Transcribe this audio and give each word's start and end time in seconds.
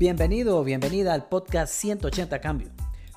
Bienvenido 0.00 0.58
o 0.58 0.64
bienvenida 0.64 1.12
al 1.12 1.28
podcast 1.28 1.74
180 1.74 2.40
Cambio, 2.40 2.70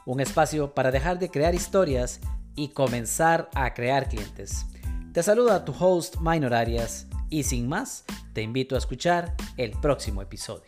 un 0.05 0.19
espacio 0.19 0.73
para 0.73 0.91
dejar 0.91 1.17
de 1.17 1.29
crear 1.29 1.55
historias 1.55 2.19
y 2.57 2.73
comenzar 2.73 3.49
a 3.55 3.73
crear 3.73 4.09
clientes. 4.09 4.65
Te 5.13 5.23
saluda 5.23 5.63
tu 5.63 5.71
host 5.71 6.17
Minor 6.19 6.53
Arias 6.53 7.07
y 7.29 7.43
sin 7.43 7.69
más, 7.69 8.03
te 8.33 8.41
invito 8.41 8.75
a 8.75 8.79
escuchar 8.79 9.33
el 9.55 9.71
próximo 9.79 10.21
episodio. 10.21 10.65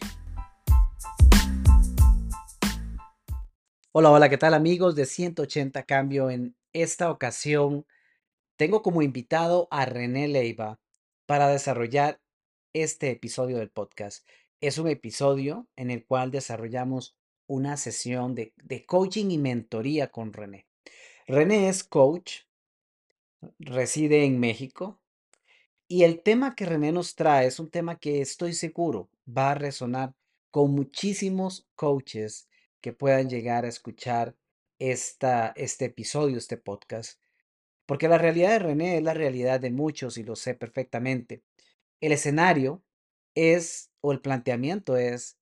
Hola, 3.92 4.10
hola, 4.10 4.30
¿qué 4.30 4.38
tal 4.38 4.54
amigos 4.54 4.96
de 4.96 5.06
180 5.06 5.84
Cambio? 5.84 6.30
En 6.30 6.56
esta 6.72 7.12
ocasión 7.12 7.86
tengo 8.56 8.82
como 8.82 9.02
invitado 9.02 9.68
a 9.70 9.84
René 9.84 10.30
Leiva 10.30 10.80
para 11.26 11.50
desarrollar 11.50 12.22
este 12.72 13.12
episodio 13.12 13.58
del 13.58 13.70
podcast. 13.70 14.26
Es 14.66 14.80
un 14.80 14.88
episodio 14.88 15.68
en 15.76 15.92
el 15.92 16.04
cual 16.06 16.32
desarrollamos 16.32 17.16
una 17.46 17.78
sesión 17.78 18.34
de, 18.34 18.52
coaching 18.88 19.30
y 19.30 19.38
mentoría 19.38 20.12
con 20.12 20.34
René. 20.34 20.66
René 21.28 21.70
es 21.70 21.84
coach, 21.84 22.46
reside 23.60 24.26
en 24.26 24.40
México 24.40 25.00
y 25.88 26.02
el 26.02 26.20
tema 26.20 26.56
que 26.56 26.66
René 26.66 26.92
nos 26.92 27.14
trae 27.14 27.46
es 27.46 27.60
un 27.60 27.70
tema 27.70 28.00
que 28.00 28.22
estoy 28.22 28.54
seguro 28.54 29.08
va 29.30 29.52
a 29.52 29.54
resonar 29.54 30.16
con 30.50 30.72
muchísimos 30.72 31.68
coaches 31.76 32.50
que 32.82 32.92
puedan 32.92 33.30
llegar 33.30 33.66
a 33.66 33.70
escuchar 33.70 34.36
esta, 34.80 35.54
este 35.58 35.86
episodio, 35.86 36.40
este 36.40 36.58
podcast. 36.58 37.20
Porque 37.86 38.08
la 38.08 38.18
realidad 38.18 38.50
de 38.50 38.60
René 38.60 38.98
es 38.98 39.04
la 39.04 39.14
realidad 39.14 39.60
de 39.60 39.70
muchos 39.70 40.18
y 40.18 40.24
lo 40.24 40.36
sé 40.36 40.56
perfectamente. 40.56 41.44
El 42.02 42.14
escenario 42.14 42.82
es, 43.36 43.92
o 44.02 44.12
el 44.12 44.22
planteamiento 44.22 44.98
es, 44.98 45.38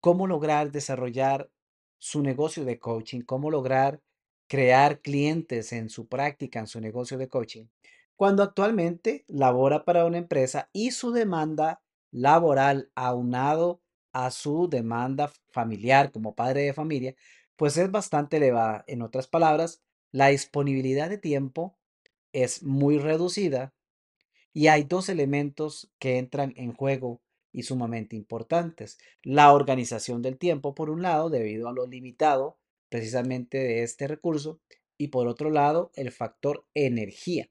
cómo 0.00 0.26
lograr 0.26 0.72
desarrollar 0.72 1.50
su 1.98 2.22
negocio 2.22 2.64
de 2.64 2.78
coaching, 2.78 3.22
cómo 3.22 3.50
lograr 3.50 4.00
crear 4.48 5.00
clientes 5.00 5.72
en 5.72 5.90
su 5.90 6.08
práctica, 6.08 6.58
en 6.58 6.66
su 6.66 6.80
negocio 6.80 7.18
de 7.18 7.28
coaching, 7.28 7.66
cuando 8.16 8.42
actualmente 8.42 9.24
labora 9.28 9.84
para 9.84 10.04
una 10.06 10.18
empresa 10.18 10.68
y 10.72 10.90
su 10.90 11.12
demanda 11.12 11.82
laboral 12.10 12.90
aunado 12.94 13.80
a 14.12 14.30
su 14.30 14.68
demanda 14.68 15.30
familiar 15.50 16.10
como 16.10 16.34
padre 16.34 16.62
de 16.62 16.72
familia, 16.72 17.14
pues 17.56 17.76
es 17.76 17.90
bastante 17.90 18.38
elevada. 18.38 18.84
En 18.88 19.02
otras 19.02 19.28
palabras, 19.28 19.82
la 20.10 20.28
disponibilidad 20.28 21.08
de 21.08 21.18
tiempo 21.18 21.78
es 22.32 22.62
muy 22.62 22.98
reducida 22.98 23.72
y 24.52 24.66
hay 24.66 24.84
dos 24.84 25.08
elementos 25.08 25.90
que 25.98 26.18
entran 26.18 26.52
en 26.56 26.72
juego 26.72 27.20
y 27.52 27.62
sumamente 27.62 28.16
importantes. 28.16 28.98
La 29.22 29.52
organización 29.52 30.22
del 30.22 30.38
tiempo, 30.38 30.74
por 30.74 30.90
un 30.90 31.02
lado, 31.02 31.30
debido 31.30 31.68
a 31.68 31.72
lo 31.72 31.86
limitado 31.86 32.58
precisamente 32.88 33.58
de 33.58 33.82
este 33.82 34.06
recurso, 34.06 34.60
y 35.00 35.08
por 35.08 35.28
otro 35.28 35.48
lado, 35.48 35.90
el 35.94 36.12
factor 36.12 36.66
energía, 36.74 37.48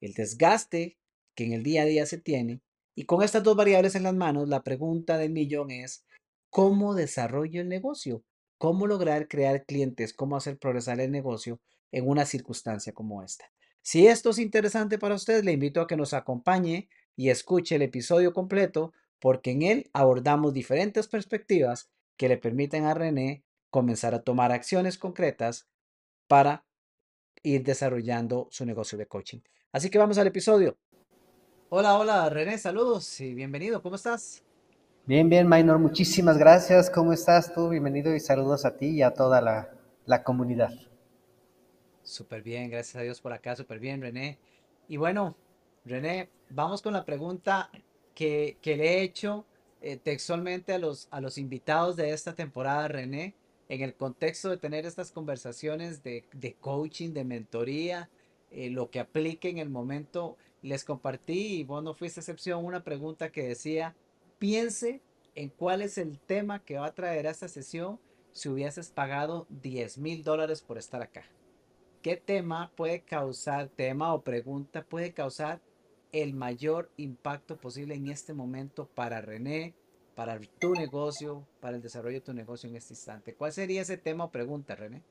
el 0.00 0.12
desgaste 0.12 0.98
que 1.36 1.44
en 1.44 1.52
el 1.52 1.62
día 1.62 1.82
a 1.82 1.84
día 1.84 2.04
se 2.04 2.18
tiene. 2.18 2.62
Y 2.96 3.04
con 3.04 3.22
estas 3.22 3.44
dos 3.44 3.54
variables 3.56 3.94
en 3.94 4.02
las 4.02 4.14
manos, 4.14 4.48
la 4.48 4.64
pregunta 4.64 5.16
del 5.16 5.30
millón 5.30 5.70
es, 5.70 6.04
¿cómo 6.50 6.96
desarrollo 6.96 7.60
el 7.60 7.68
negocio? 7.68 8.24
¿Cómo 8.58 8.88
lograr 8.88 9.28
crear 9.28 9.64
clientes? 9.66 10.12
¿Cómo 10.12 10.36
hacer 10.36 10.58
progresar 10.58 11.00
el 11.00 11.12
negocio 11.12 11.60
en 11.92 12.08
una 12.08 12.26
circunstancia 12.26 12.92
como 12.92 13.22
esta? 13.22 13.52
Si 13.82 14.08
esto 14.08 14.30
es 14.30 14.38
interesante 14.38 14.98
para 14.98 15.14
usted, 15.14 15.44
le 15.44 15.52
invito 15.52 15.80
a 15.80 15.86
que 15.86 15.96
nos 15.96 16.12
acompañe 16.12 16.88
y 17.16 17.30
escuche 17.30 17.76
el 17.76 17.82
episodio 17.82 18.32
completo 18.32 18.92
porque 19.20 19.52
en 19.52 19.62
él 19.62 19.90
abordamos 19.92 20.52
diferentes 20.52 21.06
perspectivas 21.06 21.90
que 22.16 22.28
le 22.28 22.38
permiten 22.38 22.84
a 22.84 22.94
René 22.94 23.44
comenzar 23.70 24.14
a 24.14 24.22
tomar 24.22 24.50
acciones 24.50 24.98
concretas 24.98 25.68
para 26.26 26.64
ir 27.42 27.62
desarrollando 27.62 28.48
su 28.50 28.66
negocio 28.66 28.98
de 28.98 29.06
coaching. 29.06 29.38
Así 29.72 29.90
que 29.90 29.98
vamos 29.98 30.18
al 30.18 30.26
episodio. 30.26 30.76
Hola, 31.68 31.96
hola 31.98 32.28
René, 32.28 32.58
saludos 32.58 33.20
y 33.20 33.32
bienvenido, 33.34 33.80
¿cómo 33.80 33.94
estás? 33.96 34.42
Bien, 35.06 35.28
bien, 35.28 35.48
Minor, 35.48 35.78
muchísimas 35.78 36.36
gracias. 36.36 36.90
¿Cómo 36.90 37.12
estás 37.12 37.54
tú? 37.54 37.68
Bienvenido 37.68 38.14
y 38.14 38.20
saludos 38.20 38.64
a 38.64 38.76
ti 38.76 38.88
y 38.88 39.02
a 39.02 39.12
toda 39.12 39.40
la, 39.40 39.70
la 40.04 40.22
comunidad. 40.22 40.70
Súper 42.02 42.42
bien, 42.42 42.70
gracias 42.70 42.96
a 42.96 43.02
Dios 43.02 43.20
por 43.20 43.32
acá, 43.32 43.56
súper 43.56 43.78
bien, 43.78 44.00
René. 44.00 44.38
Y 44.88 44.96
bueno, 44.96 45.36
René, 45.84 46.28
vamos 46.50 46.82
con 46.82 46.92
la 46.92 47.04
pregunta 47.04 47.70
que, 48.14 48.56
le 48.64 48.74
he 48.74 49.02
hecho 49.02 49.44
eh, 49.80 49.96
textualmente 49.96 50.72
a 50.72 50.78
los, 50.78 51.08
a 51.10 51.20
los 51.20 51.38
invitados 51.38 51.96
de 51.96 52.12
esta 52.12 52.34
temporada, 52.34 52.88
René, 52.88 53.34
en 53.68 53.82
el 53.82 53.94
contexto 53.94 54.50
de 54.50 54.56
tener 54.56 54.84
estas 54.84 55.12
conversaciones 55.12 56.02
de, 56.02 56.24
de 56.32 56.54
coaching, 56.54 57.10
de 57.12 57.24
mentoría, 57.24 58.10
eh, 58.50 58.68
lo 58.70 58.90
que 58.90 59.00
aplique 59.00 59.48
en 59.48 59.58
el 59.58 59.70
momento. 59.70 60.36
Les 60.62 60.84
compartí, 60.84 61.60
y 61.60 61.64
vos 61.64 61.82
no 61.82 61.94
fuiste 61.94 62.20
excepción, 62.20 62.64
una 62.64 62.84
pregunta 62.84 63.30
que 63.30 63.44
decía, 63.44 63.96
piense 64.38 65.00
en 65.34 65.48
cuál 65.48 65.82
es 65.82 65.96
el 65.96 66.18
tema 66.18 66.62
que 66.64 66.78
va 66.78 66.86
a 66.86 66.94
traer 66.94 67.26
a 67.26 67.30
esta 67.30 67.48
sesión 67.48 67.98
si 68.32 68.48
hubieses 68.48 68.90
pagado 68.90 69.46
10 69.48 69.98
mil 69.98 70.22
dólares 70.22 70.60
por 70.60 70.76
estar 70.76 71.00
acá. 71.00 71.24
¿Qué 72.02 72.16
tema 72.16 72.72
puede 72.76 73.02
causar, 73.02 73.68
tema 73.68 74.14
o 74.14 74.22
pregunta 74.22 74.84
puede 74.84 75.12
causar 75.12 75.60
el 76.12 76.34
mayor 76.34 76.90
impacto 76.96 77.56
posible 77.56 77.94
en 77.94 78.08
este 78.08 78.34
momento 78.34 78.86
para 78.94 79.20
René, 79.20 79.74
para 80.14 80.38
tu 80.58 80.74
negocio, 80.74 81.46
para 81.60 81.76
el 81.76 81.82
desarrollo 81.82 82.16
de 82.16 82.24
tu 82.24 82.34
negocio 82.34 82.68
en 82.68 82.76
este 82.76 82.94
instante? 82.94 83.34
¿Cuál 83.34 83.52
sería 83.52 83.82
ese 83.82 83.96
tema 83.96 84.24
o 84.24 84.30
pregunta, 84.30 84.74
René? 84.74 85.02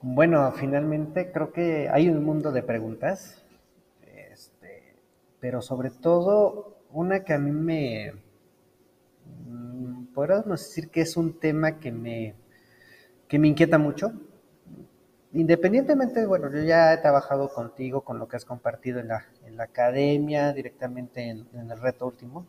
Bueno, 0.00 0.52
finalmente 0.52 1.32
creo 1.32 1.52
que 1.52 1.88
hay 1.88 2.08
un 2.08 2.24
mundo 2.24 2.52
de 2.52 2.62
preguntas, 2.62 3.42
este, 4.06 4.94
pero 5.40 5.62
sobre 5.62 5.90
todo 5.90 6.76
una 6.90 7.24
que 7.24 7.32
a 7.32 7.38
mí 7.38 7.50
me, 7.50 8.12
mm, 9.46 10.06
podríamos 10.14 10.60
decir 10.60 10.90
que 10.90 11.00
es 11.00 11.16
un 11.16 11.38
tema 11.38 11.78
que 11.78 11.92
me, 11.92 12.34
que 13.26 13.38
me 13.38 13.48
inquieta 13.48 13.78
mucho, 13.78 14.12
independientemente, 15.40 16.26
bueno, 16.26 16.50
yo 16.50 16.62
ya 16.62 16.92
he 16.92 16.98
trabajado 16.98 17.52
contigo 17.52 18.02
con 18.02 18.18
lo 18.18 18.26
que 18.26 18.36
has 18.36 18.44
compartido 18.44 19.00
en 19.00 19.08
la, 19.08 19.26
academia, 19.58 20.52
directamente 20.52 21.28
en, 21.28 21.46
el 21.70 21.80
reto 21.80 22.06
último. 22.06 22.46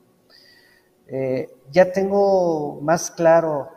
Eh, 1.07 1.49
ya 1.71 1.91
tengo 1.91 2.79
más 2.81 3.11
claro 3.11 3.69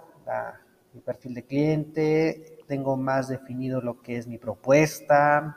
mi 0.93 1.01
perfil 1.01 1.35
de 1.35 1.45
cliente, 1.45 2.59
tengo 2.67 2.97
más 2.97 3.29
definido 3.29 3.81
lo 3.81 4.01
que 4.01 4.17
es 4.17 4.27
mi 4.27 4.39
propuesta. 4.39 5.57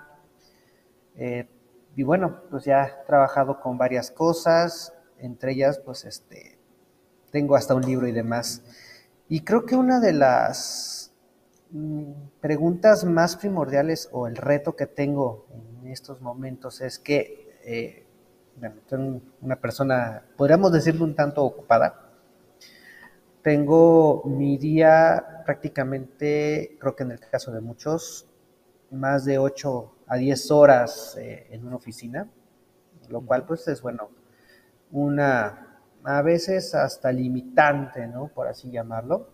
Eh, 1.16 1.48
y 1.96 2.04
bueno, 2.04 2.42
pues 2.50 2.66
ya 2.66 2.86
he 2.86 3.06
trabajado 3.06 3.60
con 3.60 3.78
varias 3.78 4.10
cosas, 4.10 4.94
entre 5.20 5.52
ellas, 5.52 5.80
pues 5.80 6.06
este, 6.06 6.58
tengo 7.32 7.56
hasta 7.56 7.76
un 7.76 7.84
libro 7.84 8.08
y 8.08 8.12
demás. 8.12 8.64
Y 9.30 9.42
creo 9.42 9.66
que 9.66 9.76
una 9.76 10.00
de 10.00 10.14
las 10.14 11.03
preguntas 12.40 13.04
más 13.04 13.36
primordiales 13.36 14.10
o 14.12 14.28
el 14.28 14.36
reto 14.36 14.76
que 14.76 14.86
tengo 14.86 15.48
en 15.82 15.88
estos 15.88 16.22
momentos 16.22 16.82
es 16.82 17.00
que 17.00 17.58
eh, 17.66 18.06
tengo 18.88 19.22
una 19.42 19.56
persona, 19.56 20.24
podríamos 20.38 20.72
decirlo 20.72 21.04
un 21.04 21.16
tanto 21.16 21.44
ocupada. 21.44 22.12
Tengo 23.42 24.24
mi 24.26 24.58
día 24.58 25.42
prácticamente, 25.46 26.78
creo 26.80 26.96
que 26.96 27.04
en 27.04 27.12
el 27.12 27.20
caso 27.20 27.52
de 27.52 27.62
muchos, 27.62 28.28
más 28.92 29.26
de 29.26 29.38
8 29.40 29.96
a 30.08 30.16
10 30.18 30.52
horas 30.52 31.18
eh, 31.20 31.48
en 31.50 31.66
una 31.66 31.76
oficina, 31.76 32.30
lo 33.10 33.22
cual 33.22 33.46
pues 33.46 33.68
es 33.68 33.82
bueno, 33.82 34.10
una 34.92 35.82
a 36.04 36.22
veces 36.22 36.76
hasta 36.76 37.12
limitante, 37.12 38.08
¿no? 38.08 38.28
Por 38.28 38.48
así 38.48 38.70
llamarlo. 38.70 39.30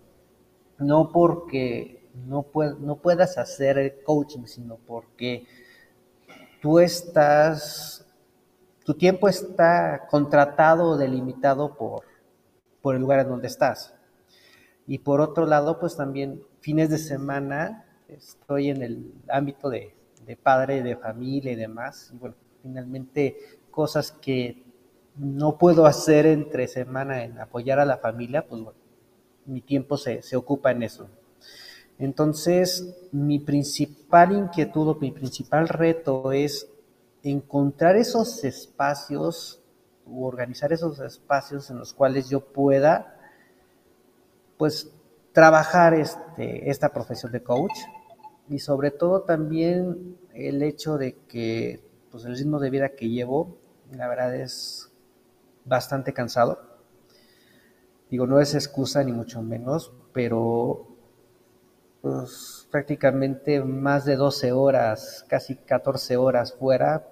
No 0.78 1.12
porque 1.12 1.99
no, 2.28 2.46
no 2.80 2.96
puedas 2.98 3.38
hacer 3.38 4.02
coaching, 4.04 4.46
sino 4.46 4.78
porque 4.78 5.46
tú 6.62 6.80
estás, 6.80 8.06
tu 8.84 8.94
tiempo 8.94 9.28
está 9.28 10.08
contratado 10.10 10.90
o 10.90 10.98
delimitado 10.98 11.76
por, 11.76 12.04
por 12.82 12.96
el 12.96 13.02
lugar 13.02 13.20
en 13.20 13.30
donde 13.30 13.48
estás. 13.48 13.94
Y 14.88 15.00
por 15.00 15.22
otro 15.22 15.46
lado, 15.46 15.80
pues 15.80 15.96
también 15.96 16.42
fines 16.62 16.90
de 16.90 16.98
semana 16.98 17.86
estoy 18.08 18.70
en 18.70 18.82
el 18.82 19.14
ámbito 19.30 19.70
de, 19.70 19.96
de 20.26 20.36
padre, 20.36 20.82
de 20.82 20.96
familia 20.96 21.52
y 21.52 21.56
demás. 21.56 22.12
Y 22.14 22.18
bueno, 22.18 22.36
finalmente 22.62 23.38
cosas 23.70 24.12
que 24.12 24.64
no 25.16 25.58
puedo 25.58 25.86
hacer 25.86 26.26
entre 26.26 26.68
semana 26.68 27.24
en 27.24 27.40
apoyar 27.40 27.80
a 27.80 27.86
la 27.86 27.98
familia, 27.98 28.48
pues 28.48 28.62
bueno, 28.62 28.80
mi 29.46 29.62
tiempo 29.62 29.98
se, 29.98 30.22
se 30.22 30.36
ocupa 30.36 30.72
en 30.72 30.84
eso. 30.84 31.10
Entonces, 32.00 32.96
mi 33.12 33.40
principal 33.40 34.32
inquietud 34.32 34.88
o 34.88 34.96
mi 34.96 35.12
principal 35.12 35.68
reto 35.68 36.32
es 36.32 36.70
encontrar 37.24 37.98
esos 37.98 38.44
espacios 38.46 39.62
o 40.10 40.26
organizar 40.26 40.72
esos 40.72 41.00
espacios 41.02 41.70
en 41.70 41.78
los 41.78 41.94
cuales 41.94 42.30
yo 42.30 42.40
pueda 42.40 43.18
pues 44.58 44.92
trabajar 45.34 45.94
este, 45.94 46.70
esta 46.70 46.90
profesión 46.90 47.34
de 47.34 47.44
coach 47.44 47.78
y 48.48 48.60
sobre 48.60 48.92
todo 48.92 49.22
también 49.22 50.18
el 50.34 50.64
hecho 50.64 50.98
de 50.98 51.18
que 51.28 51.84
pues 52.12 52.24
el 52.26 52.38
ritmo 52.38 52.60
de 52.60 52.70
vida 52.70 52.90
que 52.96 53.10
llevo, 53.10 53.58
la 53.92 54.08
verdad 54.08 54.36
es 54.36 54.90
bastante 55.66 56.14
cansado. 56.14 56.60
Digo, 58.10 58.26
no 58.26 58.40
es 58.40 58.56
excusa 58.56 59.04
ni 59.04 59.12
mucho 59.12 59.42
menos, 59.42 59.94
pero 60.14 60.89
pues 62.02 62.68
prácticamente 62.72 63.62
más 63.62 64.06
de 64.06 64.16
12 64.16 64.52
horas, 64.52 65.26
casi 65.28 65.56
14 65.56 66.18
horas 66.18 66.54
fuera, 66.54 67.08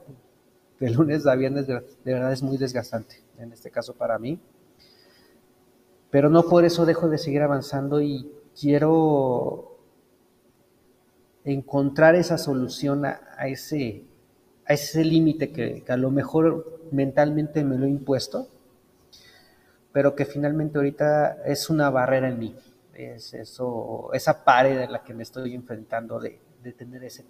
de 0.79 0.89
lunes 0.91 1.25
a 1.25 1.35
viernes, 1.35 1.67
de, 1.67 1.81
verdad 2.05 2.31
es 2.31 2.43
muy 2.43 2.57
desgastante, 2.57 3.23
en 3.37 3.51
este 3.51 3.71
caso 3.71 3.93
para 3.93 4.19
mí. 4.19 4.39
Pero 6.09 6.29
no 6.29 6.43
por 6.43 6.63
eso 6.65 6.85
dejo 6.85 7.09
de 7.09 7.17
seguir 7.17 7.41
avanzando 7.41 8.01
y 8.01 8.31
quiero 8.59 9.77
encontrar 11.43 12.15
esa 12.15 12.37
solución 12.37 13.05
a, 13.05 13.19
ese, 13.47 14.05
a 14.65 14.73
ese 14.73 15.03
límite 15.03 15.51
que, 15.51 15.83
a 15.87 15.97
lo 15.97 16.11
mejor 16.11 16.81
mentalmente 16.91 17.63
me 17.63 17.77
lo 17.77 17.85
he 17.85 17.89
impuesto, 17.89 18.47
pero 19.91 20.15
que 20.15 20.25
finalmente 20.25 20.77
ahorita 20.77 21.43
es 21.45 21.69
una 21.69 21.89
barrera 21.89 22.29
en 22.29 22.39
mí. 22.39 22.55
Es 22.97 23.35
eso, 23.35 24.09
esa 24.11 24.43
pared 24.43 24.81
en 24.81 24.91
la 24.91 25.03
que 25.03 25.13
me 25.13 25.21
estoy 25.21 25.53
enfrentando 25.53 26.19
de, 26.19 26.41
de 26.63 26.73
tener 26.73 27.03
esa 27.03 27.21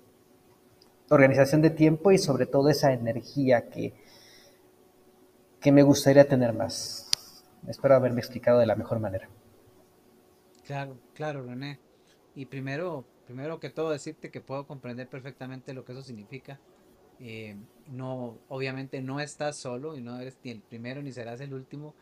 organización 1.10 1.62
de 1.62 1.72
tiempo 1.72 2.10
y 2.14 2.18
sobre 2.18 2.46
todo 2.46 2.69
esa 2.69 2.94
energía 2.94 3.69
que, 3.69 3.94
que 5.60 5.72
me 5.74 5.84
gustaría 5.84 6.25
tener 6.25 6.54
más. 6.54 7.44
Espero 7.68 7.96
haberme 7.96 8.22
explicado 8.22 8.60
de 8.60 8.66
la 8.66 8.78
mejor 8.78 9.02
manera. 9.02 9.28
Claro, 10.64 10.98
claro, 11.14 11.44
René. 11.44 11.80
Y 12.34 12.46
primero, 12.46 13.04
primero 13.25 13.60
que 13.60 13.70
todo 13.70 13.90
decirte 13.90 14.31
que 14.31 14.40
puedo 14.40 14.66
comprender 14.66 15.10
perfectamente 15.10 15.74
lo 15.74 15.84
que 15.84 15.92
eso 15.92 16.02
significa. 16.02 16.62
Eh, 17.20 17.58
no, 17.88 18.38
obviamente 18.48 19.02
no 19.02 19.20
estás 19.20 19.58
solo 19.58 19.98
y 19.98 20.02
no 20.02 20.18
eres 20.18 20.38
ni 20.44 20.52
el 20.52 20.62
primero 20.62 21.02
ni 21.02 21.12
serás 21.12 21.42
el 21.42 21.54
último, 21.54 21.94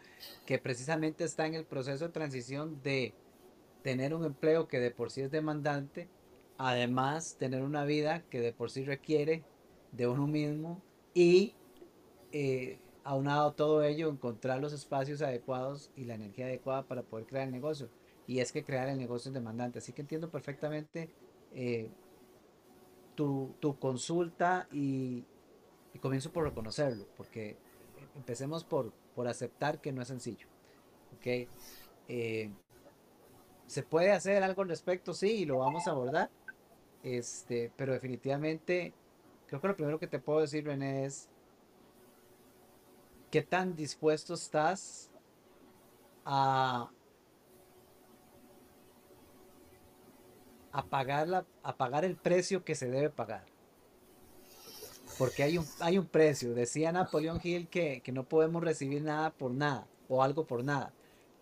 que 0.46 0.60
precisamente 0.60 1.24
está 1.24 1.48
en 1.48 1.56
el 1.56 1.66
proceso 1.66 2.06
de 2.06 2.14
transición 2.14 2.80
de 2.84 3.16
tener 3.86 4.16
un 4.16 4.26
empleo 4.26 4.68
que 4.68 4.80
de 4.80 4.90
por 4.90 5.12
sí 5.12 5.22
es 5.22 5.30
demandante, 5.30 6.10
además 6.58 7.36
tener 7.38 7.62
una 7.62 7.86
vida 7.86 8.24
que 8.32 8.42
de 8.42 8.52
por 8.52 8.72
sí 8.72 8.84
requiere 8.84 9.44
de 9.92 10.08
uno 10.08 10.26
mismo 10.26 10.82
y 11.14 11.54
eh, 12.32 12.80
aunado 13.04 13.54
todo 13.54 13.84
ello, 13.84 14.10
encontrar 14.10 14.60
los 14.60 14.74
espacios 14.74 15.22
adecuados 15.22 15.92
y 15.96 16.06
la 16.06 16.16
energía 16.16 16.48
adecuada 16.48 16.88
para 16.88 17.04
poder 17.04 17.28
crear 17.28 17.46
el 17.46 17.52
negocio. 17.52 17.88
Y 18.26 18.40
es 18.40 18.52
que 18.52 18.64
crear 18.64 18.90
el 18.90 18.98
negocio 18.98 19.30
es 19.30 19.36
demandante. 19.36 19.78
Así 19.78 19.94
que 19.94 20.02
entiendo 20.02 20.32
perfectamente 20.32 21.12
eh, 21.54 21.92
tu, 23.14 23.54
consulta 23.80 24.68
y, 24.72 25.26
comienzo 26.02 26.32
por 26.32 26.44
reconocerlo, 26.44 27.06
porque 27.16 27.56
empecemos 28.16 28.64
por, 28.64 28.94
por 29.14 29.28
aceptar 29.28 29.80
que 29.80 29.92
no 29.92 30.02
es 30.02 30.08
sencillo. 30.08 30.48
¿okay? 31.20 31.48
Eh, 32.08 32.50
¿Se 33.68 33.84
puede 33.84 34.12
hacer 34.12 34.44
algo 34.44 34.62
al 34.62 34.70
respecto? 34.70 35.14
Sí, 35.14 35.32
y 35.42 35.46
lo 35.46 35.60
vamos 35.60 35.88
a 35.88 35.92
abordar. 35.92 36.30
Este, 37.04 37.72
pero 37.76 37.94
definitivamente, 37.94 38.94
creo 39.48 39.62
que 39.62 39.68
lo 39.68 39.76
primero 39.76 40.00
que 40.00 40.08
te 40.08 40.20
puedo 40.20 40.42
decir, 40.42 40.66
René, 40.66 41.06
es 41.06 41.30
qué 43.32 43.42
tan 43.42 43.76
dispuesto 43.76 44.34
estás 44.34 45.12
a, 46.26 46.90
a, 50.72 50.86
pagar, 50.86 51.28
la, 51.28 51.46
a 51.64 51.76
pagar 51.76 52.06
el 52.06 52.16
precio 52.16 52.64
que 52.64 52.76
se 52.76 52.90
debe 52.90 53.10
pagar. 53.10 53.46
Porque 55.18 55.44
hay 55.44 55.58
un, 55.58 55.66
hay 55.80 55.98
un 55.98 56.08
precio. 56.08 56.54
Decía 56.54 56.92
Napoleón 56.92 57.40
Hill 57.44 57.68
que, 57.68 58.02
que 58.02 58.12
no 58.12 58.24
podemos 58.24 58.64
recibir 58.64 59.02
nada 59.02 59.32
por 59.32 59.52
nada 59.52 59.88
o 60.10 60.24
algo 60.24 60.46
por 60.46 60.64
nada. 60.64 60.94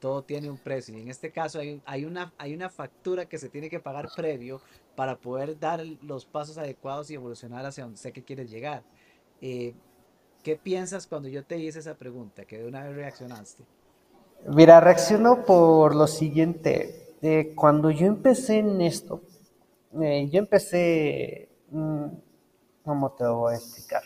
Todo 0.03 0.21
tiene 0.21 0.49
un 0.49 0.57
precio. 0.57 0.97
Y 0.97 1.01
en 1.01 1.07
este 1.07 1.31
caso 1.31 1.59
hay, 1.59 1.81
hay, 1.85 2.03
una, 2.03 2.33
hay 2.37 2.53
una 2.53 2.69
factura 2.69 3.25
que 3.25 3.37
se 3.37 3.47
tiene 3.47 3.69
que 3.69 3.79
pagar 3.79 4.09
previo 4.13 4.59
para 4.97 5.15
poder 5.15 5.57
dar 5.57 5.81
los 6.01 6.25
pasos 6.25 6.57
adecuados 6.57 7.09
y 7.09 7.13
evolucionar 7.13 7.65
hacia 7.65 7.85
donde 7.85 7.97
sé 7.97 8.11
que 8.11 8.21
quieres 8.21 8.51
llegar. 8.51 8.83
Eh, 9.39 9.73
¿Qué 10.43 10.57
piensas 10.57 11.07
cuando 11.07 11.29
yo 11.29 11.45
te 11.45 11.57
hice 11.57 11.79
esa 11.79 11.95
pregunta? 11.95 12.43
Que 12.43 12.57
de 12.57 12.67
una 12.67 12.83
vez 12.83 12.97
reaccionaste. 12.97 13.63
Mira, 14.45 14.81
reacciono 14.81 15.45
por 15.45 15.95
lo 15.95 16.05
siguiente. 16.07 17.15
Eh, 17.21 17.53
cuando 17.55 17.89
yo 17.89 18.05
empecé 18.05 18.59
en 18.59 18.81
esto, 18.81 19.21
eh, 20.01 20.27
yo 20.29 20.39
empecé, 20.39 21.47
mm, 21.71 22.07
¿cómo 22.83 23.13
te 23.13 23.25
voy 23.25 23.53
a 23.53 23.55
explicar? 23.55 24.03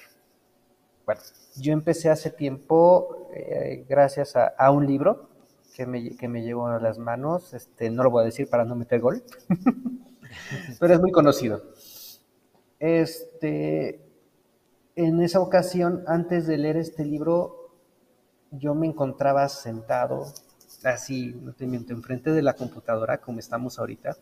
Bueno, 1.08 1.22
yo 1.56 1.74
empecé 1.74 2.12
hace 2.12 2.30
tiempo 2.30 3.30
eh, 3.34 3.84
gracias 3.90 4.36
a, 4.36 4.70
un 4.70 4.86
libro 4.86 5.37
que 5.78 5.86
me, 5.86 6.18
que 6.18 6.28
me 6.28 6.42
llegó 6.42 6.66
a 6.68 6.80
las 6.80 6.98
manos. 6.98 7.54
Este, 7.54 7.92
no 7.92 8.04
lo 8.04 8.10
voy 8.10 8.24
a 8.24 8.26
decir 8.26 8.50
para 8.50 8.66
no 8.66 8.76
meter 8.76 9.00
gol, 9.00 9.24
pero 10.80 10.96
es 10.96 11.00
muy 11.00 11.12
conocido. 11.12 11.62
Este, 12.80 14.02
en 14.96 15.22
esa 15.22 15.40
ocasión, 15.40 16.04
antes 16.08 16.48
de 16.48 16.58
leer 16.58 16.78
este 16.78 17.06
libro, 17.06 17.76
yo 18.50 18.74
me 18.74 18.88
encontraba 18.88 19.48
sentado, 19.50 20.26
así, 20.84 21.36
no 21.44 21.54
te 21.54 21.68
miento, 21.68 21.94
enfrente 21.94 22.32
de 22.32 22.42
la 22.42 22.54
computadora, 22.54 23.20
como 23.20 23.38
estamos 23.38 23.78
ahorita. 23.78 24.18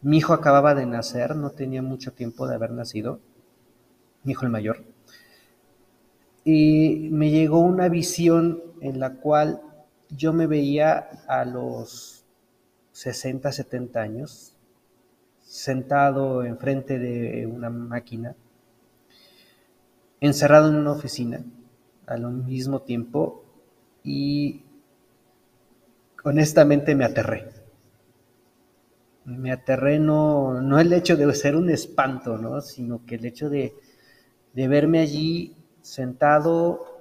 Mi 0.00 0.18
hijo 0.18 0.32
acababa 0.32 0.76
de 0.76 0.86
nacer, 0.86 1.34
no 1.34 1.50
tenía 1.50 1.82
mucho 1.82 2.12
tiempo 2.12 2.46
de 2.46 2.54
haber 2.54 2.70
nacido, 2.70 3.18
mi 4.22 4.30
hijo 4.30 4.44
el 4.44 4.52
mayor. 4.52 4.84
Y 6.44 7.08
me 7.10 7.30
llegó 7.30 7.58
una 7.58 7.88
visión 7.88 8.62
en 8.80 9.00
la 9.00 9.14
cual 9.14 9.62
yo 10.16 10.32
me 10.32 10.46
veía 10.46 10.98
a 11.26 11.44
los 11.44 12.24
60, 12.92 13.50
70 13.52 14.00
años, 14.00 14.56
sentado 15.40 16.44
enfrente 16.44 16.98
de 16.98 17.46
una 17.46 17.70
máquina, 17.70 18.34
encerrado 20.20 20.68
en 20.68 20.76
una 20.76 20.92
oficina 20.92 21.44
al 22.06 22.30
mismo 22.30 22.82
tiempo 22.82 23.44
y 24.02 24.64
honestamente 26.24 26.94
me 26.94 27.04
aterré. 27.04 27.48
Me 29.24 29.52
aterré 29.52 29.98
no, 29.98 30.60
no 30.60 30.80
el 30.80 30.92
hecho 30.92 31.16
de 31.16 31.32
ser 31.34 31.56
un 31.56 31.70
espanto, 31.70 32.38
¿no? 32.38 32.60
sino 32.60 33.04
que 33.06 33.14
el 33.16 33.24
hecho 33.24 33.48
de, 33.48 33.74
de 34.52 34.68
verme 34.68 35.00
allí 35.00 35.56
sentado 35.80 36.92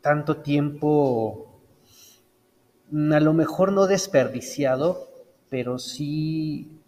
tanto 0.00 0.38
tiempo, 0.38 1.49
a 2.92 3.20
lo 3.20 3.32
mejor 3.32 3.72
no 3.72 3.86
desperdiciado, 3.86 5.08
pero 5.48 5.78
sí 5.78 6.80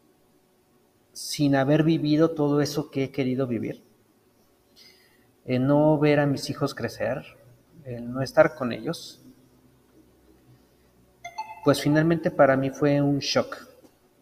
sin 1.12 1.56
haber 1.56 1.82
vivido 1.82 2.30
todo 2.30 2.60
eso 2.60 2.90
que 2.90 3.04
he 3.04 3.10
querido 3.10 3.46
vivir 3.46 3.82
el 5.44 5.66
no 5.66 5.98
ver 5.98 6.20
a 6.20 6.26
mis 6.26 6.50
hijos 6.50 6.74
crecer, 6.74 7.24
el 7.84 8.12
no 8.12 8.22
estar 8.22 8.54
con 8.54 8.72
ellos, 8.72 9.22
pues 11.64 11.80
finalmente 11.80 12.30
para 12.30 12.56
mí 12.56 12.70
fue 12.70 13.00
un 13.00 13.18
shock. 13.18 13.68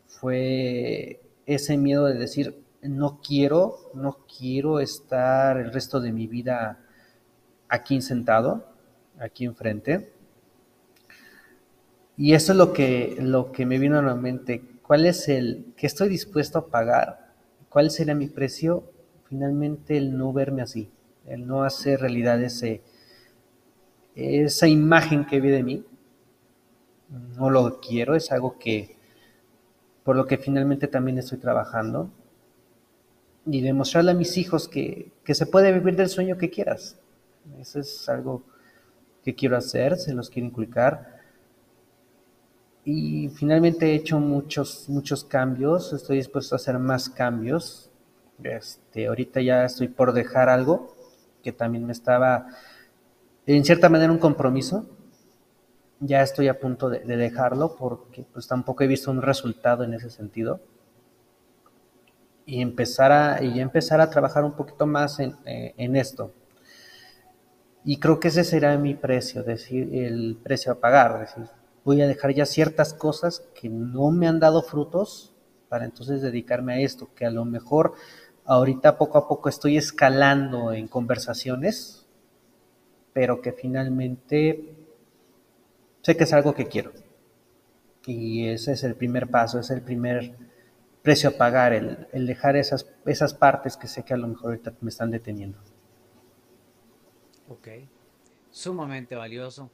Fue 0.06 1.20
ese 1.46 1.76
miedo 1.76 2.06
de 2.06 2.14
decir, 2.14 2.62
no 2.82 3.20
quiero, 3.20 3.90
no 3.94 4.18
quiero 4.38 4.80
estar 4.80 5.58
el 5.58 5.72
resto 5.72 6.00
de 6.00 6.12
mi 6.12 6.26
vida 6.26 6.84
aquí 7.68 8.00
sentado, 8.00 8.66
aquí 9.18 9.44
enfrente. 9.44 10.12
Y 12.20 12.34
eso 12.34 12.52
es 12.52 12.58
lo 12.58 12.72
que, 12.72 13.16
lo 13.18 13.50
que 13.50 13.64
me 13.64 13.78
vino 13.78 13.98
a 13.98 14.02
la 14.02 14.14
mente. 14.14 14.62
¿Cuál 14.82 15.06
es 15.06 15.28
el 15.28 15.72
que 15.76 15.86
estoy 15.86 16.08
dispuesto 16.08 16.58
a 16.58 16.66
pagar? 16.68 17.32
¿Cuál 17.68 17.90
sería 17.90 18.14
mi 18.14 18.28
precio? 18.28 18.84
Finalmente 19.28 19.96
el 19.96 20.16
no 20.16 20.32
verme 20.32 20.62
así 20.62 20.90
el 21.30 21.46
no 21.46 21.62
hacer 21.62 22.00
realidad 22.00 22.42
ese, 22.42 22.82
esa 24.14 24.66
imagen 24.66 25.24
que 25.24 25.40
vi 25.40 25.50
de 25.50 25.62
mí. 25.62 25.84
No 27.36 27.50
lo 27.50 27.80
quiero, 27.80 28.14
es 28.14 28.30
algo 28.32 28.58
que 28.58 28.96
por 30.04 30.16
lo 30.16 30.26
que 30.26 30.38
finalmente 30.38 30.88
también 30.88 31.18
estoy 31.18 31.38
trabajando. 31.38 32.10
Y 33.46 33.60
demostrarle 33.62 34.10
a 34.10 34.14
mis 34.14 34.36
hijos 34.36 34.68
que, 34.68 35.12
que 35.24 35.34
se 35.34 35.46
puede 35.46 35.72
vivir 35.72 35.96
del 35.96 36.08
sueño 36.08 36.36
que 36.36 36.50
quieras. 36.50 36.98
Eso 37.58 37.80
es 37.80 38.08
algo 38.08 38.42
que 39.24 39.34
quiero 39.34 39.56
hacer, 39.56 39.96
se 39.96 40.12
los 40.12 40.30
quiero 40.30 40.48
inculcar. 40.48 41.19
Y 42.84 43.28
finalmente 43.30 43.90
he 43.90 43.94
hecho 43.94 44.18
muchos, 44.18 44.88
muchos 44.88 45.24
cambios, 45.24 45.92
estoy 45.92 46.16
dispuesto 46.16 46.54
a 46.54 46.56
hacer 46.56 46.78
más 46.78 47.10
cambios. 47.10 47.90
Este, 48.42 49.06
ahorita 49.06 49.42
ya 49.42 49.64
estoy 49.64 49.88
por 49.88 50.12
dejar 50.12 50.48
algo, 50.48 50.96
que 51.42 51.52
también 51.52 51.84
me 51.86 51.92
estaba, 51.92 52.46
en 53.46 53.64
cierta 53.64 53.88
manera, 53.88 54.12
un 54.12 54.18
compromiso. 54.18 54.86
ya 56.00 56.22
estoy 56.22 56.48
a 56.48 56.58
punto 56.58 56.88
de, 56.88 57.00
dejarlo 57.00 57.76
porque 57.76 58.24
pues 58.32 58.48
tampoco 58.48 58.82
he 58.84 58.86
visto 58.86 59.10
un 59.10 59.22
resultado 59.22 59.84
en 59.84 59.94
ese 59.94 60.10
sentido. 60.10 60.60
Y 62.46 62.62
empezar 62.62 63.12
a, 63.12 63.42
y 63.42 63.60
empezar 63.60 64.00
a 64.00 64.10
trabajar 64.10 64.44
un 64.44 64.52
poquito 64.52 64.86
más 64.86 65.20
en, 65.20 65.36
eh, 65.44 65.74
en 65.76 65.96
esto. 65.96 66.32
Y 67.84 67.98
creo 67.98 68.20
que 68.20 68.28
ese 68.28 68.44
será 68.44 68.76
mi 68.78 68.94
precio, 68.94 69.42
decir, 69.42 69.94
el 69.94 70.38
precio 70.42 70.72
a 70.72 70.80
pagar. 70.80 71.20
decir, 71.20 71.44
voy 71.84 72.02
a 72.02 72.06
dejar 72.06 72.34
ya 72.34 72.46
ciertas 72.46 72.94
cosas 72.94 73.48
que 73.54 73.68
no 73.68 74.10
me 74.10 74.28
han 74.28 74.40
dado 74.40 74.62
frutos 74.62 75.34
para 75.68 75.84
entonces 75.84 76.20
dedicarme 76.20 76.74
a 76.74 76.80
esto, 76.80 77.10
que 77.14 77.24
a 77.24 77.30
lo 77.30 77.44
mejor 77.44 77.94
ahorita 78.44 78.98
poco 78.98 79.18
a 79.18 79.28
poco 79.28 79.48
estoy 79.48 79.76
escalando 79.76 80.72
en 80.72 80.88
conversaciones, 80.88 82.08
pero 83.12 83.40
que 83.40 83.52
finalmente 83.52 84.74
sé 86.02 86.16
que 86.16 86.24
es 86.24 86.32
algo 86.32 86.54
que 86.54 86.66
quiero. 86.66 86.92
Y 88.06 88.48
ese 88.48 88.72
es 88.72 88.82
el 88.82 88.96
primer 88.96 89.28
paso, 89.28 89.60
es 89.60 89.70
el 89.70 89.82
primer 89.82 90.34
precio 91.02 91.30
a 91.30 91.32
pagar, 91.32 91.72
el, 91.72 92.26
dejar 92.26 92.56
esas, 92.56 92.86
esas 93.06 93.34
partes 93.34 93.76
que 93.76 93.86
sé 93.86 94.04
que 94.04 94.14
a 94.14 94.16
lo 94.16 94.28
mejor 94.28 94.50
ahorita 94.50 94.74
me 94.80 94.90
están 94.90 95.10
deteniendo. 95.10 95.58
Ok, 97.48 97.68
sumamente 98.50 99.14
valioso. 99.14 99.70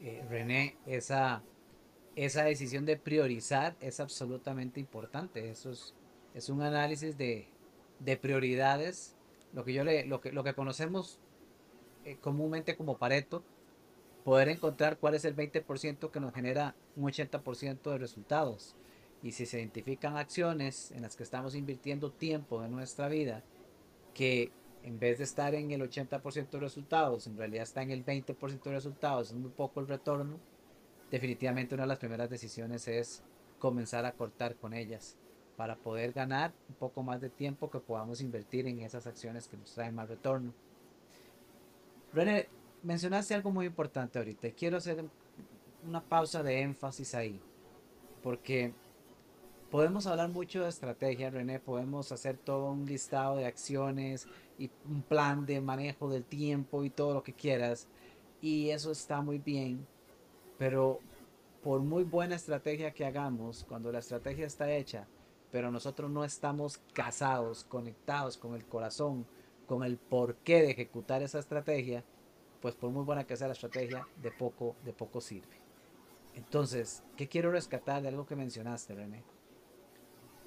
Eh, 0.00 0.24
René, 0.28 0.76
esa, 0.86 1.42
esa 2.16 2.44
decisión 2.44 2.86
de 2.86 2.96
priorizar 2.96 3.76
es 3.80 4.00
absolutamente 4.00 4.80
importante. 4.80 5.50
Eso 5.50 5.70
es, 5.70 5.94
es 6.34 6.48
un 6.48 6.62
análisis 6.62 7.18
de, 7.18 7.48
de 7.98 8.16
prioridades, 8.16 9.16
lo 9.52 9.64
que, 9.64 9.74
yo 9.74 9.84
le, 9.84 10.06
lo 10.06 10.20
que, 10.20 10.32
lo 10.32 10.42
que 10.42 10.54
conocemos 10.54 11.18
eh, 12.04 12.16
comúnmente 12.20 12.76
como 12.76 12.96
Pareto, 12.96 13.44
poder 14.24 14.48
encontrar 14.48 14.98
cuál 14.98 15.14
es 15.14 15.24
el 15.24 15.36
20% 15.36 16.10
que 16.10 16.20
nos 16.20 16.34
genera 16.34 16.74
un 16.96 17.04
80% 17.04 17.90
de 17.90 17.98
resultados. 17.98 18.76
Y 19.22 19.32
si 19.32 19.44
se 19.44 19.58
identifican 19.58 20.16
acciones 20.16 20.92
en 20.92 21.02
las 21.02 21.16
que 21.16 21.24
estamos 21.24 21.54
invirtiendo 21.54 22.10
tiempo 22.10 22.62
de 22.62 22.68
nuestra 22.68 23.08
vida, 23.08 23.44
que 24.14 24.50
en 24.82 24.98
vez 24.98 25.18
de 25.18 25.24
estar 25.24 25.54
en 25.54 25.70
el 25.70 25.82
80% 25.82 26.50
de 26.50 26.60
resultados, 26.60 27.26
en 27.26 27.36
realidad 27.36 27.64
está 27.64 27.82
en 27.82 27.90
el 27.90 28.04
20% 28.04 28.62
de 28.62 28.70
resultados, 28.70 29.30
es 29.30 29.36
muy 29.36 29.50
poco 29.50 29.80
el 29.80 29.88
retorno, 29.88 30.38
definitivamente 31.10 31.74
una 31.74 31.84
de 31.84 31.88
las 31.88 31.98
primeras 31.98 32.30
decisiones 32.30 32.86
es 32.88 33.22
comenzar 33.58 34.06
a 34.06 34.12
cortar 34.12 34.56
con 34.56 34.72
ellas 34.72 35.16
para 35.56 35.76
poder 35.76 36.12
ganar 36.12 36.52
un 36.68 36.74
poco 36.76 37.02
más 37.02 37.20
de 37.20 37.28
tiempo 37.28 37.70
que 37.70 37.80
podamos 37.80 38.22
invertir 38.22 38.66
en 38.66 38.80
esas 38.80 39.06
acciones 39.06 39.46
que 39.46 39.58
nos 39.58 39.74
traen 39.74 39.94
más 39.94 40.08
retorno. 40.08 40.54
René, 42.12 42.48
mencionaste 42.82 43.34
algo 43.34 43.50
muy 43.50 43.66
importante 43.66 44.18
ahorita. 44.18 44.50
Quiero 44.52 44.78
hacer 44.78 45.04
una 45.86 46.02
pausa 46.02 46.42
de 46.42 46.62
énfasis 46.62 47.14
ahí. 47.14 47.40
Porque 48.22 48.72
podemos 49.70 50.06
hablar 50.06 50.30
mucho 50.30 50.62
de 50.62 50.68
estrategia, 50.68 51.30
René. 51.30 51.60
Podemos 51.60 52.10
hacer 52.12 52.36
todo 52.36 52.70
un 52.72 52.86
listado 52.86 53.36
de 53.36 53.46
acciones 53.46 54.26
y 54.60 54.70
un 54.84 55.00
plan 55.00 55.46
de 55.46 55.60
manejo 55.60 56.10
del 56.10 56.24
tiempo 56.24 56.84
y 56.84 56.90
todo 56.90 57.14
lo 57.14 57.22
que 57.22 57.32
quieras. 57.32 57.88
Y 58.42 58.68
eso 58.68 58.92
está 58.92 59.22
muy 59.22 59.38
bien. 59.38 59.86
Pero 60.58 61.00
por 61.62 61.80
muy 61.80 62.04
buena 62.04 62.36
estrategia 62.36 62.92
que 62.92 63.06
hagamos, 63.06 63.64
cuando 63.66 63.90
la 63.90 64.00
estrategia 64.00 64.46
está 64.46 64.70
hecha, 64.70 65.08
pero 65.50 65.70
nosotros 65.70 66.10
no 66.10 66.24
estamos 66.24 66.78
casados, 66.92 67.64
conectados 67.64 68.36
con 68.36 68.54
el 68.54 68.66
corazón, 68.66 69.26
con 69.66 69.82
el 69.82 69.96
porqué 69.96 70.60
de 70.60 70.72
ejecutar 70.72 71.22
esa 71.22 71.38
estrategia, 71.38 72.04
pues 72.60 72.74
por 72.74 72.90
muy 72.90 73.04
buena 73.04 73.24
que 73.24 73.36
sea 73.36 73.48
la 73.48 73.54
estrategia, 73.54 74.06
de 74.22 74.30
poco, 74.30 74.76
de 74.84 74.92
poco 74.92 75.22
sirve. 75.22 75.58
Entonces, 76.34 77.02
¿qué 77.16 77.28
quiero 77.28 77.50
rescatar 77.50 78.02
de 78.02 78.08
algo 78.08 78.26
que 78.26 78.36
mencionaste, 78.36 78.94
René? 78.94 79.22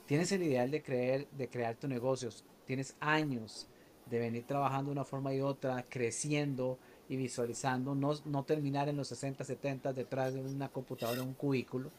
Tienes 0.05 0.31
el 0.31 0.43
ideal 0.43 0.69
de 0.69 0.83
creer, 0.83 1.27
de 1.31 1.49
crear 1.49 1.75
tu 1.75 1.87
negocio, 1.87 2.29
tienes 2.65 2.95
años 2.99 3.67
de 4.09 4.19
venir 4.19 4.45
trabajando 4.45 4.89
de 4.89 4.93
una 4.93 5.05
forma 5.05 5.33
y 5.33 5.41
otra, 5.41 5.83
creciendo 5.87 6.77
y 7.09 7.15
visualizando, 7.15 7.95
no, 7.95 8.13
no 8.25 8.43
terminar 8.43 8.89
en 8.89 8.97
los 8.97 9.07
60, 9.09 9.43
70 9.43 9.93
detrás 9.93 10.33
de 10.33 10.41
una 10.41 10.69
computadora, 10.69 11.21
un 11.21 11.33
cubículo. 11.33 11.91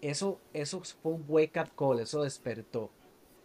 Eso, 0.00 0.40
eso 0.52 0.82
fue 1.02 1.12
un 1.12 1.24
wake 1.28 1.60
up 1.60 1.70
call, 1.76 2.00
eso 2.00 2.22
despertó. 2.22 2.90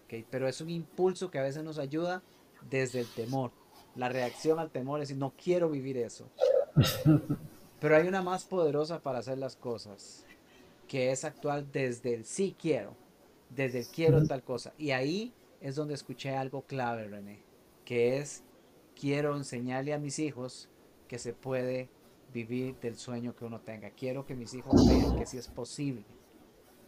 ¿okay? 0.06 0.26
Pero 0.30 0.48
es 0.48 0.62
un 0.62 0.70
impulso 0.70 1.30
que 1.30 1.40
a 1.40 1.44
veces 1.44 1.64
nos 1.64 1.78
ayuda 1.78 2.24
desde 2.70 3.00
el 3.00 3.08
temor 3.08 3.52
la 3.98 4.10
reacción 4.10 4.60
al 4.60 4.70
temor 4.70 5.02
es 5.02 5.10
decir, 5.10 5.20
no 5.20 5.34
quiero 5.42 5.70
vivir 5.70 5.98
eso. 5.98 6.30
Pero 7.80 7.96
hay 7.96 8.08
una 8.08 8.22
más 8.22 8.46
poderosa 8.46 9.02
para 9.02 9.20
hacer 9.20 9.38
las 9.38 9.56
cosas, 9.56 10.26
que 10.88 11.12
es 11.12 11.26
actuar 11.26 11.66
desde 11.66 12.14
el 12.14 12.26
sí 12.26 12.56
quiero, 12.60 12.96
desde 13.50 13.80
el 13.80 13.88
quiero 13.88 14.26
tal 14.26 14.44
cosa. 14.44 14.74
Y 14.78 14.92
ahí 14.92 15.34
es 15.62 15.76
donde 15.76 15.96
escuché 15.96 16.36
algo 16.36 16.62
clave, 16.62 17.08
René, 17.08 17.40
que 17.88 18.18
es 18.18 18.44
quiero 19.00 19.38
enseñarle 19.38 19.94
a 19.94 19.98
mis 19.98 20.20
hijos 20.20 20.68
que 21.08 21.18
se 21.18 21.32
puede 21.32 21.90
vivir 22.34 22.78
del 22.82 22.98
sueño 22.98 23.34
que 23.34 23.46
uno 23.46 23.62
tenga. 23.62 23.92
Quiero 23.92 24.26
que 24.26 24.36
mis 24.36 24.54
hijos 24.54 24.86
vean 24.90 25.16
que 25.16 25.26
sí 25.26 25.38
es 25.38 25.48
posible. 25.48 26.04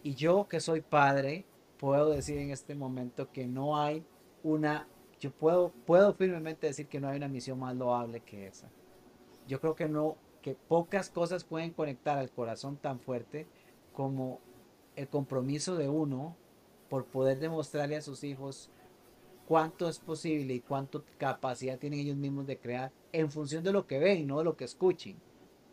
Y 0.04 0.16
yo 0.16 0.50
que 0.50 0.60
soy 0.60 0.82
padre, 0.82 1.46
puedo 1.78 2.10
decir 2.10 2.38
en 2.38 2.52
este 2.52 2.76
momento 2.76 3.32
que 3.32 3.48
no 3.48 3.80
hay 3.80 4.04
una 4.44 4.90
yo 5.22 5.32
puedo, 5.32 5.72
puedo 5.86 6.14
firmemente 6.14 6.68
decir 6.68 6.88
que 6.88 7.00
no 7.00 7.08
hay 7.08 7.16
una 7.16 7.30
misión 7.30 7.60
más 7.60 7.78
loable 7.78 8.20
que 8.20 8.48
esa. 8.48 8.70
Yo 9.48 9.62
creo 9.62 9.76
que 9.76 9.88
no, 9.88 10.18
que 10.42 10.56
pocas 10.56 11.10
cosas 11.10 11.46
pueden 11.46 11.72
conectar 11.72 12.18
al 12.18 12.30
corazón 12.30 12.76
tan 12.76 13.00
fuerte 13.00 13.48
como 13.94 14.42
el 14.98 15.08
compromiso 15.08 15.78
de 15.78 15.88
uno 15.88 16.36
por 16.90 17.06
poder 17.06 17.40
demostrarle 17.40 17.96
a 17.96 18.02
sus 18.02 18.26
hijos 18.26 18.70
cuánto 19.50 19.90
es 19.90 20.00
posible 20.00 20.54
y 20.54 20.60
cuánta 20.62 21.02
capacidad 21.18 21.78
tienen 21.78 22.00
ellos 22.00 22.16
mismos 22.16 22.48
de 22.48 22.58
crear 22.58 22.94
en 23.12 23.30
función 23.30 23.66
de 23.66 23.74
lo 23.74 23.86
que 23.86 24.00
ven, 24.00 24.26
no 24.28 24.38
de 24.38 24.46
lo 24.46 24.56
que 24.56 24.64
escuchen. 24.64 25.18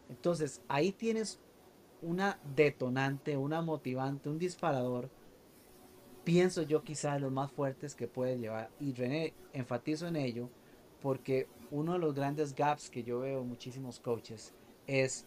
Entonces, 0.09 0.61
ahí 0.67 0.91
tienes 0.91 1.39
una 2.03 2.41
detonante, 2.57 3.37
una 3.37 3.63
motivante, 3.63 4.29
un 4.29 4.39
disparador 4.39 5.09
pienso 6.27 6.63
yo 6.63 6.83
quizás 6.83 7.21
los 7.21 7.31
más 7.31 7.53
fuertes 7.53 7.95
que 7.95 8.09
puede 8.09 8.37
llevar. 8.37 8.69
Y 8.81 8.93
René, 8.93 9.33
enfatizo 9.53 10.09
en 10.09 10.17
ello 10.17 10.51
porque 11.01 11.47
uno 11.71 11.93
de 11.93 12.01
los 12.01 12.17
grandes 12.17 12.53
gaps 12.53 12.91
que 12.91 13.05
yo 13.05 13.21
veo 13.21 13.43
en 13.43 13.49
muchísimos 13.49 14.01
coaches 14.01 14.53
es 14.89 15.25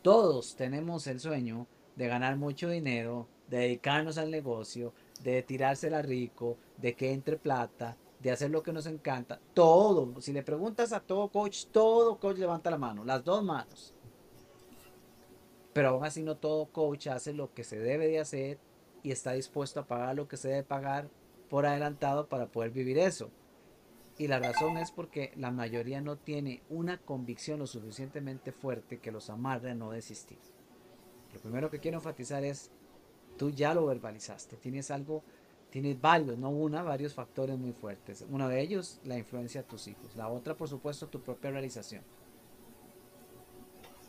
todos 0.00 0.56
tenemos 0.56 1.06
el 1.06 1.20
sueño 1.20 1.66
de 1.96 2.08
ganar 2.08 2.36
mucho 2.36 2.70
dinero, 2.70 3.28
de 3.48 3.58
dedicarnos 3.58 4.16
al 4.16 4.30
negocio, 4.30 4.94
de 5.24 5.42
tirársela 5.42 6.02
rico, 6.02 6.58
de 6.76 6.94
que 6.94 7.12
entre 7.12 7.36
plata, 7.36 7.96
de 8.20 8.30
hacer 8.30 8.50
lo 8.50 8.62
que 8.62 8.72
nos 8.72 8.86
encanta. 8.86 9.40
Todo, 9.54 10.20
si 10.20 10.32
le 10.32 10.42
preguntas 10.42 10.92
a 10.92 11.00
todo 11.00 11.28
coach, 11.28 11.66
todo 11.72 12.18
coach 12.18 12.38
levanta 12.38 12.70
la 12.70 12.78
mano, 12.78 13.04
las 13.04 13.24
dos 13.24 13.42
manos. 13.42 13.94
Pero 15.72 15.88
aún 15.88 16.04
así 16.04 16.22
no 16.22 16.36
todo 16.36 16.66
coach 16.66 17.08
hace 17.08 17.32
lo 17.32 17.52
que 17.52 17.64
se 17.64 17.78
debe 17.78 18.06
de 18.06 18.20
hacer 18.20 18.58
y 19.02 19.10
está 19.10 19.32
dispuesto 19.32 19.80
a 19.80 19.86
pagar 19.86 20.14
lo 20.14 20.28
que 20.28 20.36
se 20.36 20.48
debe 20.48 20.62
pagar 20.62 21.08
por 21.48 21.66
adelantado 21.66 22.28
para 22.28 22.46
poder 22.46 22.70
vivir 22.70 22.98
eso. 22.98 23.30
Y 24.16 24.28
la 24.28 24.38
razón 24.38 24.76
es 24.76 24.92
porque 24.92 25.32
la 25.36 25.50
mayoría 25.50 26.00
no 26.00 26.16
tiene 26.16 26.62
una 26.68 26.98
convicción 26.98 27.58
lo 27.58 27.66
suficientemente 27.66 28.52
fuerte 28.52 29.00
que 29.00 29.10
los 29.10 29.28
amarre 29.28 29.72
a 29.72 29.74
no 29.74 29.90
desistir. 29.90 30.38
Lo 31.32 31.40
primero 31.40 31.68
que 31.68 31.80
quiero 31.80 31.98
enfatizar 31.98 32.44
es, 32.44 32.70
tú 33.36 33.50
ya 33.50 33.74
lo 33.74 33.86
verbalizaste, 33.86 34.56
tienes 34.56 34.90
algo, 34.90 35.22
tienes 35.70 36.00
varios, 36.00 36.38
no 36.38 36.50
una, 36.50 36.82
varios 36.82 37.14
factores 37.14 37.58
muy 37.58 37.72
fuertes. 37.72 38.24
Uno 38.30 38.48
de 38.48 38.60
ellos, 38.60 39.00
la 39.04 39.18
influencia 39.18 39.62
de 39.62 39.68
tus 39.68 39.88
hijos. 39.88 40.14
La 40.16 40.28
otra, 40.28 40.56
por 40.56 40.68
supuesto, 40.68 41.08
tu 41.08 41.20
propia 41.20 41.50
realización. 41.50 42.02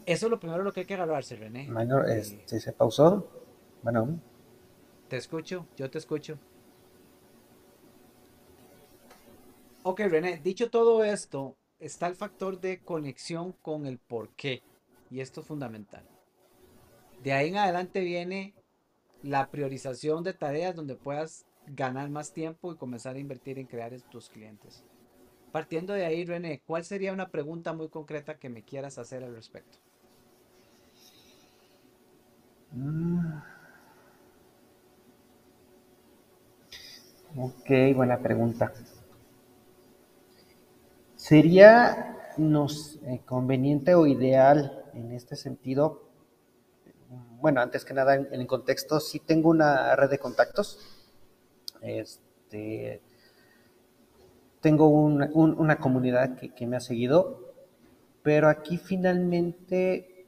Eso 0.05 0.27
es 0.27 0.29
lo 0.29 0.39
primero 0.39 0.63
lo 0.63 0.71
que 0.71 0.81
hay 0.81 0.85
que 0.85 0.93
agarrarse, 0.93 1.35
René. 1.35 1.67
Eh, 2.07 2.23
se 2.23 2.73
pausó. 2.73 3.27
Bueno, 3.81 4.19
te 5.07 5.17
escucho, 5.17 5.67
yo 5.75 5.89
te 5.89 5.97
escucho. 5.97 6.37
Ok, 9.83 10.01
René, 10.01 10.39
dicho 10.43 10.69
todo 10.69 11.03
esto, 11.03 11.55
está 11.79 12.07
el 12.07 12.15
factor 12.15 12.59
de 12.59 12.83
conexión 12.83 13.53
con 13.61 13.85
el 13.85 13.97
por 13.99 14.29
qué. 14.29 14.63
Y 15.09 15.19
esto 15.19 15.41
es 15.41 15.47
fundamental. 15.47 16.03
De 17.23 17.33
ahí 17.33 17.49
en 17.49 17.57
adelante 17.57 18.01
viene 18.01 18.53
la 19.25 19.49
priorización 19.49 20.23
de 20.23 20.33
tareas 20.33 20.75
donde 20.75 20.95
puedas 20.95 21.45
ganar 21.67 22.09
más 22.09 22.31
tiempo 22.31 22.71
y 22.71 22.77
comenzar 22.77 23.15
a 23.15 23.19
invertir 23.19 23.57
en 23.57 23.65
crear 23.65 23.91
tus 24.11 24.29
clientes. 24.29 24.83
Partiendo 25.51 25.93
de 25.93 26.05
ahí, 26.05 26.25
René, 26.25 26.61
¿cuál 26.67 26.83
sería 26.83 27.11
una 27.11 27.29
pregunta 27.29 27.73
muy 27.73 27.89
concreta 27.89 28.37
que 28.37 28.49
me 28.49 28.61
quieras 28.61 28.99
hacer 28.99 29.23
al 29.23 29.33
respecto? 29.33 29.79
Mm. 32.71 33.37
Ok, 37.37 37.95
buena 37.95 38.19
pregunta. 38.19 38.71
¿Sería 41.15 42.15
nos, 42.37 42.99
eh, 43.07 43.21
conveniente 43.25 43.95
o 43.95 44.05
ideal 44.05 44.83
en 44.93 45.11
este 45.11 45.35
sentido, 45.35 46.04
bueno, 47.09 47.61
antes 47.61 47.85
que 47.85 47.93
nada, 47.93 48.15
en, 48.15 48.27
el 48.31 48.47
contexto, 48.47 48.99
sí 48.99 49.19
tengo 49.19 49.49
una 49.49 49.95
red 49.95 50.09
de 50.09 50.19
contactos. 50.19 50.79
Este, 51.81 53.01
tengo 54.61 54.89
una 54.89 55.77
comunidad 55.77 56.39
que, 56.39 56.65
me 56.65 56.77
ha 56.77 56.79
seguido, 56.79 57.53
pero 58.23 58.49
aquí 58.49 58.79
finalmente, 58.79 60.25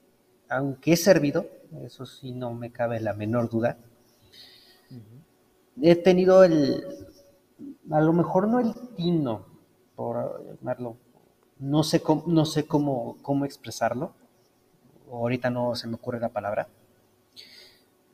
aunque 0.47 0.93
he 0.93 0.97
servido, 0.97 1.47
eso 1.83 2.05
sí 2.05 2.33
no 2.33 2.53
me 2.53 2.71
cabe 2.71 2.99
la 2.99 3.13
menor 3.13 3.49
duda, 3.49 3.77
he 5.81 5.95
tenido 5.95 6.43
el, 6.43 6.83
a 7.89 8.01
lo 8.01 8.13
mejor 8.13 8.47
no 8.47 8.59
el 8.59 8.75
tino, 8.95 9.47
por 9.95 10.45
llamarlo, 10.59 10.97
no 11.57 11.81
sé 11.81 12.01
cómo, 12.01 12.23
no 12.27 12.45
sé 12.45 12.67
cómo, 12.67 13.17
cómo 13.23 13.43
expresarlo, 13.45 14.13
ahorita 15.11 15.49
no 15.49 15.75
se 15.75 15.87
me 15.87 15.95
ocurre 15.95 16.19
la 16.19 16.29
palabra, 16.29 16.67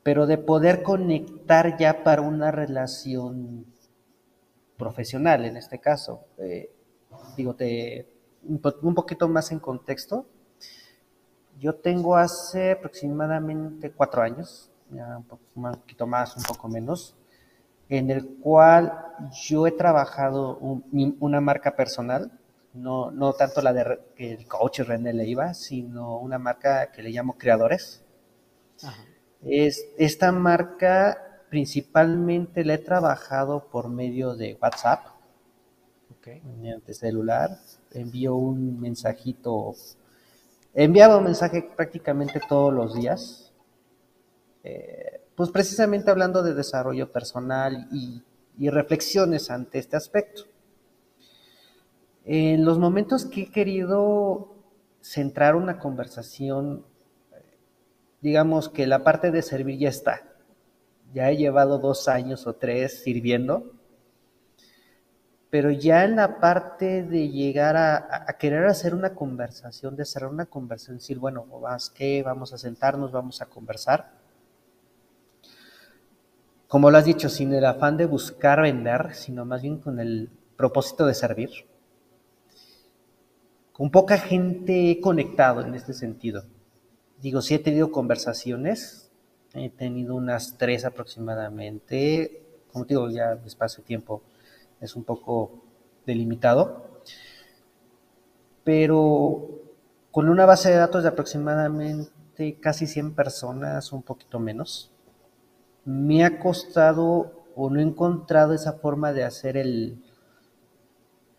pero 0.04 0.26
de 0.26 0.38
poder 0.38 0.84
conectar 0.84 1.78
ya 1.78 2.04
para 2.04 2.22
una 2.22 2.52
relación 2.52 3.66
profesional 4.78 5.46
en 5.46 5.58
este 5.58 5.80
caso. 5.80 6.26
Eh, 6.38 6.72
digo, 7.38 7.56
te, 7.56 8.08
un 8.44 8.96
poquito 8.96 9.28
más 9.28 9.52
en 9.52 9.60
contexto. 9.60 10.26
Yo 11.60 11.76
tengo 11.76 12.18
hace 12.18 12.72
aproximadamente 12.72 13.92
cuatro 13.92 14.22
años, 14.22 14.72
ya 14.90 15.18
un, 15.18 15.24
poquito 15.24 16.08
más, 16.08 16.36
un 16.36 16.44
poco 16.44 16.68
menos, 16.68 17.16
en 17.90 18.10
el 18.10 18.28
cual 18.38 18.92
yo 19.32 19.68
he 19.68 19.72
trabajado 19.72 20.58
una 20.60 21.42
marca 21.42 21.76
personal, 21.76 22.32
no, 22.74 23.12
no 23.12 23.34
tanto 23.34 23.62
la 23.62 23.74
de 23.74 24.00
que 24.16 24.34
el 24.34 24.48
coach 24.48 24.80
René 24.80 25.14
Leiva, 25.14 25.54
sino 25.54 26.18
una 26.18 26.40
marca 26.40 26.92
que 26.92 27.04
le 27.04 27.12
llamo 27.12 27.38
Creadores. 27.38 28.04
Es, 29.42 29.86
esta 29.98 30.32
marca 30.32 31.46
principalmente 31.50 32.66
la 32.66 32.76
he 32.76 32.78
trabajado 32.80 33.70
por 33.70 33.90
medio 33.90 34.36
de 34.36 34.58
WhatsApp, 34.60 35.06
okay. 36.18 36.42
mediante 36.42 36.94
celular. 36.94 37.60
Envío 37.92 38.36
un 38.36 38.80
mensajito, 38.80 39.76
enviaba 40.74 41.18
un 41.18 41.26
mensaje 41.26 41.70
prácticamente 41.76 42.42
todos 42.50 42.74
los 42.74 42.96
días. 42.96 43.54
Eh, 44.64 45.22
pues 45.36 45.50
precisamente 45.50 46.10
hablando 46.10 46.42
de 46.42 46.54
desarrollo 46.54 47.12
personal 47.12 47.88
y, 47.92 48.24
y 48.58 48.70
reflexiones 48.70 49.52
ante 49.52 49.80
este 49.80 49.96
aspecto. 49.98 50.44
En 52.26 52.64
los 52.64 52.80
momentos 52.80 53.26
que 53.26 53.44
he 53.44 53.52
querido 53.52 54.56
centrar 55.02 55.56
una 55.58 55.78
conversación, 55.78 56.86
digamos 58.22 58.70
que 58.70 58.88
la 58.88 59.04
parte 59.04 59.30
de 59.30 59.42
servir 59.42 59.78
ya 59.78 59.90
está. 59.90 60.22
Ya 61.14 61.30
he 61.30 61.36
llevado 61.36 61.80
dos 61.80 62.08
años 62.08 62.48
o 62.48 62.56
tres 62.56 63.04
sirviendo, 63.04 63.74
pero 65.50 65.70
ya 65.70 66.06
en 66.06 66.16
la 66.16 66.40
parte 66.40 67.04
de 67.04 67.30
llegar 67.30 67.76
a, 67.76 68.26
querer 68.40 68.66
hacer 68.68 68.96
una 68.96 69.14
conversación, 69.14 69.98
de 69.98 70.06
cerrar 70.06 70.32
una 70.32 70.46
conversación, 70.46 70.98
decir, 70.98 71.20
bueno, 71.20 71.46
¿vas 71.46 71.90
qué? 71.90 72.24
Vamos 72.24 72.54
a 72.54 72.58
sentarnos, 72.58 73.12
vamos 73.12 73.42
a 73.42 73.48
conversar. 73.48 74.14
Como 76.70 76.90
lo 76.90 76.98
has 76.98 77.06
dicho, 77.06 77.28
sin 77.28 77.54
el 77.54 77.66
afán 77.66 77.98
de 77.98 78.06
buscar 78.06 78.62
vender, 78.62 79.14
sino 79.14 79.44
más 79.44 79.62
bien 79.62 79.78
con 79.80 80.00
el 80.00 80.32
propósito 80.56 81.06
de 81.06 81.14
servir 81.14 81.73
con 83.74 83.90
poca 83.90 84.20
gente 84.20 84.92
he 84.92 85.02
conectado 85.02 85.62
en 85.62 85.74
este 85.74 85.94
sentido. 85.94 86.46
Digo, 87.22 87.42
sí 87.42 87.56
he 87.56 87.60
tenido 87.60 87.92
conversaciones, 87.92 89.12
he 89.54 89.70
tenido 89.70 90.16
unas 90.16 90.58
tres 90.58 90.86
aproximadamente, 90.86 92.46
como 92.72 92.86
te 92.86 92.94
digo, 92.94 93.10
ya 93.10 93.34
el 93.34 93.46
espacio 93.46 93.82
de 93.82 93.88
tiempo 93.88 94.22
es 94.80 94.96
un 94.96 95.04
poco 95.04 95.64
delimitado, 96.06 97.02
pero 98.64 99.50
con 100.12 100.30
una 100.30 100.46
base 100.46 100.70
de 100.70 100.78
datos 100.78 101.02
de 101.02 101.10
aproximadamente 101.10 102.60
casi 102.60 102.86
100 102.86 103.16
personas, 103.16 103.92
un 103.92 104.04
poquito 104.04 104.40
menos, 104.40 104.92
me 105.84 106.24
ha 106.24 106.40
costado 106.40 107.46
o 107.56 107.70
no 107.70 107.80
he 107.80 107.84
encontrado 107.84 108.54
esa 108.54 108.74
forma 108.74 109.14
de 109.14 109.24
hacer 109.24 109.58
el, 109.58 110.04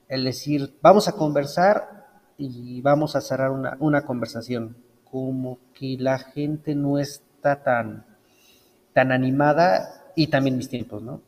el 0.09 0.25
decir, 0.25 0.77
vamos 0.83 1.07
a 1.07 1.13
conversar 1.13 2.04
y 2.37 2.81
vamos 2.81 3.17
a 3.17 3.21
cerrar 3.21 3.51
una, 3.51 4.03
conversación. 4.03 4.77
Como 5.11 5.59
que 5.75 5.97
la 5.99 6.19
gente 6.19 6.75
no 6.75 6.99
está 6.99 7.63
tan, 7.63 8.05
tan 8.93 9.13
animada 9.13 10.13
y 10.17 10.27
también 10.29 10.57
mis 10.57 10.69
tiempos, 10.69 11.03
¿no? 11.03 11.21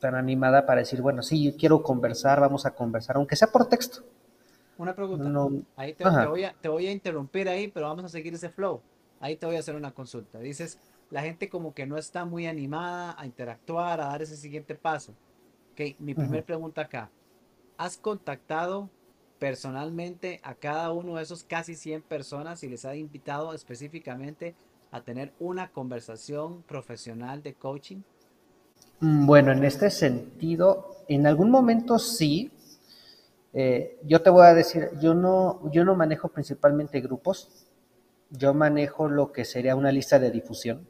Tan 0.00 0.14
animada 0.14 0.66
para 0.66 0.80
decir, 0.80 1.00
bueno, 1.00 1.22
sí, 1.22 1.44
yo 1.44 1.56
quiero 1.56 1.82
conversar, 1.82 2.40
vamos 2.40 2.66
a 2.66 2.72
conversar, 2.72 3.16
aunque 3.16 3.36
sea 3.36 3.48
por 3.48 3.68
texto. 3.68 4.02
Una 4.78 4.94
pregunta. 4.94 5.24
ahí 5.76 5.94
te, 5.94 6.04
voy 6.04 6.44
a, 6.44 6.54
te 6.60 6.68
voy 6.68 6.86
a 6.86 6.92
interrumpir 6.92 7.48
ahí, 7.48 7.68
pero 7.68 7.86
vamos 7.86 8.04
a 8.04 8.08
seguir 8.08 8.34
ese 8.34 8.50
flow. 8.50 8.82
Ahí 9.20 9.36
te 9.36 9.46
voy 9.46 9.56
a 9.56 9.60
hacer 9.60 9.74
una 9.74 9.92
consulta. 9.92 10.38
Dices, 10.38 10.78
la 11.10 11.22
gente 11.22 11.48
como 11.48 11.72
que 11.72 11.86
no 11.86 11.96
está 11.96 12.24
muy 12.24 12.46
animada 12.46 13.14
a 13.18 13.24
interactuar, 13.24 14.00
a 14.00 14.08
dar 14.08 14.22
ese 14.22 14.36
siguiente 14.36 14.74
paso. 14.74 15.14
Ok, 15.72 15.96
mi 15.98 16.14
primer 16.14 16.44
pregunta 16.44 16.82
acá. 16.82 17.10
¿Has 17.78 17.96
contactado 17.96 18.90
personalmente 19.38 20.40
a 20.42 20.54
cada 20.54 20.92
uno 20.92 21.16
de 21.16 21.22
esos 21.22 21.44
casi 21.44 21.74
100 21.74 22.02
personas 22.02 22.62
y 22.62 22.68
les 22.68 22.84
ha 22.84 22.96
invitado 22.96 23.52
específicamente 23.54 24.54
a 24.90 25.02
tener 25.02 25.32
una 25.38 25.70
conversación 25.70 26.62
profesional 26.62 27.42
de 27.42 27.54
coaching? 27.54 28.02
Mm, 29.00 29.26
bueno, 29.26 29.52
en 29.52 29.64
este 29.64 29.90
sentido, 29.90 30.96
en 31.08 31.26
algún 31.26 31.50
momento 31.50 31.98
sí. 31.98 32.50
Eh, 33.52 33.98
yo 34.04 34.22
te 34.22 34.30
voy 34.30 34.46
a 34.46 34.54
decir, 34.54 34.90
yo 35.00 35.14
no, 35.14 35.70
yo 35.72 35.84
no 35.84 35.94
manejo 35.94 36.28
principalmente 36.28 37.00
grupos, 37.00 37.66
yo 38.30 38.52
manejo 38.52 39.08
lo 39.08 39.32
que 39.32 39.44
sería 39.44 39.76
una 39.76 39.92
lista 39.92 40.18
de 40.18 40.30
difusión. 40.30 40.86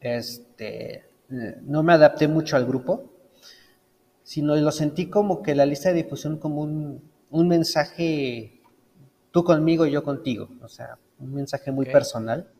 Este, 0.00 1.04
eh, 1.30 1.58
no 1.62 1.82
me 1.82 1.92
adapté 1.92 2.28
mucho 2.28 2.56
al 2.56 2.66
grupo, 2.66 3.15
sino 4.26 4.56
lo 4.56 4.72
sentí 4.72 5.08
como 5.08 5.40
que 5.40 5.54
la 5.54 5.64
lista 5.64 5.90
de 5.90 6.02
difusión 6.02 6.36
como 6.38 6.62
un, 6.62 7.48
mensaje, 7.48 8.60
tú 9.30 9.44
conmigo 9.44 9.86
y 9.86 9.92
yo 9.92 10.02
contigo, 10.02 10.48
o 10.62 10.68
sea, 10.68 10.98
un 11.20 11.32
mensaje 11.32 11.70
muy 11.70 11.86
personal. 11.86 12.50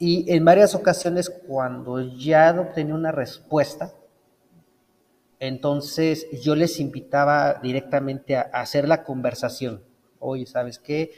Y 0.00 0.34
en 0.34 0.44
varias 0.44 0.74
ocasiones 0.74 1.30
cuando 1.30 2.00
ya 2.00 2.56
obtenía 2.60 2.96
una 2.96 3.12
respuesta, 3.12 3.94
entonces 5.38 6.26
yo 6.42 6.56
les 6.56 6.80
invitaba 6.80 7.54
directamente 7.62 8.36
a, 8.36 8.50
hacer 8.52 8.88
la 8.88 9.04
conversación. 9.04 9.80
Oye, 10.18 10.46
¿sabes 10.46 10.80
qué? 10.80 11.12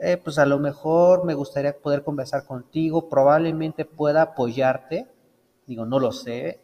Eh, 0.00 0.16
pues 0.16 0.38
a 0.38 0.46
lo 0.46 0.58
mejor 0.58 1.26
me 1.26 1.34
gustaría 1.34 1.76
poder 1.76 2.02
conversar 2.02 2.46
contigo, 2.46 3.10
probablemente 3.10 3.84
pueda 3.84 4.22
apoyarte, 4.22 5.06
digo, 5.66 5.84
no 5.84 5.98
lo 6.00 6.12
sé, 6.12 6.60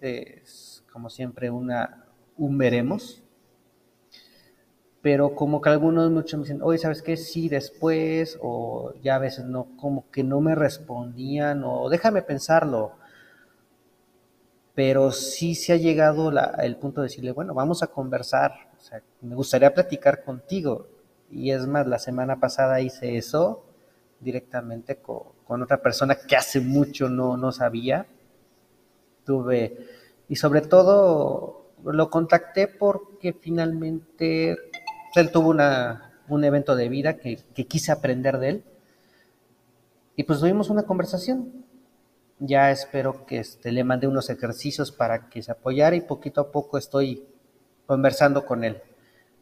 como 0.98 1.10
siempre, 1.10 1.48
una, 1.48 2.06
un 2.36 2.58
veremos. 2.58 3.22
Pero 5.00 5.36
como 5.36 5.60
que 5.60 5.68
algunos 5.70 6.10
muchos 6.10 6.40
me 6.40 6.42
dicen, 6.42 6.60
oye, 6.60 6.76
¿sabes 6.78 7.02
qué? 7.02 7.16
Sí, 7.16 7.48
después, 7.48 8.36
o 8.42 8.94
ya 9.00 9.14
a 9.14 9.20
veces 9.20 9.44
no, 9.44 9.68
como 9.76 10.10
que 10.10 10.24
no 10.24 10.40
me 10.40 10.56
respondían, 10.56 11.62
o 11.64 11.88
déjame 11.88 12.22
pensarlo. 12.22 12.94
Pero 14.74 15.12
sí 15.12 15.54
se 15.54 15.72
ha 15.72 15.76
llegado 15.76 16.32
el 16.58 16.76
punto 16.78 17.00
de 17.00 17.06
decirle, 17.06 17.30
bueno, 17.30 17.54
vamos 17.54 17.84
a 17.84 17.86
conversar, 17.86 18.52
o 18.76 18.80
sea, 18.80 19.00
me 19.20 19.36
gustaría 19.36 19.72
platicar 19.72 20.24
contigo. 20.24 20.88
Y 21.30 21.52
es 21.52 21.64
más, 21.68 21.86
la 21.86 22.00
semana 22.00 22.40
pasada 22.40 22.80
hice 22.80 23.16
eso 23.16 23.64
directamente 24.18 24.96
con, 24.96 25.20
con 25.46 25.62
otra 25.62 25.80
persona 25.80 26.16
que 26.16 26.34
hace 26.34 26.60
mucho 26.60 27.08
no, 27.08 27.36
no 27.36 27.52
sabía. 27.52 28.04
Tuve 29.24 29.76
y 30.28 30.36
sobre 30.36 30.60
todo 30.60 31.72
lo 31.84 32.10
contacté 32.10 32.68
porque 32.68 33.32
finalmente 33.32 34.56
él 35.14 35.30
tuvo 35.32 35.50
una, 35.50 36.20
un 36.28 36.44
evento 36.44 36.76
de 36.76 36.88
vida 36.88 37.16
que, 37.16 37.38
quise 37.66 37.92
aprender 37.92 38.38
de 38.38 38.48
él. 38.48 38.64
Y 40.16 40.24
pues 40.24 40.40
tuvimos 40.40 40.70
una 40.70 40.82
conversación. 40.82 41.64
Ya 42.40 42.70
espero 42.70 43.26
que 43.26 43.38
este, 43.38 43.72
le 43.72 43.84
mande 43.84 44.06
unos 44.06 44.30
ejercicios 44.30 44.92
para 44.92 45.28
que 45.28 45.42
se 45.42 45.52
apoyara 45.52 45.96
y 45.96 46.02
poquito 46.02 46.40
a 46.40 46.52
poco 46.52 46.78
estoy 46.78 47.24
conversando 47.86 48.44
con 48.44 48.64
él. 48.64 48.82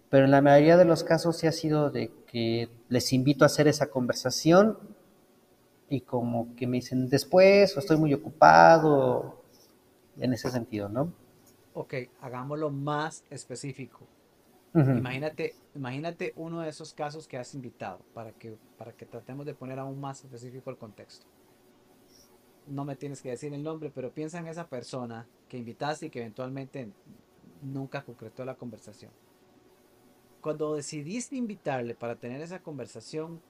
Pero 0.08 0.24
en 0.24 0.30
la 0.30 0.40
mayoría 0.40 0.76
de 0.76 0.84
los 0.84 1.02
casos 1.02 1.36
sí 1.36 1.46
ha 1.46 1.52
sido 1.52 1.90
de 1.90 2.12
que 2.26 2.68
les 2.88 3.12
invito 3.12 3.44
a 3.44 3.46
hacer 3.46 3.68
esa 3.68 3.88
conversación 3.88 4.78
y 5.88 6.00
como 6.02 6.54
que 6.56 6.66
me 6.66 6.78
dicen 6.78 7.08
después 7.08 7.76
o 7.76 7.80
estoy 7.80 7.96
muy 7.96 8.14
ocupado 8.14 9.35
en 10.18 10.32
ese 10.32 10.50
sentido, 10.50 10.88
¿no? 10.88 11.12
Ok, 11.74 11.94
hagámoslo 12.20 12.70
más 12.70 13.24
específico. 13.30 14.06
Imagínate, 14.74 15.54
imagínate 15.74 16.34
uno 16.36 16.60
de 16.60 16.68
esos 16.68 16.92
casos 16.92 17.26
que 17.26 17.38
has 17.38 17.54
invitado 17.54 18.00
para 18.12 18.32
que, 18.32 18.58
para 18.76 18.92
que 18.92 19.06
tratemos 19.06 19.46
de 19.46 19.54
poner 19.54 19.78
aún 19.78 19.98
más 19.98 20.22
específico 20.22 20.68
el 20.68 20.76
contexto. 20.76 21.26
No 22.66 22.84
me 22.84 22.94
tienes 22.94 23.22
que 23.22 23.30
decir 23.30 23.54
el 23.54 23.62
nombre, 23.62 23.90
pero 23.94 24.12
piensa 24.12 24.38
en 24.38 24.48
esa 24.48 24.68
persona 24.68 25.26
que 25.48 25.56
invitaste 25.56 26.06
y 26.06 26.10
que 26.10 26.20
eventualmente 26.20 26.90
nunca 27.62 28.04
concretó 28.04 28.44
la 28.44 28.56
conversación. 28.56 29.10
Cuando 30.42 30.74
decidiste 30.74 31.36
invitarle 31.36 31.94
para 31.94 32.16
tener 32.16 32.42
esa 32.42 32.62
conversación, 32.62 33.40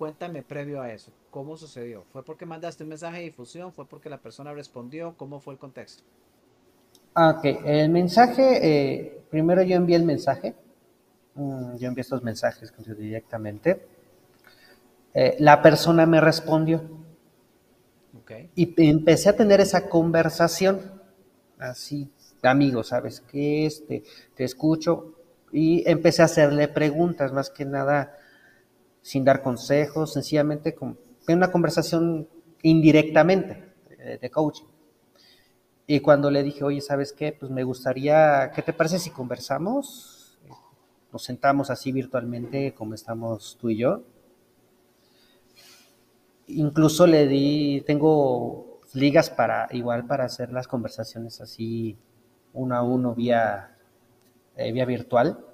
cuéntame 0.00 0.42
previo 0.42 0.80
a 0.80 0.90
eso, 0.90 1.12
¿cómo 1.30 1.58
sucedió? 1.58 2.04
¿Fue 2.10 2.24
porque 2.24 2.46
mandaste 2.46 2.84
un 2.84 2.88
mensaje 2.88 3.18
de 3.18 3.24
difusión? 3.24 3.70
¿Fue 3.70 3.84
porque 3.86 4.08
la 4.08 4.16
persona 4.16 4.50
respondió? 4.54 5.14
¿Cómo 5.18 5.40
fue 5.40 5.52
el 5.52 5.60
contexto? 5.60 6.02
Ah, 7.14 7.34
ok, 7.36 7.44
el 7.66 7.90
mensaje, 7.90 8.44
eh, 8.62 9.20
primero 9.28 9.62
yo 9.62 9.76
envié 9.76 9.96
el 9.96 10.04
mensaje, 10.04 10.54
mm, 11.34 11.76
yo 11.76 11.88
envié 11.88 12.00
estos 12.00 12.22
mensajes 12.22 12.72
directamente, 12.96 13.86
eh, 15.12 15.36
la 15.38 15.60
persona 15.60 16.06
me 16.06 16.18
respondió 16.22 16.80
okay. 18.22 18.50
y 18.54 18.72
empecé 18.88 19.28
a 19.28 19.36
tener 19.36 19.60
esa 19.60 19.90
conversación, 19.90 20.80
así, 21.58 22.10
amigo, 22.42 22.82
¿sabes 22.84 23.20
qué? 23.20 23.66
Este, 23.66 24.02
te 24.34 24.44
escucho 24.44 25.12
y 25.52 25.86
empecé 25.86 26.22
a 26.22 26.24
hacerle 26.24 26.68
preguntas, 26.68 27.34
más 27.34 27.50
que 27.50 27.66
nada 27.66 28.16
sin 29.02 29.24
dar 29.24 29.42
consejos, 29.42 30.12
sencillamente 30.12 30.74
con, 30.74 30.98
en 31.26 31.38
una 31.38 31.50
conversación 31.50 32.28
indirectamente 32.62 33.72
eh, 33.98 34.18
de 34.20 34.30
coaching. 34.30 34.66
Y 35.86 36.00
cuando 36.00 36.30
le 36.30 36.42
dije, 36.42 36.62
oye, 36.62 36.80
¿sabes 36.80 37.12
qué? 37.12 37.32
Pues 37.32 37.50
me 37.50 37.64
gustaría, 37.64 38.52
¿qué 38.54 38.62
te 38.62 38.72
parece 38.72 38.98
si 38.98 39.10
conversamos? 39.10 40.38
Nos 41.12 41.24
sentamos 41.24 41.70
así 41.70 41.90
virtualmente 41.90 42.72
como 42.74 42.94
estamos 42.94 43.58
tú 43.60 43.70
y 43.70 43.78
yo. 43.78 44.02
Incluso 46.46 47.06
le 47.06 47.26
di, 47.26 47.82
tengo 47.86 48.80
ligas 48.92 49.30
para, 49.30 49.68
igual 49.72 50.06
para 50.06 50.24
hacer 50.24 50.52
las 50.52 50.68
conversaciones 50.68 51.40
así 51.40 51.96
uno 52.52 52.76
a 52.76 52.82
uno 52.82 53.14
vía, 53.14 53.76
eh, 54.56 54.72
vía 54.72 54.84
virtual. 54.84 55.44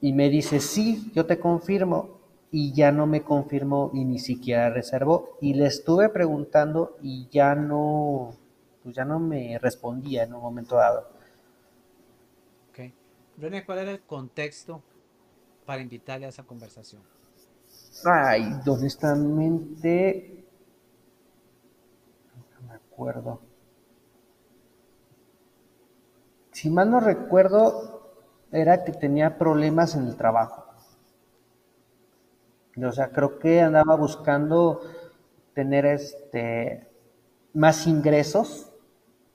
Y 0.00 0.12
me 0.12 0.28
dice, 0.28 0.60
sí, 0.60 1.10
yo 1.14 1.26
te 1.26 1.38
confirmo. 1.38 2.16
Y 2.50 2.72
ya 2.72 2.92
no 2.92 3.06
me 3.06 3.22
confirmó 3.22 3.90
y 3.92 4.04
ni 4.04 4.18
siquiera 4.18 4.70
reservó. 4.70 5.36
Y 5.40 5.54
le 5.54 5.66
estuve 5.66 6.08
preguntando 6.08 6.96
y 7.02 7.28
ya 7.30 7.54
no, 7.54 8.34
pues 8.82 8.94
ya 8.94 9.04
no 9.04 9.18
me 9.18 9.58
respondía 9.58 10.22
en 10.24 10.34
un 10.34 10.40
momento 10.40 10.76
dado. 10.76 11.08
Ok. 12.70 12.92
René, 13.38 13.64
¿cuál 13.64 13.80
era 13.80 13.90
el 13.90 14.00
contexto 14.02 14.82
para 15.66 15.82
invitarle 15.82 16.26
a 16.26 16.28
esa 16.28 16.44
conversación? 16.44 17.02
Ay, 18.04 18.60
honestamente, 18.66 20.44
no 22.60 22.68
me 22.68 22.74
acuerdo. 22.74 23.40
Si 26.52 26.70
mal 26.70 26.90
no 26.90 27.00
recuerdo, 27.00 27.95
era 28.52 28.84
que 28.84 28.92
tenía 28.92 29.38
problemas 29.38 29.94
en 29.94 30.06
el 30.06 30.16
trabajo. 30.16 30.64
O 32.84 32.92
sea, 32.92 33.08
creo 33.08 33.38
que 33.38 33.60
andaba 33.60 33.96
buscando 33.96 34.82
tener 35.54 35.86
este 35.86 36.86
más 37.54 37.86
ingresos 37.86 38.70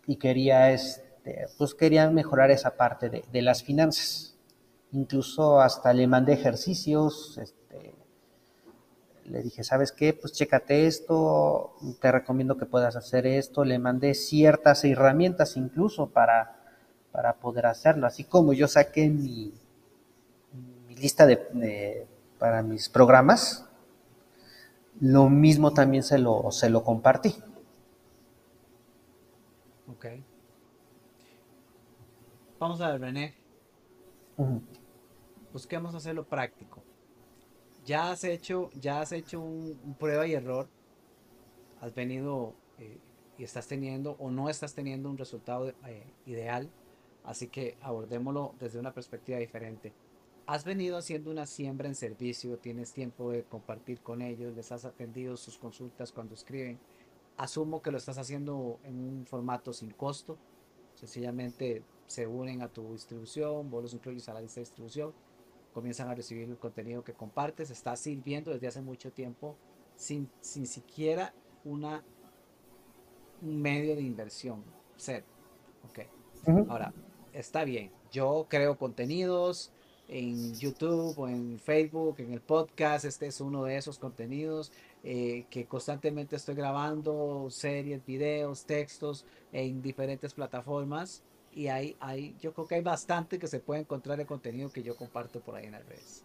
y 0.05 0.17
quería 0.17 0.71
este, 0.71 1.47
pues 1.57 1.73
quería 1.73 2.09
mejorar 2.11 2.51
esa 2.51 2.77
parte 2.77 3.09
de, 3.09 3.41
las 3.41 3.63
finanzas. 3.63 4.37
Incluso 4.91 5.59
hasta 5.59 5.91
le 5.93 6.05
mandé 6.05 6.33
ejercicios, 6.33 7.39
este, 7.41 7.95
le 9.25 9.41
dije, 9.41 9.63
¿sabes 9.63 9.91
qué? 9.91 10.13
Pues 10.13 10.33
chécate 10.33 10.85
esto, 10.85 11.73
te 11.99 12.11
recomiendo 12.11 12.57
que 12.57 12.67
puedas 12.67 12.95
hacer 12.95 13.25
esto, 13.25 13.65
le 13.65 13.79
mandé 13.79 14.13
ciertas 14.13 14.83
herramientas 14.83 15.57
incluso 15.57 16.11
para 16.11 16.60
para 17.11 17.33
poder 17.33 17.65
hacerlo. 17.65 18.07
Así 18.07 18.23
como 18.23 18.53
yo 18.53 18.67
saqué 18.67 19.09
mi, 19.09 19.53
mi 20.87 20.95
lista 20.95 21.25
de, 21.25 22.07
para 22.39 22.63
mis 22.63 22.89
programas, 22.89 23.65
lo 24.99 25.29
mismo 25.29 25.73
también 25.73 26.03
se 26.03 26.17
lo, 26.17 26.51
se 26.51 26.69
lo 26.69 26.83
compartí. 26.83 27.35
Ok. 29.87 30.05
Vamos 32.59 32.79
a 32.81 32.91
ver, 32.91 33.01
René. 33.01 33.35
Busquemos 35.51 35.93
hacerlo 35.95 36.23
práctico. 36.23 36.81
Ya 37.85 38.11
has 38.11 38.23
hecho, 38.23 38.69
ya 38.79 39.01
has 39.01 39.11
hecho 39.11 39.41
un, 39.41 39.95
prueba 39.99 40.25
y 40.27 40.33
error. 40.33 40.69
Has 41.81 41.93
venido 41.95 42.53
eh, 42.77 42.99
y 43.37 43.43
estás 43.43 43.67
teniendo 43.67 44.15
o 44.19 44.29
no 44.29 44.49
estás 44.49 44.75
teniendo 44.75 45.09
un 45.09 45.17
resultado 45.17 45.69
eh, 45.69 46.13
ideal 46.27 46.69
Así 47.23 47.47
que 47.47 47.77
abordémoslo 47.81 48.55
desde 48.59 48.79
una 48.79 48.93
perspectiva 48.93 49.37
diferente. 49.39 49.93
Has 50.47 50.65
venido 50.65 50.97
haciendo 50.97 51.31
una 51.31 51.45
siembra 51.45 51.87
en 51.87 51.95
servicio, 51.95 52.57
tienes 52.57 52.93
tiempo 52.93 53.31
de 53.31 53.43
compartir 53.43 54.01
con 54.01 54.21
ellos, 54.21 54.55
les 54.55 54.71
has 54.71 54.85
atendido 54.85 55.37
sus 55.37 55.57
consultas 55.57 56.11
cuando 56.11 56.33
escriben. 56.33 56.79
Asumo 57.37 57.81
que 57.81 57.91
lo 57.91 57.97
estás 57.97 58.17
haciendo 58.17 58.79
en 58.83 58.99
un 58.99 59.25
formato 59.25 59.71
sin 59.71 59.91
costo. 59.91 60.37
Sencillamente 60.95 61.83
se 62.07 62.27
unen 62.27 62.61
a 62.61 62.67
tu 62.67 62.91
distribución, 62.91 63.69
vos 63.69 63.83
los 63.83 63.93
incluyes 63.93 64.27
a 64.27 64.33
la 64.33 64.41
lista 64.41 64.59
de 64.59 64.65
distribución, 64.65 65.13
comienzan 65.73 66.09
a 66.09 66.15
recibir 66.15 66.49
el 66.49 66.57
contenido 66.57 67.03
que 67.03 67.13
compartes, 67.13 67.71
estás 67.71 68.01
sirviendo 68.01 68.51
desde 68.51 68.67
hace 68.67 68.81
mucho 68.81 69.11
tiempo 69.11 69.55
sin, 69.95 70.29
sin 70.41 70.67
siquiera 70.67 71.33
una, 71.63 72.03
un 73.41 73.61
medio 73.61 73.95
de 73.95 74.01
inversión. 74.01 74.63
Cero. 74.97 75.25
Ok. 75.89 75.99
Ahora, 76.69 76.93
está 77.33 77.63
bien. 77.63 77.91
Yo 78.11 78.47
creo 78.49 78.77
contenidos 78.77 79.71
en 80.07 80.53
YouTube 80.55 81.17
o 81.17 81.27
en 81.27 81.59
Facebook, 81.59 82.15
en 82.19 82.33
el 82.33 82.41
podcast. 82.41 83.05
Este 83.05 83.27
es 83.27 83.39
uno 83.41 83.63
de 83.63 83.77
esos 83.77 83.97
contenidos 83.97 84.71
eh, 85.03 85.45
que 85.49 85.65
constantemente 85.65 86.35
estoy 86.35 86.55
grabando, 86.55 87.47
series, 87.49 88.05
videos, 88.05 88.65
textos 88.65 89.25
en 89.51 89.81
diferentes 89.81 90.33
plataformas. 90.33 91.23
Y 91.53 91.67
hay, 91.67 91.95
hay, 91.99 92.35
yo 92.39 92.53
creo 92.53 92.67
que 92.67 92.75
hay 92.75 92.81
bastante 92.81 93.39
que 93.39 93.47
se 93.47 93.59
puede 93.59 93.81
encontrar 93.81 94.19
el 94.19 94.25
contenido 94.25 94.69
que 94.69 94.83
yo 94.83 94.95
comparto 94.95 95.39
por 95.39 95.55
ahí 95.55 95.65
en 95.65 95.73
las 95.73 95.85
redes. 95.85 96.23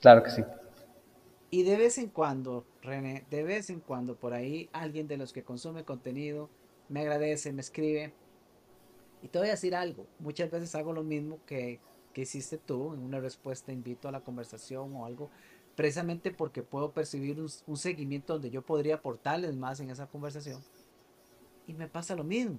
Claro 0.00 0.22
que 0.22 0.30
sí. 0.30 0.42
Y 1.50 1.64
de 1.64 1.76
vez 1.76 1.98
en 1.98 2.08
cuando, 2.08 2.64
René, 2.82 3.24
de 3.28 3.42
vez 3.42 3.70
en 3.70 3.80
cuando 3.80 4.14
por 4.14 4.32
ahí 4.32 4.68
alguien 4.72 5.08
de 5.08 5.16
los 5.16 5.32
que 5.32 5.42
consume 5.42 5.84
contenido 5.84 6.48
me 6.88 7.00
agradece, 7.00 7.52
me 7.52 7.60
escribe, 7.60 8.12
y 9.22 9.28
te 9.28 9.38
voy 9.38 9.48
a 9.48 9.52
decir 9.52 9.74
algo, 9.74 10.06
muchas 10.18 10.50
veces 10.50 10.74
hago 10.74 10.92
lo 10.92 11.02
mismo 11.02 11.38
que, 11.46 11.80
que 12.12 12.22
hiciste 12.22 12.58
tú 12.58 12.94
en 12.94 13.00
una 13.00 13.20
respuesta, 13.20 13.72
invito 13.72 14.08
a 14.08 14.12
la 14.12 14.20
conversación 14.20 14.94
o 14.96 15.06
algo, 15.06 15.30
precisamente 15.76 16.30
porque 16.30 16.62
puedo 16.62 16.92
percibir 16.92 17.40
un, 17.40 17.76
seguimiento 17.76 18.34
donde 18.34 18.50
yo 18.50 18.62
podría 18.62 18.96
aportarles 18.96 19.56
más 19.56 19.80
en 19.80 19.90
esa 19.90 20.06
conversación. 20.06 20.60
Y 21.66 21.74
me 21.74 21.88
pasa 21.88 22.14
lo 22.14 22.24
mismo. 22.24 22.58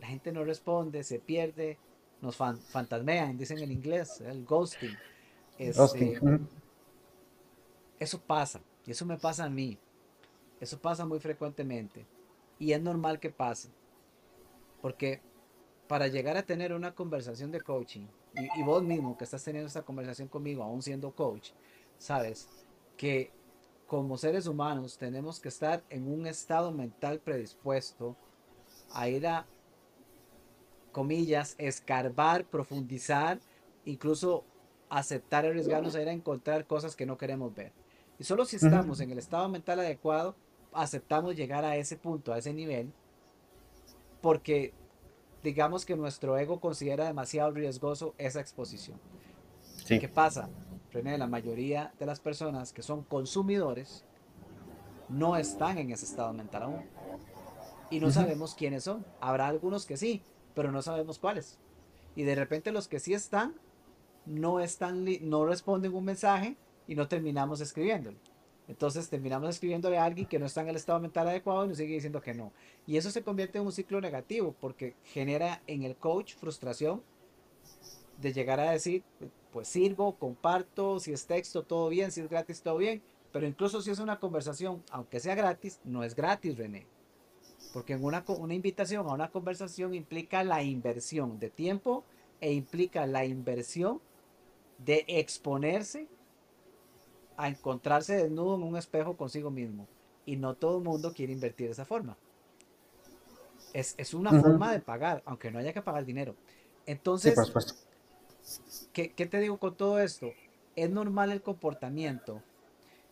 La 0.00 0.08
gente 0.08 0.32
no 0.32 0.44
responde, 0.44 1.02
se 1.04 1.18
pierde, 1.18 1.78
nos 2.20 2.36
fantasmean, 2.36 3.38
dicen 3.38 3.58
en 3.58 3.72
inglés, 3.72 4.20
el 4.20 4.44
ghosting. 4.44 4.94
Este, 5.58 6.20
eso 7.98 8.20
pasa, 8.20 8.60
y 8.84 8.90
eso 8.90 9.06
me 9.06 9.16
pasa 9.16 9.44
a 9.44 9.50
mí. 9.50 9.78
Eso 10.60 10.78
pasa 10.78 11.06
muy 11.06 11.20
frecuentemente. 11.20 12.06
Y 12.58 12.72
es 12.72 12.82
normal 12.82 13.20
que 13.20 13.30
pase. 13.30 13.70
Porque 14.82 15.22
para 15.88 16.08
llegar 16.08 16.36
a 16.36 16.42
tener 16.42 16.72
una 16.72 16.94
conversación 16.94 17.50
de 17.50 17.60
coaching, 17.60 18.06
y, 18.34 18.62
vos 18.62 18.82
mismo 18.82 19.16
que 19.16 19.24
estás 19.24 19.42
teniendo 19.44 19.68
esta 19.68 19.82
conversación 19.82 20.28
conmigo, 20.28 20.62
aún 20.62 20.82
siendo 20.82 21.10
coach, 21.12 21.50
sabes 21.98 22.48
que 22.96 23.30
como 23.86 24.18
seres 24.18 24.46
humanos 24.46 24.98
tenemos 24.98 25.40
que 25.40 25.48
estar 25.48 25.82
en 25.90 26.08
un 26.08 26.26
estado 26.26 26.72
mental 26.72 27.20
predispuesto 27.20 28.16
a 28.92 29.08
ir 29.08 29.26
a, 29.26 29.46
comillas, 30.92 31.54
escarbar, 31.58 32.44
profundizar, 32.44 33.38
incluso 33.84 34.44
aceptar 34.88 35.44
arriesgarnos 35.44 35.94
a 35.94 36.02
ir 36.02 36.08
a 36.08 36.12
encontrar 36.12 36.66
cosas 36.66 36.96
que 36.96 37.06
no 37.06 37.16
queremos 37.16 37.54
ver. 37.54 37.72
Y 38.18 38.24
solo 38.24 38.44
si 38.44 38.56
estamos 38.56 39.00
en 39.00 39.10
el 39.10 39.18
estado 39.18 39.48
mental 39.48 39.80
adecuado, 39.80 40.34
aceptamos 40.72 41.36
llegar 41.36 41.64
a 41.64 41.76
ese 41.76 41.96
punto, 41.96 42.32
a 42.32 42.38
ese 42.38 42.52
nivel, 42.52 42.92
porque 44.20 44.72
digamos 45.46 45.86
que 45.86 45.94
nuestro 45.94 46.36
ego 46.36 46.58
considera 46.58 47.04
demasiado 47.04 47.52
riesgoso 47.52 48.16
esa 48.18 48.40
exposición. 48.40 48.98
¿Qué 49.86 50.08
pasa? 50.08 50.48
René, 50.90 51.16
la 51.18 51.28
mayoría 51.28 51.92
de 52.00 52.06
las 52.06 52.18
personas 52.18 52.72
que 52.72 52.82
son 52.82 53.04
consumidores 53.04 54.04
no 55.08 55.36
están 55.36 55.78
en 55.78 55.92
ese 55.92 56.04
estado 56.04 56.32
mental 56.32 56.64
aún. 56.64 56.82
Y 57.90 58.00
no 58.00 58.10
sabemos 58.10 58.56
quiénes 58.56 58.82
son. 58.82 59.06
Habrá 59.20 59.46
algunos 59.46 59.86
que 59.86 59.96
sí, 59.96 60.20
pero 60.56 60.72
no 60.72 60.82
sabemos 60.82 61.20
cuáles. 61.20 61.60
Y 62.16 62.24
de 62.24 62.34
repente 62.34 62.72
los 62.72 62.88
que 62.88 62.98
sí 62.98 63.14
están, 63.14 63.54
no, 64.24 64.58
están 64.58 65.06
no 65.20 65.46
responden 65.46 65.94
un 65.94 66.06
mensaje 66.06 66.56
y 66.88 66.96
no 66.96 67.06
terminamos 67.06 67.60
escribiéndolo. 67.60 68.18
Entonces 68.68 69.08
terminamos 69.08 69.48
escribiéndole 69.48 69.98
a 69.98 70.04
alguien 70.04 70.26
que 70.26 70.38
no 70.38 70.46
está 70.46 70.62
en 70.62 70.68
el 70.68 70.76
estado 70.76 70.98
mental 70.98 71.28
adecuado 71.28 71.64
y 71.64 71.68
nos 71.68 71.76
sigue 71.76 71.94
diciendo 71.94 72.20
que 72.20 72.34
no. 72.34 72.52
Y 72.86 72.96
eso 72.96 73.10
se 73.10 73.22
convierte 73.22 73.58
en 73.58 73.64
un 73.64 73.72
ciclo 73.72 74.00
negativo 74.00 74.54
porque 74.60 74.94
genera 75.04 75.62
en 75.66 75.84
el 75.84 75.96
coach 75.96 76.34
frustración 76.34 77.02
de 78.20 78.32
llegar 78.32 78.58
a 78.58 78.70
decir, 78.70 79.04
pues 79.52 79.68
sirvo, 79.68 80.16
comparto, 80.16 80.98
si 80.98 81.12
es 81.12 81.26
texto, 81.26 81.62
todo 81.62 81.88
bien, 81.88 82.10
si 82.10 82.20
es 82.20 82.28
gratis, 82.28 82.62
todo 82.62 82.78
bien. 82.78 83.02
Pero 83.32 83.46
incluso 83.46 83.82
si 83.82 83.90
es 83.90 83.98
una 83.98 84.18
conversación, 84.18 84.82
aunque 84.90 85.20
sea 85.20 85.34
gratis, 85.34 85.80
no 85.84 86.02
es 86.02 86.16
gratis, 86.16 86.56
René. 86.56 86.86
Porque 87.72 87.92
en 87.92 88.04
una, 88.04 88.24
una 88.26 88.54
invitación 88.54 89.06
a 89.06 89.12
una 89.12 89.30
conversación 89.30 89.94
implica 89.94 90.42
la 90.42 90.62
inversión 90.62 91.38
de 91.38 91.50
tiempo 91.50 92.04
e 92.40 92.52
implica 92.52 93.06
la 93.06 93.24
inversión 93.24 94.00
de 94.78 95.04
exponerse 95.06 96.08
a 97.36 97.48
encontrarse 97.48 98.16
desnudo 98.16 98.56
en 98.56 98.62
un 98.62 98.76
espejo 98.76 99.16
consigo 99.16 99.50
mismo. 99.50 99.86
Y 100.24 100.36
no 100.36 100.54
todo 100.54 100.78
el 100.78 100.84
mundo 100.84 101.12
quiere 101.12 101.32
invertir 101.32 101.66
de 101.66 101.72
esa 101.72 101.84
forma. 101.84 102.16
Es, 103.72 104.14
una 104.14 104.30
forma 104.40 104.72
de 104.72 104.80
pagar, 104.80 105.22
aunque 105.26 105.50
no 105.50 105.58
haya 105.58 105.72
que 105.72 105.82
pagar 105.82 106.04
dinero. 106.04 106.34
Entonces, 106.86 107.36
¿qué, 108.92 109.12
¿qué 109.12 109.26
te 109.26 109.38
digo 109.38 109.58
con 109.58 109.74
todo 109.74 110.00
esto? 110.00 110.30
Es 110.74 110.90
normal 110.90 111.30
el 111.30 111.42
comportamiento. 111.42 112.42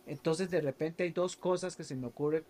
Entonces, 0.07 0.49
de 0.49 0.61
repente 0.61 1.03
hay 1.03 1.11
dos 1.11 1.35
cosas 1.35 1.75
que 1.75 1.83
se 1.83 1.95
me 1.95 2.07
ocurre 2.07 2.43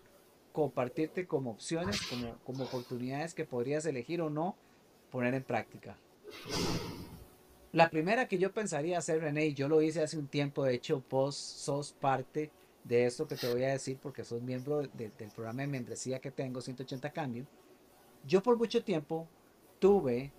compartirte 0.52 1.26
como 1.26 1.50
opciones, 1.50 2.00
como, 2.08 2.34
como 2.44 2.64
oportunidades 2.64 3.34
que 3.34 3.44
podrías 3.44 3.84
elegir 3.84 4.22
o 4.22 4.30
no 4.30 4.56
poner 5.10 5.34
en 5.34 5.42
práctica. 5.42 5.98
La 7.76 7.90
primera 7.90 8.26
que 8.26 8.38
yo 8.38 8.54
pensaría 8.54 8.96
hacer, 8.96 9.20
René, 9.20 9.48
y 9.48 9.52
yo 9.52 9.68
lo 9.68 9.82
hice 9.82 10.02
hace 10.02 10.16
un 10.16 10.28
tiempo, 10.28 10.64
de 10.64 10.72
hecho, 10.72 11.04
vos 11.10 11.36
sos 11.36 11.92
parte 11.92 12.50
de 12.84 13.04
esto 13.04 13.28
que 13.28 13.36
te 13.36 13.52
voy 13.52 13.64
a 13.64 13.72
decir 13.72 13.98
porque 14.00 14.24
sos 14.24 14.40
miembro 14.40 14.80
del 14.80 15.12
programa 15.34 15.60
de 15.60 15.68
membresía 15.68 16.18
que 16.18 16.30
tengo, 16.30 16.62
180 16.62 17.12
cambios. 17.12 17.46
Yo 18.26 18.42
por 18.42 18.56
mucho 18.56 18.82
tiempo 18.82 19.28
tuve 19.78 20.32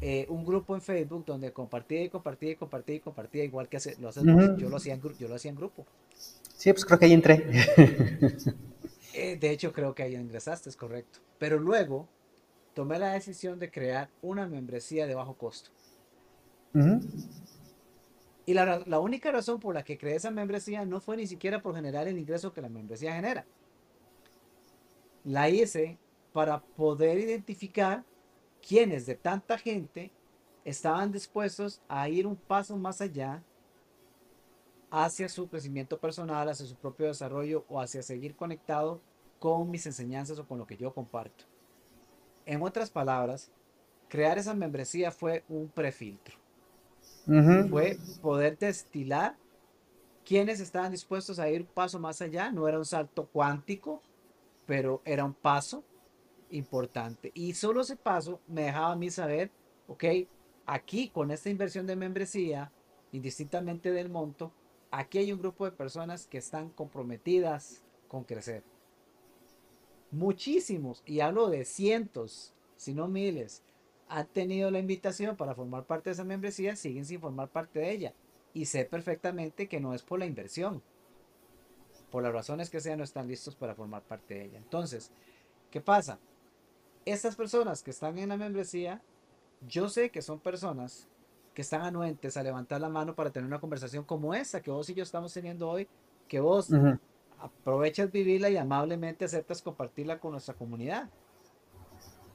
eh, 0.00 0.24
un 0.30 0.46
grupo 0.46 0.74
en 0.74 0.80
Facebook 0.80 1.26
donde 1.26 1.52
compartía 1.52 2.02
y 2.04 2.08
compartía 2.08 2.52
y 2.52 2.56
compartía 2.56 2.96
y 2.96 3.00
compartía, 3.00 3.44
igual 3.44 3.68
que 3.68 3.76
lo 4.00 4.08
haces 4.08 4.24
yo, 4.24 4.70
lo 4.70 4.76
hacía 4.78 4.94
en, 4.94 5.02
yo 5.02 5.28
lo 5.28 5.34
hacía 5.34 5.50
en 5.50 5.56
grupo. 5.56 5.84
Sí, 6.14 6.72
pues 6.72 6.86
creo 6.86 6.98
que 6.98 7.04
ahí 7.04 7.12
entré. 7.12 7.44
Eh, 9.18 9.38
de 9.38 9.48
hecho, 9.48 9.72
creo 9.72 9.94
que 9.94 10.02
ahí 10.02 10.14
ingresaste, 10.14 10.68
es 10.68 10.76
correcto. 10.76 11.20
Pero 11.38 11.58
luego 11.58 12.06
tomé 12.74 12.98
la 12.98 13.14
decisión 13.14 13.58
de 13.58 13.70
crear 13.70 14.10
una 14.20 14.46
membresía 14.46 15.06
de 15.06 15.14
bajo 15.14 15.32
costo. 15.38 15.70
Y 18.44 18.54
la, 18.54 19.00
única 19.00 19.32
razón 19.32 19.58
por 19.58 19.74
la 19.74 19.82
que 19.82 19.98
creé 19.98 20.16
esa 20.16 20.30
membresía 20.30 20.84
no 20.84 21.00
fue 21.00 21.16
ni 21.16 21.26
siquiera 21.26 21.62
por 21.62 21.74
generar 21.74 22.06
el 22.06 22.18
ingreso 22.18 22.52
que 22.52 22.60
la 22.60 22.68
membresía 22.68 23.14
genera. 23.14 23.44
La 25.24 25.48
hice 25.48 25.98
para 26.32 26.60
poder 26.60 27.18
identificar 27.18 28.04
quiénes 28.66 29.06
de 29.06 29.16
tanta 29.16 29.58
gente 29.58 30.12
estaban 30.64 31.10
dispuestos 31.10 31.80
a 31.88 32.08
ir 32.08 32.26
un 32.26 32.36
paso 32.36 32.76
más 32.76 33.00
allá 33.00 33.42
hacia 34.90 35.28
su 35.28 35.48
crecimiento 35.48 35.98
personal, 35.98 36.48
hacia 36.48 36.66
su 36.66 36.76
propio 36.76 37.06
desarrollo 37.06 37.64
o 37.68 37.80
hacia 37.80 38.02
seguir 38.02 38.36
conectado 38.36 39.00
con 39.40 39.70
mis 39.70 39.86
enseñanzas 39.86 40.38
o 40.38 40.46
con 40.46 40.58
lo 40.58 40.66
que 40.66 40.76
yo 40.76 40.94
comparto. 40.94 41.44
En 42.44 42.62
otras 42.62 42.90
palabras, 42.90 43.50
crear 44.08 44.38
esa 44.38 44.54
membresía 44.54 45.10
fue 45.10 45.42
un 45.48 45.68
prefiltro 45.68 46.45
fue 47.26 47.98
poder 48.22 48.56
destilar 48.58 49.36
quienes 50.24 50.60
estaban 50.60 50.90
dispuestos 50.92 51.38
a 51.38 51.48
ir 51.48 51.62
un 51.62 51.66
paso 51.68 51.98
más 51.98 52.20
allá. 52.22 52.50
No 52.50 52.66
era 52.68 52.78
un 52.78 52.84
salto 52.84 53.26
cuántico, 53.26 54.02
pero 54.66 55.02
era 55.04 55.24
un 55.24 55.34
paso 55.34 55.84
importante. 56.50 57.30
Y 57.34 57.54
solo 57.54 57.80
ese 57.80 57.96
paso 57.96 58.40
me 58.46 58.62
dejaba 58.62 58.92
a 58.92 58.96
mí 58.96 59.10
saber, 59.10 59.50
ok, 59.88 60.04
aquí 60.66 61.08
con 61.08 61.30
esta 61.30 61.50
inversión 61.50 61.86
de 61.86 61.96
membresía, 61.96 62.72
indistintamente 63.12 63.92
del 63.92 64.08
monto, 64.08 64.52
aquí 64.90 65.18
hay 65.18 65.32
un 65.32 65.40
grupo 65.40 65.64
de 65.64 65.72
personas 65.72 66.26
que 66.26 66.38
están 66.38 66.70
comprometidas 66.70 67.84
con 68.08 68.24
crecer. 68.24 68.62
Muchísimos, 70.10 71.02
y 71.04 71.20
hablo 71.20 71.48
de 71.48 71.64
cientos, 71.64 72.54
si 72.76 72.94
no 72.94 73.08
miles, 73.08 73.62
han 74.08 74.26
tenido 74.26 74.70
la 74.70 74.78
invitación 74.78 75.36
para 75.36 75.54
formar 75.54 75.84
parte 75.84 76.10
de 76.10 76.14
esa 76.14 76.24
membresía, 76.24 76.76
siguen 76.76 77.04
sin 77.04 77.20
formar 77.20 77.48
parte 77.48 77.80
de 77.80 77.90
ella. 77.90 78.14
Y 78.54 78.66
sé 78.66 78.84
perfectamente 78.84 79.68
que 79.68 79.80
no 79.80 79.94
es 79.94 80.02
por 80.02 80.18
la 80.18 80.26
inversión. 80.26 80.82
Por 82.10 82.22
las 82.22 82.32
razones 82.32 82.70
que 82.70 82.80
sean, 82.80 82.98
no 82.98 83.04
están 83.04 83.26
listos 83.26 83.56
para 83.56 83.74
formar 83.74 84.02
parte 84.02 84.34
de 84.34 84.44
ella. 84.44 84.58
Entonces, 84.58 85.10
¿qué 85.70 85.80
pasa? 85.80 86.18
Estas 87.04 87.36
personas 87.36 87.82
que 87.82 87.90
están 87.90 88.18
en 88.18 88.28
la 88.28 88.36
membresía, 88.36 89.02
yo 89.66 89.88
sé 89.88 90.10
que 90.10 90.22
son 90.22 90.38
personas 90.40 91.08
que 91.54 91.62
están 91.62 91.82
anuentes 91.82 92.36
a 92.36 92.42
levantar 92.42 92.80
la 92.80 92.88
mano 92.88 93.14
para 93.14 93.30
tener 93.30 93.46
una 93.46 93.60
conversación 93.60 94.04
como 94.04 94.34
esa 94.34 94.60
que 94.60 94.70
vos 94.70 94.88
y 94.90 94.94
yo 94.94 95.02
estamos 95.02 95.32
teniendo 95.32 95.68
hoy, 95.68 95.88
que 96.28 96.40
vos 96.40 96.70
aprovechas 97.38 98.12
vivirla 98.12 98.50
y 98.50 98.56
amablemente 98.56 99.24
aceptas 99.24 99.62
compartirla 99.62 100.18
con 100.18 100.32
nuestra 100.32 100.54
comunidad 100.54 101.08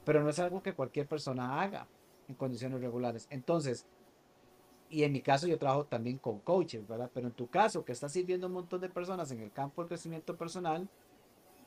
pero 0.05 0.23
no 0.23 0.29
es 0.29 0.39
algo 0.39 0.63
que 0.63 0.73
cualquier 0.73 1.07
persona 1.07 1.61
haga 1.61 1.87
en 2.27 2.35
condiciones 2.35 2.81
regulares. 2.81 3.27
Entonces, 3.29 3.85
y 4.89 5.03
en 5.03 5.13
mi 5.13 5.21
caso 5.21 5.47
yo 5.47 5.57
trabajo 5.57 5.85
también 5.85 6.17
con 6.17 6.39
coaches, 6.39 6.87
¿verdad? 6.87 7.09
Pero 7.13 7.27
en 7.27 7.33
tu 7.33 7.47
caso, 7.47 7.85
que 7.85 7.93
estás 7.93 8.11
sirviendo 8.11 8.47
a 8.47 8.49
un 8.49 8.55
montón 8.55 8.81
de 8.81 8.89
personas 8.89 9.31
en 9.31 9.39
el 9.39 9.51
campo 9.51 9.81
del 9.81 9.89
crecimiento 9.89 10.35
personal, 10.35 10.89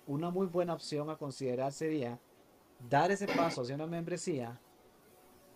una 0.06 0.30
muy 0.30 0.46
buena 0.46 0.74
opción 0.74 1.08
a 1.08 1.16
considerar 1.16 1.72
sería 1.72 2.18
dar 2.90 3.10
ese 3.10 3.26
paso 3.26 3.62
hacia 3.62 3.76
una 3.76 3.86
membresía, 3.86 4.60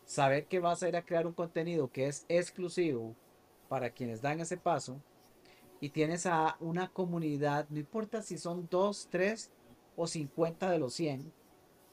saber 0.05 0.47
que 0.47 0.61
vas 0.61 0.83
a 0.83 0.89
ir 0.89 0.97
a 0.97 1.05
crear 1.05 1.27
un 1.27 1.35
contenido 1.35 1.91
que 1.91 2.07
es 2.07 2.25
exclusivo 2.29 3.15
para 3.69 3.91
quienes 3.91 4.23
dan 4.23 4.41
ese 4.41 4.57
paso 4.57 5.03
y 5.81 5.91
tienes 5.91 6.25
a 6.27 6.57
una 6.61 6.89
comunidad, 6.89 7.67
no 7.69 7.79
importa 7.79 8.23
si 8.23 8.39
son 8.39 8.67
2, 8.71 9.09
3 9.11 9.51
o 9.97 10.07
50 10.07 10.71
de 10.71 10.79
los 10.79 10.95
100, 10.95 11.33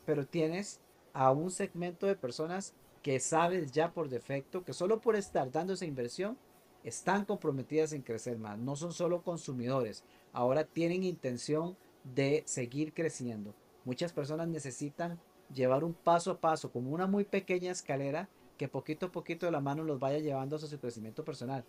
pero 0.05 0.25
tienes 0.25 0.79
a 1.13 1.31
un 1.31 1.51
segmento 1.51 2.07
de 2.07 2.15
personas 2.15 2.73
que 3.01 3.19
sabes 3.19 3.71
ya 3.71 3.93
por 3.93 4.09
defecto 4.09 4.63
que 4.63 4.73
solo 4.73 4.99
por 4.99 5.15
estar 5.15 5.51
dando 5.51 5.73
esa 5.73 5.85
inversión 5.85 6.37
están 6.83 7.25
comprometidas 7.25 7.93
en 7.93 8.01
crecer 8.01 8.37
más. 8.37 8.57
No 8.57 8.75
son 8.75 8.93
solo 8.93 9.23
consumidores, 9.23 10.03
ahora 10.33 10.65
tienen 10.65 11.03
intención 11.03 11.77
de 12.03 12.43
seguir 12.45 12.93
creciendo. 12.93 13.55
Muchas 13.83 14.13
personas 14.13 14.47
necesitan 14.47 15.19
llevar 15.53 15.83
un 15.83 15.93
paso 15.93 16.31
a 16.31 16.39
paso, 16.39 16.71
como 16.71 16.91
una 16.91 17.07
muy 17.07 17.23
pequeña 17.23 17.71
escalera 17.71 18.29
que 18.57 18.67
poquito 18.67 19.07
a 19.07 19.11
poquito 19.11 19.45
de 19.45 19.51
la 19.51 19.61
mano 19.61 19.83
los 19.83 19.99
vaya 19.99 20.19
llevando 20.19 20.55
hacia 20.55 20.67
su 20.67 20.79
crecimiento 20.79 21.23
personal. 21.23 21.65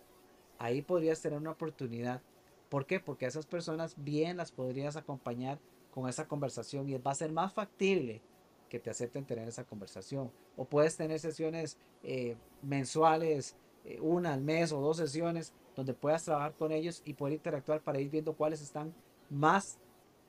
Ahí 0.57 0.81
podrías 0.81 1.21
tener 1.21 1.37
una 1.37 1.51
oportunidad. 1.51 2.21
¿Por 2.69 2.85
qué? 2.85 2.99
Porque 2.99 3.25
a 3.25 3.29
esas 3.29 3.45
personas 3.45 3.95
bien 3.97 4.37
las 4.37 4.51
podrías 4.51 4.95
acompañar 4.95 5.59
con 5.97 6.07
esa 6.07 6.27
conversación 6.27 6.87
y 6.87 6.95
va 6.99 7.09
a 7.09 7.15
ser 7.15 7.31
más 7.31 7.51
factible 7.51 8.21
que 8.69 8.77
te 8.77 8.91
acepten 8.91 9.25
tener 9.25 9.47
esa 9.47 9.63
conversación. 9.63 10.31
O 10.55 10.63
puedes 10.63 10.95
tener 10.95 11.19
sesiones 11.19 11.75
eh, 12.03 12.35
mensuales, 12.61 13.55
eh, 13.83 13.99
una 13.99 14.35
al 14.35 14.41
mes 14.41 14.71
o 14.71 14.79
dos 14.79 14.97
sesiones, 14.97 15.53
donde 15.75 15.95
puedas 15.95 16.23
trabajar 16.23 16.53
con 16.53 16.71
ellos 16.71 17.01
y 17.03 17.15
poder 17.15 17.33
interactuar 17.33 17.81
para 17.81 17.99
ir 17.99 18.11
viendo 18.11 18.33
cuáles 18.33 18.61
están 18.61 18.93
más, 19.31 19.79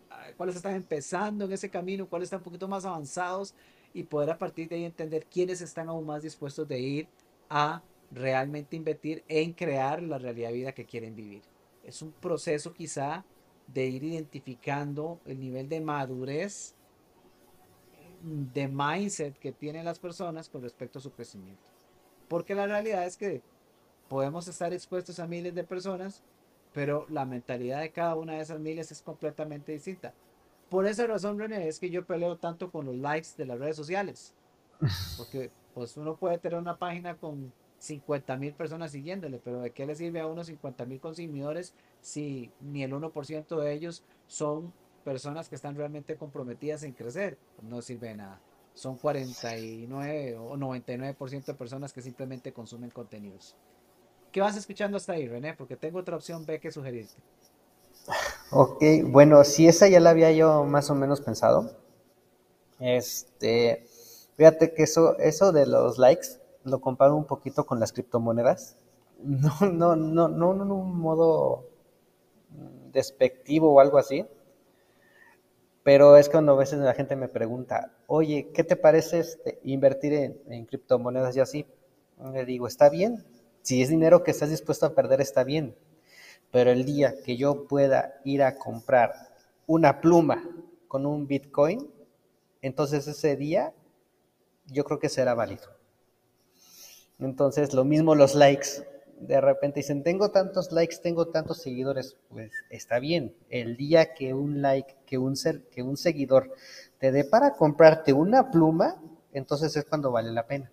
ah, 0.08 0.28
cuáles 0.38 0.56
están 0.56 0.74
empezando 0.74 1.44
en 1.44 1.52
ese 1.52 1.68
camino, 1.68 2.08
cuáles 2.08 2.28
están 2.28 2.40
un 2.40 2.44
poquito 2.44 2.66
más 2.66 2.86
avanzados 2.86 3.54
y 3.92 4.04
poder 4.04 4.30
a 4.30 4.38
partir 4.38 4.70
de 4.70 4.76
ahí 4.76 4.84
entender 4.84 5.26
quiénes 5.26 5.60
están 5.60 5.90
aún 5.90 6.06
más 6.06 6.22
dispuestos 6.22 6.66
de 6.66 6.80
ir 6.80 7.08
a 7.50 7.82
realmente 8.10 8.74
invertir 8.74 9.22
en 9.28 9.52
crear 9.52 10.02
la 10.02 10.16
realidad 10.16 10.48
de 10.48 10.54
vida 10.54 10.72
que 10.72 10.86
quieren 10.86 11.14
vivir. 11.14 11.42
Es 11.84 12.00
un 12.00 12.12
proceso 12.12 12.72
quizá 12.72 13.22
de 13.72 13.86
ir 13.86 14.04
identificando 14.04 15.20
el 15.26 15.38
nivel 15.40 15.68
de 15.68 15.80
madurez, 15.80 16.74
de 18.22 18.68
mindset 18.68 19.38
que 19.38 19.52
tienen 19.52 19.84
las 19.84 19.98
personas 19.98 20.48
con 20.48 20.62
respecto 20.62 20.98
a 20.98 21.02
su 21.02 21.12
crecimiento. 21.12 21.62
Porque 22.28 22.54
la 22.54 22.66
realidad 22.66 23.06
es 23.06 23.16
que 23.16 23.42
podemos 24.08 24.48
estar 24.48 24.72
expuestos 24.72 25.18
a 25.20 25.26
miles 25.26 25.54
de 25.54 25.64
personas, 25.64 26.22
pero 26.72 27.06
la 27.08 27.24
mentalidad 27.24 27.80
de 27.80 27.90
cada 27.90 28.14
una 28.14 28.34
de 28.34 28.40
esas 28.40 28.58
miles 28.60 28.90
es 28.90 29.02
completamente 29.02 29.72
distinta. 29.72 30.12
Por 30.68 30.86
esa 30.86 31.06
razón, 31.06 31.38
René, 31.38 31.68
es 31.68 31.78
que 31.78 31.90
yo 31.90 32.04
peleo 32.04 32.36
tanto 32.36 32.70
con 32.70 32.86
los 32.86 32.96
likes 32.96 33.28
de 33.36 33.46
las 33.46 33.58
redes 33.58 33.76
sociales. 33.76 34.34
Porque 35.16 35.50
pues 35.74 35.96
uno 35.96 36.16
puede 36.16 36.38
tener 36.38 36.58
una 36.58 36.76
página 36.76 37.16
con 37.16 37.52
50 37.78 38.36
mil 38.36 38.54
personas 38.54 38.92
siguiéndole, 38.92 39.40
pero 39.42 39.60
¿de 39.60 39.70
qué 39.70 39.86
le 39.86 39.94
sirve 39.94 40.20
a 40.20 40.26
unos 40.26 40.48
50 40.48 40.84
mil 40.86 41.00
consumidores 41.00 41.74
si 42.00 42.50
ni 42.60 42.82
el 42.82 42.92
1% 42.92 43.60
de 43.60 43.72
ellos 43.72 44.02
son 44.26 44.72
personas 45.04 45.48
que 45.48 45.54
están 45.54 45.76
realmente 45.76 46.16
comprometidas 46.16 46.82
en 46.82 46.92
crecer? 46.92 47.38
No 47.62 47.80
sirve 47.82 48.08
de 48.08 48.16
nada. 48.16 48.40
son 48.74 48.96
49 48.96 50.36
o 50.38 50.56
99% 50.56 51.44
de 51.46 51.54
personas 51.54 51.92
que 51.92 52.02
simplemente 52.02 52.52
consumen 52.52 52.90
contenidos. 52.90 53.56
¿Qué 54.32 54.40
vas 54.40 54.56
escuchando 54.56 54.96
hasta 54.96 55.14
ahí, 55.14 55.26
René? 55.26 55.54
Porque 55.54 55.76
tengo 55.76 55.98
otra 55.98 56.16
opción 56.16 56.46
B 56.46 56.60
que 56.60 56.70
sugerirte. 56.70 57.14
Ok, 58.50 58.82
bueno, 59.04 59.42
si 59.44 59.68
esa 59.68 59.88
ya 59.88 60.00
la 60.00 60.10
había 60.10 60.32
yo 60.32 60.64
más 60.64 60.90
o 60.90 60.94
menos 60.94 61.20
pensado. 61.20 61.76
Este, 62.78 63.84
fíjate 64.36 64.72
que 64.72 64.84
eso, 64.84 65.18
eso 65.18 65.52
de 65.52 65.66
los 65.66 65.98
likes 65.98 66.28
lo 66.70 66.80
comparo 66.80 67.16
un 67.16 67.24
poquito 67.24 67.66
con 67.66 67.80
las 67.80 67.92
criptomonedas. 67.92 68.76
No, 69.20 69.52
no, 69.66 69.96
no, 69.96 70.28
no, 70.28 70.52
en 70.52 70.70
un 70.70 70.96
modo 70.96 71.64
despectivo 72.92 73.72
o 73.72 73.80
algo 73.80 73.98
así. 73.98 74.24
Pero 75.82 76.16
es 76.16 76.28
cuando 76.28 76.52
a 76.52 76.56
veces 76.56 76.78
la 76.78 76.94
gente 76.94 77.16
me 77.16 77.26
pregunta, 77.26 77.92
oye, 78.06 78.50
¿qué 78.54 78.62
te 78.62 78.76
parece 78.76 79.18
este, 79.18 79.58
invertir 79.64 80.12
en 80.46 80.66
criptomonedas 80.66 81.36
y 81.36 81.40
así? 81.40 81.66
Le 82.32 82.44
digo, 82.44 82.66
está 82.66 82.88
bien. 82.90 83.24
Si 83.62 83.82
es 83.82 83.88
dinero 83.88 84.22
que 84.22 84.30
estás 84.30 84.50
dispuesto 84.50 84.86
a 84.86 84.94
perder, 84.94 85.20
está 85.20 85.44
bien. 85.44 85.74
Pero 86.50 86.70
el 86.70 86.84
día 86.84 87.14
que 87.24 87.36
yo 87.36 87.66
pueda 87.66 88.20
ir 88.24 88.42
a 88.42 88.56
comprar 88.56 89.12
una 89.66 90.00
pluma 90.00 90.48
con 90.88 91.06
un 91.06 91.26
Bitcoin, 91.26 91.90
entonces 92.62 93.06
ese 93.06 93.36
día 93.36 93.74
yo 94.66 94.84
creo 94.84 94.98
que 94.98 95.08
será 95.08 95.34
válido. 95.34 95.77
Entonces, 97.20 97.74
lo 97.74 97.84
mismo 97.84 98.14
los 98.14 98.34
likes. 98.34 98.86
De 99.20 99.40
repente 99.40 99.80
dicen, 99.80 100.04
tengo 100.04 100.30
tantos 100.30 100.70
likes, 100.70 100.98
tengo 101.02 101.26
tantos 101.28 101.58
seguidores. 101.58 102.16
Pues 102.28 102.52
está 102.70 103.00
bien. 103.00 103.34
El 103.50 103.76
día 103.76 104.14
que 104.14 104.34
un 104.34 104.62
like, 104.62 104.94
que 105.06 105.18
un, 105.18 105.36
ser, 105.36 105.62
que 105.68 105.82
un 105.82 105.96
seguidor 105.96 106.52
te 106.98 107.10
dé 107.10 107.24
para 107.24 107.54
comprarte 107.54 108.12
una 108.12 108.50
pluma, 108.50 109.00
entonces 109.32 109.76
es 109.76 109.84
cuando 109.84 110.12
vale 110.12 110.30
la 110.30 110.46
pena. 110.46 110.70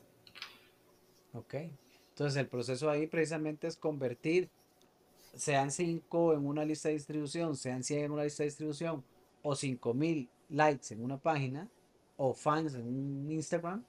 Ok. 1.33 1.55
Entonces, 2.09 2.39
el 2.39 2.47
proceso 2.47 2.89
ahí 2.89 3.07
precisamente 3.07 3.67
es 3.67 3.75
convertir, 3.75 4.49
sean 5.33 5.71
5 5.71 6.33
en 6.33 6.45
una 6.45 6.63
lista 6.63 6.87
de 6.87 6.95
distribución, 6.95 7.57
sean 7.57 7.83
100 7.83 8.05
en 8.05 8.11
una 8.11 8.23
lista 8.23 8.43
de 8.43 8.49
distribución, 8.49 9.03
o 9.41 9.55
5000 9.55 10.29
likes 10.49 10.93
en 10.93 11.03
una 11.03 11.17
página, 11.17 11.67
o 12.15 12.33
fans 12.33 12.75
en 12.75 12.87
un 12.87 13.31
Instagram. 13.31 13.83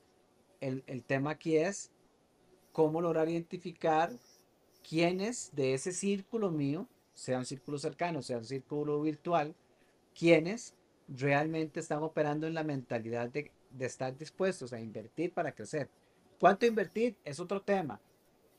El, 0.61 0.83
el 0.87 1.05
tema 1.05 1.31
aquí 1.33 1.57
es 1.57 1.91
cómo 2.77 3.01
lograr 3.01 3.27
identificar 3.31 4.13
quiénes 4.87 5.51
de 5.57 5.73
ese 5.73 5.93
círculo 5.93 6.51
mío, 6.51 6.87
sea 7.15 7.39
un 7.39 7.47
círculo 7.47 7.79
cercano, 7.79 8.21
sea 8.21 8.37
un 8.37 8.45
círculo 8.45 9.01
virtual, 9.01 9.55
quiénes 10.15 10.75
realmente 11.09 11.81
están 11.81 12.03
operando 12.03 12.47
en 12.47 12.53
la 12.53 12.65
mentalidad 12.65 13.31
de, 13.31 13.51
de, 13.71 13.87
estar 13.87 14.15
dispuestos 14.19 14.75
a 14.75 14.81
invertir 14.81 15.33
para 15.33 15.53
crecer. 15.53 15.89
¿Cuánto 16.39 16.67
invertir? 16.67 17.17
Es 17.25 17.41
otro 17.41 17.63
tema. 17.63 17.99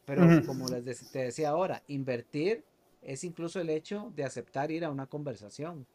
Pero 0.04 0.24
uh 0.24 0.30
-huh. 0.30 0.46
como 0.48 0.68
les 0.68 1.12
te 1.12 1.20
decía 1.20 1.50
ahora, 1.50 1.84
invertir 1.88 2.64
es 3.04 3.24
incluso 3.24 3.62
el 3.62 3.70
hecho 3.70 4.12
de 4.16 4.24
aceptar 4.24 4.72
ir 4.72 4.84
a 4.84 4.90
una 4.90 5.06
conversación. 5.06 5.86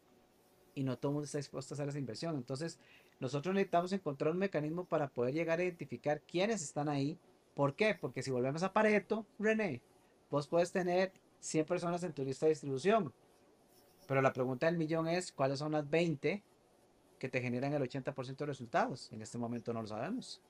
Y 0.75 0.83
no 0.85 0.97
todo 0.97 1.09
el 1.09 1.13
mundo 1.15 1.25
está 1.25 1.39
dispuesto 1.39 1.73
a 1.73 1.75
hacer 1.75 1.89
esa 1.89 1.99
inversión. 1.99 2.37
Entonces, 2.37 2.79
nosotros 3.19 3.53
necesitamos 3.53 3.91
encontrar 3.91 4.31
un 4.31 4.37
mecanismo 4.37 4.85
para 4.85 5.09
poder 5.09 5.33
llegar 5.33 5.59
a 5.59 5.63
identificar 5.63 6.21
quiénes 6.21 6.63
están 6.63 6.87
ahí 6.87 7.19
¿Por 7.53 7.75
qué? 7.75 7.95
Porque 7.99 8.23
si 8.23 8.31
volvemos 8.31 8.63
a 8.63 8.73
Pareto, 8.73 9.25
René, 9.39 9.81
vos 10.29 10.47
puedes 10.47 10.71
tener 10.71 11.11
100 11.39 11.65
personas 11.65 12.03
en 12.03 12.13
tu 12.13 12.23
lista 12.23 12.45
de 12.45 12.51
distribución. 12.51 13.13
Pero 14.07 14.21
la 14.21 14.33
pregunta 14.33 14.65
del 14.65 14.77
millón 14.77 15.07
es, 15.07 15.31
¿cuáles 15.31 15.59
son 15.59 15.71
las 15.71 15.89
20 15.89 16.43
que 17.19 17.29
te 17.29 17.41
generan 17.41 17.73
el 17.73 17.81
80% 17.81 18.37
de 18.37 18.45
resultados? 18.45 19.11
En 19.11 19.21
este 19.21 19.37
momento 19.37 19.71
no 19.73 19.81
lo 19.81 19.87
sabemos. 19.87 20.41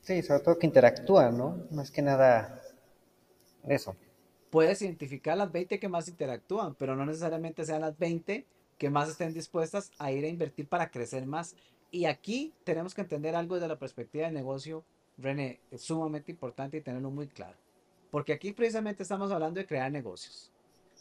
Sí, 0.00 0.22
sobre 0.22 0.40
todo 0.40 0.58
que 0.58 0.66
interactúan, 0.66 1.36
¿no? 1.36 1.66
Más 1.70 1.90
que 1.90 2.02
nada 2.02 2.60
eso. 3.68 3.96
Puedes 4.50 4.82
identificar 4.82 5.36
las 5.36 5.52
20 5.52 5.78
que 5.78 5.88
más 5.88 6.08
interactúan, 6.08 6.74
pero 6.74 6.96
no 6.96 7.04
necesariamente 7.06 7.64
sean 7.64 7.82
las 7.82 7.96
20 7.98 8.46
que 8.78 8.90
más 8.90 9.10
estén 9.10 9.34
dispuestas 9.34 9.92
a 9.98 10.10
ir 10.10 10.24
a 10.24 10.28
invertir 10.28 10.66
para 10.68 10.90
crecer 10.90 11.26
más. 11.26 11.54
Y 11.90 12.06
aquí 12.06 12.54
tenemos 12.64 12.94
que 12.94 13.02
entender 13.02 13.36
algo 13.36 13.54
desde 13.56 13.68
la 13.68 13.78
perspectiva 13.78 14.24
del 14.24 14.34
negocio 14.34 14.84
René, 15.20 15.60
es 15.70 15.82
sumamente 15.82 16.32
importante 16.32 16.76
y 16.76 16.80
tenerlo 16.80 17.10
muy 17.10 17.28
claro. 17.28 17.56
Porque 18.10 18.32
aquí 18.32 18.52
precisamente 18.52 19.02
estamos 19.02 19.30
hablando 19.30 19.60
de 19.60 19.66
crear 19.66 19.90
negocios. 19.90 20.50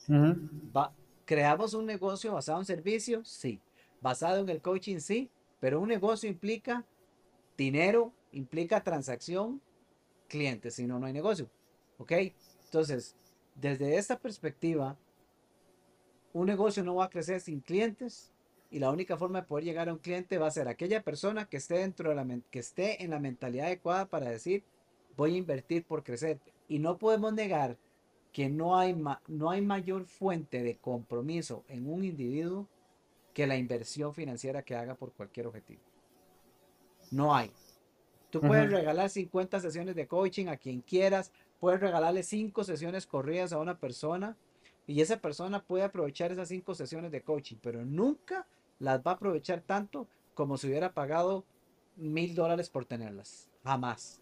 Uh 0.07 0.13
-huh. 0.13 0.75
Va, 0.75 0.93
¿Creamos 1.25 1.75
un 1.75 1.85
negocio 1.85 2.33
basado 2.33 2.57
en 2.57 2.65
servicios? 2.65 3.27
Sí. 3.27 3.61
¿Basado 4.01 4.39
en 4.41 4.49
el 4.49 4.61
coaching? 4.61 4.97
Sí. 4.97 5.29
Pero 5.59 5.79
un 5.79 5.87
negocio 5.87 6.27
implica 6.27 6.83
dinero, 7.55 8.11
implica 8.31 8.83
transacción, 8.83 9.61
clientes, 10.27 10.73
si 10.73 10.87
no, 10.87 10.97
no 10.97 11.05
hay 11.05 11.13
negocio. 11.13 11.47
¿Ok? 11.99 12.13
Entonces, 12.65 13.15
desde 13.53 13.97
esta 13.97 14.17
perspectiva, 14.17 14.97
un 16.33 16.47
negocio 16.47 16.83
no 16.83 16.95
va 16.95 17.05
a 17.05 17.09
crecer 17.09 17.41
sin 17.41 17.59
clientes, 17.59 18.31
y 18.71 18.79
la 18.79 18.91
única 18.91 19.17
forma 19.17 19.41
de 19.41 19.47
poder 19.47 19.65
llegar 19.65 19.89
a 19.89 19.93
un 19.93 19.99
cliente 19.99 20.37
va 20.37 20.47
a 20.47 20.51
ser 20.51 20.67
aquella 20.67 21.01
persona 21.01 21.45
que 21.45 21.57
esté 21.57 21.79
dentro 21.79 22.09
de 22.09 22.15
la 22.15 22.27
que 22.51 22.59
esté 22.59 23.03
en 23.03 23.11
la 23.11 23.19
mentalidad 23.19 23.67
adecuada 23.67 24.05
para 24.05 24.29
decir 24.29 24.63
voy 25.17 25.35
a 25.35 25.37
invertir 25.37 25.83
por 25.85 26.03
crecer 26.03 26.39
y 26.67 26.79
no 26.79 26.97
podemos 26.97 27.33
negar 27.33 27.77
que 28.31 28.47
no 28.47 28.77
hay 28.77 28.95
no 29.27 29.49
hay 29.49 29.61
mayor 29.61 30.05
fuente 30.05 30.61
de 30.61 30.77
compromiso 30.77 31.63
en 31.67 31.91
un 31.91 32.03
individuo 32.03 32.67
que 33.33 33.47
la 33.47 33.57
inversión 33.57 34.13
financiera 34.13 34.63
que 34.63 34.75
haga 34.75 34.95
por 34.95 35.13
cualquier 35.13 35.47
objetivo. 35.47 35.81
No 37.11 37.33
hay. 37.35 37.51
Tú 38.29 38.41
puedes 38.41 38.65
uh 38.65 38.67
-huh. 38.67 38.77
regalar 38.77 39.09
50 39.09 39.59
sesiones 39.59 39.95
de 39.95 40.07
coaching 40.07 40.47
a 40.47 40.57
quien 40.57 40.81
quieras, 40.81 41.31
puedes 41.59 41.79
regalarle 41.79 42.21
5 42.21 42.63
sesiones 42.63 43.07
corridas 43.07 43.53
a 43.53 43.59
una 43.59 43.79
persona 43.79 44.37
y 44.85 45.01
esa 45.01 45.17
persona 45.17 45.63
puede 45.63 45.83
aprovechar 45.83 46.31
esas 46.31 46.49
5 46.49 46.75
sesiones 46.75 47.11
de 47.11 47.21
coaching, 47.21 47.57
pero 47.61 47.83
nunca 47.85 48.45
las 48.79 48.99
va 48.99 49.11
a 49.11 49.13
aprovechar 49.15 49.61
tanto 49.61 50.07
como 50.33 50.57
si 50.57 50.67
hubiera 50.67 50.93
pagado 50.93 51.45
mil 51.95 52.33
dólares 52.33 52.69
por 52.69 52.85
tenerlas. 52.85 53.49
Jamás. 53.63 54.21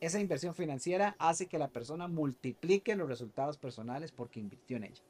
Esa 0.00 0.20
inversión 0.20 0.54
financiera 0.54 1.16
hace 1.18 1.46
que 1.46 1.58
la 1.58 1.68
persona 1.68 2.08
multiplique 2.08 2.94
los 2.96 3.08
resultados 3.08 3.56
personales 3.56 4.12
porque 4.12 4.40
invirtió 4.40 4.76
en 4.76 4.84
ella. 4.84 5.02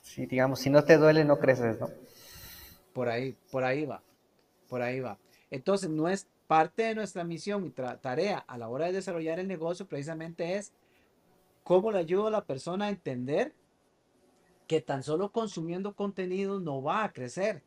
Sí, 0.00 0.26
digamos, 0.26 0.60
si 0.60 0.70
no 0.70 0.82
te 0.84 0.96
duele, 0.96 1.24
no 1.24 1.38
creces, 1.38 1.78
¿no? 1.78 1.90
Por 2.94 3.08
ahí, 3.08 3.36
por 3.50 3.64
ahí 3.64 3.84
va. 3.84 4.02
Por 4.68 4.80
ahí 4.80 5.00
va. 5.00 5.18
Entonces, 5.50 5.90
no 5.90 6.08
es 6.08 6.26
parte 6.46 6.84
de 6.84 6.94
nuestra 6.94 7.22
misión 7.22 7.66
y 7.66 7.70
tarea 7.70 8.38
a 8.38 8.58
la 8.58 8.68
hora 8.68 8.86
de 8.86 8.92
desarrollar 8.92 9.38
el 9.38 9.46
negocio 9.46 9.86
precisamente 9.86 10.56
es 10.56 10.72
cómo 11.62 11.92
le 11.92 11.98
ayudo 11.98 12.26
a 12.26 12.30
la 12.32 12.44
persona 12.44 12.86
a 12.86 12.88
entender 12.88 13.54
que 14.70 14.80
tan 14.80 15.02
solo 15.02 15.32
consumiendo 15.32 15.96
contenido 15.96 16.60
no 16.60 16.80
va 16.80 17.02
a 17.02 17.12
crecer. 17.12 17.60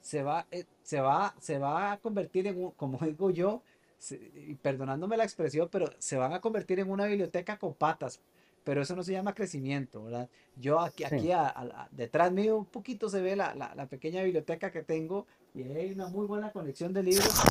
Se 0.00 0.22
va, 0.22 0.46
eh, 0.50 0.64
se 0.82 0.98
va, 0.98 1.34
se 1.38 1.58
va 1.58 1.92
a 1.92 1.98
convertir 1.98 2.46
en, 2.46 2.56
un, 2.56 2.70
como 2.70 2.96
digo 3.04 3.28
yo, 3.28 3.62
se, 3.98 4.16
y 4.34 4.54
perdonándome 4.54 5.18
la 5.18 5.24
expresión, 5.24 5.68
pero 5.70 5.92
se 5.98 6.16
van 6.16 6.32
a 6.32 6.40
convertir 6.40 6.80
en 6.80 6.90
una 6.90 7.04
biblioteca 7.04 7.58
con 7.58 7.74
patas. 7.74 8.22
Pero 8.64 8.80
eso 8.80 8.96
no 8.96 9.02
se 9.02 9.12
llama 9.12 9.34
crecimiento, 9.34 10.04
¿verdad? 10.04 10.30
Yo 10.56 10.80
aquí, 10.80 11.04
sí. 11.06 11.14
aquí 11.14 11.32
a, 11.32 11.48
a, 11.48 11.88
detrás 11.90 12.32
mío 12.32 12.56
un 12.56 12.64
poquito 12.64 13.10
se 13.10 13.20
ve 13.20 13.36
la, 13.36 13.54
la, 13.54 13.74
la, 13.74 13.86
pequeña 13.86 14.22
biblioteca 14.22 14.72
que 14.72 14.82
tengo 14.82 15.26
y 15.54 15.64
hay 15.64 15.92
una 15.92 16.08
muy 16.08 16.26
buena 16.26 16.50
colección 16.50 16.94
de 16.94 17.02
libros. 17.02 17.42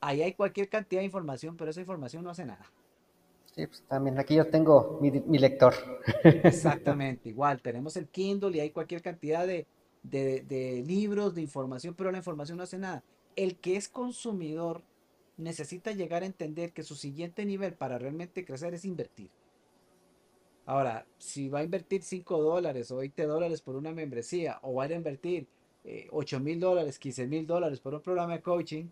Ahí 0.00 0.22
hay 0.22 0.34
cualquier 0.34 0.68
cantidad 0.68 1.00
de 1.00 1.06
información, 1.06 1.56
pero 1.56 1.72
esa 1.72 1.80
información 1.80 2.22
no 2.22 2.30
hace 2.30 2.44
nada. 2.44 2.70
Sí, 3.56 3.66
pues 3.66 3.82
también 3.88 4.18
aquí 4.18 4.34
yo 4.34 4.46
tengo 4.48 4.98
mi, 5.00 5.10
mi, 5.10 5.38
lector. 5.38 5.74
Exactamente, 6.24 7.30
igual, 7.30 7.62
tenemos 7.62 7.96
el 7.96 8.06
Kindle 8.06 8.54
y 8.54 8.60
hay 8.60 8.70
cualquier 8.70 9.00
cantidad 9.00 9.46
de, 9.46 9.66
de, 10.02 10.84
libros, 10.86 11.34
de 11.34 11.40
información, 11.40 11.94
pero 11.94 12.12
la 12.12 12.18
información 12.18 12.58
no 12.58 12.64
hace 12.64 12.76
nada. 12.76 13.02
El 13.34 13.56
que 13.56 13.76
es 13.76 13.88
consumidor 13.88 14.82
necesita 15.38 15.92
llegar 15.92 16.22
a 16.22 16.26
entender 16.26 16.74
que 16.74 16.82
su 16.82 16.94
siguiente 16.94 17.46
nivel 17.46 17.72
para 17.72 17.98
realmente 17.98 18.44
crecer 18.44 18.74
es 18.74 18.84
invertir. 18.84 19.30
Ahora, 20.66 21.06
si 21.16 21.48
va 21.48 21.60
a 21.60 21.64
invertir 21.64 22.02
5 22.02 22.42
dólares 22.42 22.90
o 22.90 22.96
20 22.96 23.24
dólares 23.24 23.62
por 23.62 23.76
una 23.76 23.92
membresía 23.92 24.58
o 24.62 24.74
va 24.74 24.84
a 24.84 24.92
invertir 24.92 25.46
eh, 25.84 26.08
8 26.10 26.40
mil 26.40 26.60
dólares, 26.60 26.98
15 26.98 27.26
mil 27.26 27.46
dólares 27.46 27.80
por 27.80 27.94
un 27.94 28.02
programa 28.02 28.34
de 28.34 28.42
coaching, 28.42 28.86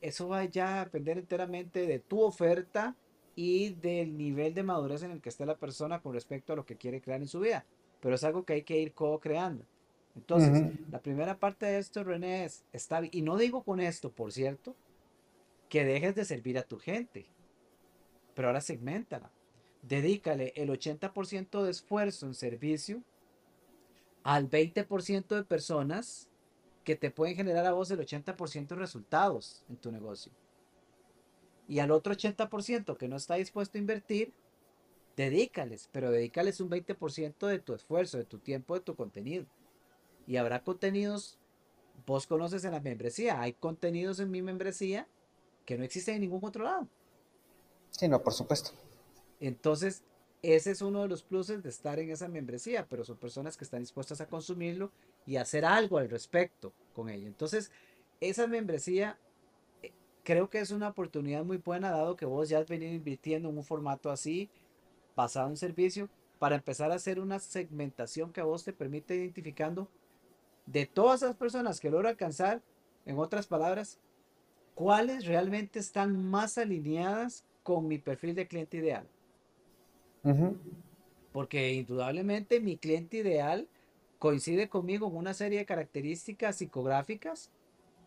eso 0.00 0.28
va 0.28 0.44
ya 0.44 0.80
a 0.80 0.84
depender 0.84 1.18
enteramente 1.18 1.86
de 1.86 1.98
tu 1.98 2.20
oferta 2.20 2.94
y 3.40 3.68
del 3.68 4.18
nivel 4.18 4.52
de 4.52 4.64
madurez 4.64 5.04
en 5.04 5.12
el 5.12 5.20
que 5.20 5.28
esté 5.28 5.46
la 5.46 5.56
persona 5.56 6.00
con 6.00 6.12
respecto 6.12 6.52
a 6.52 6.56
lo 6.56 6.66
que 6.66 6.74
quiere 6.74 7.00
crear 7.00 7.20
en 7.20 7.28
su 7.28 7.38
vida. 7.38 7.64
Pero 8.00 8.16
es 8.16 8.24
algo 8.24 8.44
que 8.44 8.54
hay 8.54 8.62
que 8.64 8.80
ir 8.80 8.94
co-creando. 8.94 9.64
Entonces, 10.16 10.50
uh 10.50 10.54
-huh. 10.54 10.90
la 10.90 10.98
primera 11.00 11.38
parte 11.38 11.64
de 11.66 11.78
esto, 11.78 12.02
René, 12.02 12.46
es, 12.46 12.64
está, 12.72 13.00
y 13.08 13.22
no 13.22 13.36
digo 13.36 13.62
con 13.62 13.78
esto, 13.78 14.10
por 14.10 14.32
cierto, 14.32 14.74
que 15.68 15.84
dejes 15.84 16.16
de 16.16 16.24
servir 16.24 16.58
a 16.58 16.64
tu 16.64 16.80
gente, 16.80 17.26
pero 18.34 18.48
ahora 18.48 18.60
segmentala. 18.60 19.30
Dedícale 19.82 20.52
el 20.56 20.70
80% 20.70 21.62
de 21.62 21.70
esfuerzo 21.70 22.26
en 22.26 22.34
servicio 22.34 23.04
al 24.24 24.50
20% 24.50 25.28
de 25.36 25.44
personas 25.44 26.28
que 26.82 26.96
te 26.96 27.12
pueden 27.12 27.36
generar 27.36 27.66
a 27.66 27.72
vos 27.72 27.88
el 27.92 28.00
80% 28.00 28.66
de 28.66 28.74
resultados 28.74 29.62
en 29.68 29.76
tu 29.76 29.92
negocio. 29.92 30.32
Y 31.68 31.80
al 31.80 31.90
otro 31.90 32.14
80% 32.14 32.96
que 32.96 33.08
no 33.08 33.16
está 33.16 33.34
dispuesto 33.34 33.76
a 33.78 33.80
invertir, 33.80 34.32
dedícales, 35.16 35.88
pero 35.92 36.10
dedícales 36.10 36.60
un 36.60 36.70
20% 36.70 37.46
de 37.46 37.58
tu 37.58 37.74
esfuerzo, 37.74 38.18
de 38.18 38.24
tu 38.24 38.38
tiempo, 38.38 38.74
de 38.74 38.80
tu 38.80 38.96
contenido. 38.96 39.46
Y 40.26 40.36
habrá 40.36 40.62
contenidos, 40.62 41.38
vos 42.06 42.26
conoces 42.26 42.64
en 42.64 42.72
la 42.72 42.80
membresía, 42.80 43.40
hay 43.40 43.52
contenidos 43.52 44.18
en 44.20 44.30
mi 44.30 44.42
membresía 44.42 45.06
que 45.66 45.76
no 45.76 45.84
existen 45.84 46.14
en 46.14 46.22
ningún 46.22 46.40
otro 46.42 46.64
lado. 46.64 46.88
Sí, 47.90 48.08
no, 48.08 48.22
por 48.22 48.32
supuesto. 48.32 48.70
Entonces, 49.40 50.02
ese 50.42 50.70
es 50.70 50.82
uno 50.82 51.02
de 51.02 51.08
los 51.08 51.22
pluses 51.22 51.62
de 51.62 51.68
estar 51.68 51.98
en 51.98 52.10
esa 52.10 52.28
membresía, 52.28 52.86
pero 52.88 53.04
son 53.04 53.16
personas 53.16 53.56
que 53.56 53.64
están 53.64 53.80
dispuestas 53.80 54.20
a 54.20 54.28
consumirlo 54.28 54.92
y 55.26 55.36
hacer 55.36 55.64
algo 55.64 55.98
al 55.98 56.08
respecto 56.08 56.72
con 56.94 57.08
ello. 57.08 57.26
Entonces, 57.26 57.70
esa 58.20 58.46
membresía 58.46 59.18
creo 60.28 60.50
que 60.50 60.60
es 60.60 60.72
una 60.72 60.88
oportunidad 60.88 61.42
muy 61.42 61.56
buena, 61.56 61.90
dado 61.90 62.14
que 62.14 62.26
vos 62.26 62.50
ya 62.50 62.58
has 62.58 62.68
venido 62.68 62.92
invirtiendo 62.92 63.48
en 63.48 63.56
un 63.56 63.64
formato 63.64 64.10
así, 64.10 64.50
basado 65.16 65.48
en 65.48 65.56
servicio, 65.56 66.10
para 66.38 66.56
empezar 66.56 66.92
a 66.92 66.96
hacer 66.96 67.18
una 67.18 67.38
segmentación 67.38 68.30
que 68.30 68.42
a 68.42 68.44
vos 68.44 68.62
te 68.62 68.74
permite 68.74 69.16
identificando 69.16 69.88
de 70.66 70.84
todas 70.84 71.22
esas 71.22 71.34
personas 71.34 71.80
que 71.80 71.88
logra 71.88 72.10
alcanzar, 72.10 72.60
en 73.06 73.18
otras 73.18 73.46
palabras, 73.46 73.98
cuáles 74.74 75.24
realmente 75.24 75.78
están 75.78 76.22
más 76.22 76.58
alineadas 76.58 77.46
con 77.62 77.88
mi 77.88 77.96
perfil 77.96 78.34
de 78.34 78.46
cliente 78.46 78.76
ideal. 78.76 79.08
Porque 81.32 81.72
indudablemente 81.72 82.60
mi 82.60 82.76
cliente 82.76 83.16
ideal 83.16 83.66
coincide 84.18 84.68
conmigo 84.68 85.08
en 85.08 85.16
una 85.16 85.32
serie 85.32 85.60
de 85.60 85.64
características 85.64 86.56
psicográficas, 86.56 87.50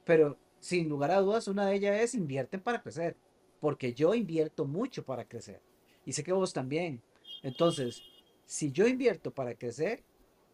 pero 0.05 0.37
sin 0.61 0.87
lugar 0.87 1.11
a 1.11 1.19
dudas 1.19 1.49
una 1.49 1.65
de 1.65 1.75
ellas 1.75 1.99
es 1.99 2.15
invierten 2.15 2.61
para 2.61 2.81
crecer, 2.81 3.17
porque 3.59 3.93
yo 3.93 4.13
invierto 4.13 4.65
mucho 4.65 5.03
para 5.03 5.25
crecer. 5.25 5.59
Y 6.05 6.13
sé 6.13 6.23
que 6.23 6.31
vos 6.31 6.53
también. 6.53 7.01
Entonces, 7.43 8.03
si 8.45 8.71
yo 8.71 8.87
invierto 8.87 9.31
para 9.31 9.55
crecer, 9.55 10.03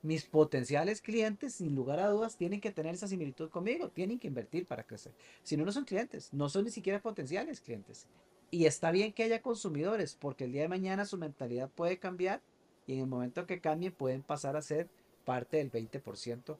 mis 0.02 0.26
potenciales 0.26 1.02
clientes, 1.02 1.56
sin 1.56 1.76
lugar 1.76 2.00
a 2.00 2.08
dudas, 2.08 2.38
tienen 2.38 2.62
que 2.62 2.72
tener 2.72 2.96
esa 2.96 3.08
similitud 3.08 3.50
conmigo, 3.50 3.90
tienen 3.90 4.18
que 4.18 4.28
invertir 4.28 4.66
para 4.66 4.84
crecer. 4.84 5.14
Si 5.44 5.58
no, 5.58 5.66
no 5.66 5.72
son 5.72 5.84
clientes, 5.84 6.34
no 6.34 6.48
son 6.48 6.64
ni 6.64 6.72
siquiera 6.72 7.02
potenciales 7.02 7.60
clientes. 7.60 8.08
Y 8.50 8.66
está 8.66 8.92
bien 8.92 9.12
que 9.12 9.24
haya 9.24 9.42
consumidores, 9.42 10.16
porque 10.16 10.46
el 10.46 10.54
día 10.54 10.62
de 10.62 10.70
mañana 10.70 11.06
su 11.06 11.18
mentalidad 11.18 11.70
puede 11.70 12.00
cambiar 12.00 12.42
y 12.86 12.94
en 12.94 13.00
el 13.00 13.08
momento 13.08 13.46
que 13.46 13.60
cambie 13.60 13.92
pueden 13.92 14.24
pasar 14.24 14.56
a 14.56 14.62
ser 14.62 14.88
parte 15.26 15.58
del 15.58 15.70
20% 15.70 16.58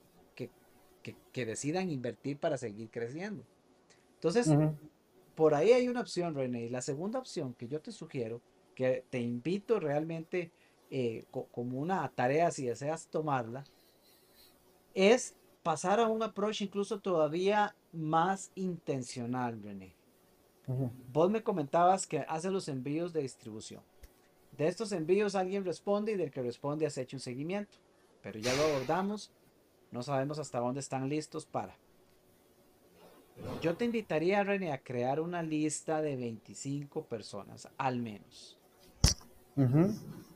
que, 1.02 1.46
decidan 1.46 1.90
invertir 1.90 2.38
para 2.38 2.58
seguir 2.58 2.90
creciendo. 2.90 3.44
Entonces, 4.14 4.50
por 5.34 5.54
ahí 5.54 5.72
hay 5.72 5.88
una 5.88 6.00
opción, 6.00 6.34
René. 6.34 6.64
Y 6.64 6.68
la 6.68 6.82
segunda 6.82 7.18
opción 7.18 7.54
que 7.54 7.68
yo 7.68 7.80
te 7.80 7.92
sugiero, 7.92 8.40
que 8.74 9.04
te 9.08 9.20
invito 9.20 9.78
realmente 9.78 10.50
eh, 10.90 11.24
como 11.30 11.78
una 11.78 12.08
tarea 12.10 12.50
si 12.50 12.66
deseas 12.66 13.06
tomarla, 13.06 13.64
es 14.94 15.36
pasar 15.62 16.00
a 16.00 16.08
un 16.08 16.22
approach 16.22 16.62
incluso 16.62 16.98
todavía 16.98 17.76
más 17.92 18.50
intencional, 18.54 19.62
René. 19.62 19.94
Vos 21.12 21.30
me 21.30 21.42
comentabas 21.42 22.06
que 22.06 22.26
hace 22.28 22.50
los 22.50 22.68
envíos 22.68 23.12
de 23.12 23.22
distribución. 23.22 23.82
De 24.56 24.66
estos 24.66 24.92
envíos 24.92 25.34
alguien 25.34 25.64
responde 25.64 26.12
y 26.12 26.16
del 26.16 26.30
que 26.30 26.42
responde 26.42 26.84
has 26.84 26.98
hecho 26.98 27.16
un 27.16 27.20
seguimiento. 27.20 27.78
Pero 28.22 28.38
ya 28.38 28.52
lo 28.54 28.64
abordamos. 28.64 29.30
No 29.90 30.02
sabemos 30.02 30.38
hasta 30.38 30.60
dónde 30.60 30.80
están 30.80 31.08
listos 31.08 31.46
para. 31.46 31.76
Yo 33.62 33.76
te 33.76 33.84
invitaría, 33.84 34.42
René, 34.44 34.72
a 34.72 34.82
crear 34.82 35.20
una 35.20 35.42
lista 35.42 36.02
de 36.02 36.16
25 36.16 37.04
personas, 37.04 37.68
al 37.76 37.98
menos. 38.00 38.58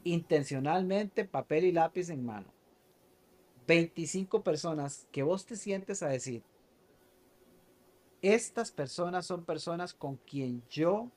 Intencionalmente, 0.04 1.24
papel 1.24 1.64
y 1.64 1.72
lápiz 1.72 2.10
en 2.10 2.24
mano. 2.24 2.52
25 3.66 4.42
personas 4.42 5.06
que 5.12 5.22
vos 5.22 5.46
te 5.46 5.56
sientes 5.56 6.02
a 6.02 6.08
decir, 6.08 6.42
estas 8.20 8.70
personas 8.70 9.26
son 9.26 9.44
personas 9.44 9.94
con 9.94 10.16
quien 10.16 10.62
yo 10.68 11.10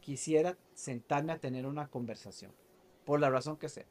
quisiera 0.00 0.56
sentarme 0.74 1.32
a 1.32 1.38
tener 1.38 1.66
una 1.66 1.88
conversación, 1.88 2.52
por 3.04 3.20
la 3.20 3.30
razón 3.30 3.56
que 3.56 3.68
sea. 3.68 3.86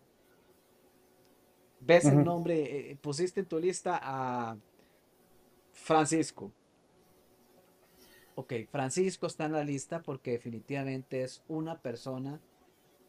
Ves 1.82 2.06
el 2.06 2.24
nombre, 2.24 2.92
eh, 2.92 2.96
pusiste 2.96 3.40
en 3.40 3.46
tu 3.48 3.60
lista 3.60 4.00
a 4.02 4.58
Francisco. 5.74 6.52
Ok, 8.36 8.54
Francisco 8.72 9.28
está 9.28 9.46
en 9.46 9.54
la 9.54 9.64
lista 9.64 10.02
porque 10.02 10.32
definitivamente 10.32 11.24
es 11.24 11.44
una 11.48 11.82
persona 11.82 12.40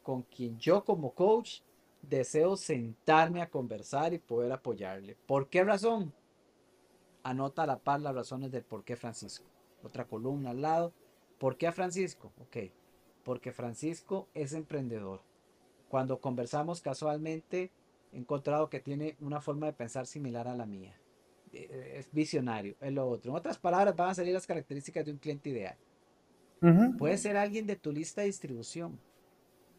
con 0.02 0.22
quien 0.22 0.58
yo 0.58 0.84
como 0.84 1.14
coach 1.14 1.60
deseo 2.02 2.56
sentarme 2.56 3.40
a 3.40 3.50
conversar 3.50 4.12
y 4.14 4.18
poder 4.18 4.50
apoyarle. 4.52 5.16
¿Por 5.26 5.48
qué 5.48 5.62
razón? 5.62 6.12
anota 7.22 7.62
a 7.62 7.66
la 7.66 7.78
par 7.78 8.00
las 8.00 8.14
razones 8.14 8.50
del 8.50 8.64
por 8.64 8.84
qué 8.84 8.96
Francisco. 8.96 9.46
Otra 9.82 10.06
columna 10.06 10.50
al 10.50 10.62
lado. 10.62 10.92
¿Por 11.38 11.56
qué 11.56 11.66
a 11.66 11.72
Francisco? 11.72 12.32
Ok, 12.40 12.70
porque 13.24 13.52
Francisco 13.52 14.28
es 14.34 14.52
emprendedor. 14.52 15.22
Cuando 15.88 16.20
conversamos 16.20 16.80
casualmente, 16.80 17.70
he 18.12 18.18
encontrado 18.18 18.68
que 18.68 18.80
tiene 18.80 19.16
una 19.20 19.40
forma 19.40 19.66
de 19.66 19.72
pensar 19.72 20.06
similar 20.06 20.46
a 20.46 20.54
la 20.54 20.66
mía. 20.66 20.94
Eh, 21.52 21.96
es 21.98 22.12
visionario, 22.12 22.76
es 22.80 22.92
lo 22.92 23.08
otro. 23.08 23.30
En 23.30 23.36
otras 23.36 23.58
palabras, 23.58 23.96
van 23.96 24.10
a 24.10 24.14
salir 24.14 24.34
las 24.34 24.46
características 24.46 25.04
de 25.04 25.12
un 25.12 25.18
cliente 25.18 25.50
ideal. 25.50 25.76
Puede 26.96 27.18
ser 27.18 27.36
alguien 27.36 27.66
de 27.66 27.74
tu 27.74 27.90
lista 27.90 28.20
de 28.20 28.28
distribución, 28.28 28.96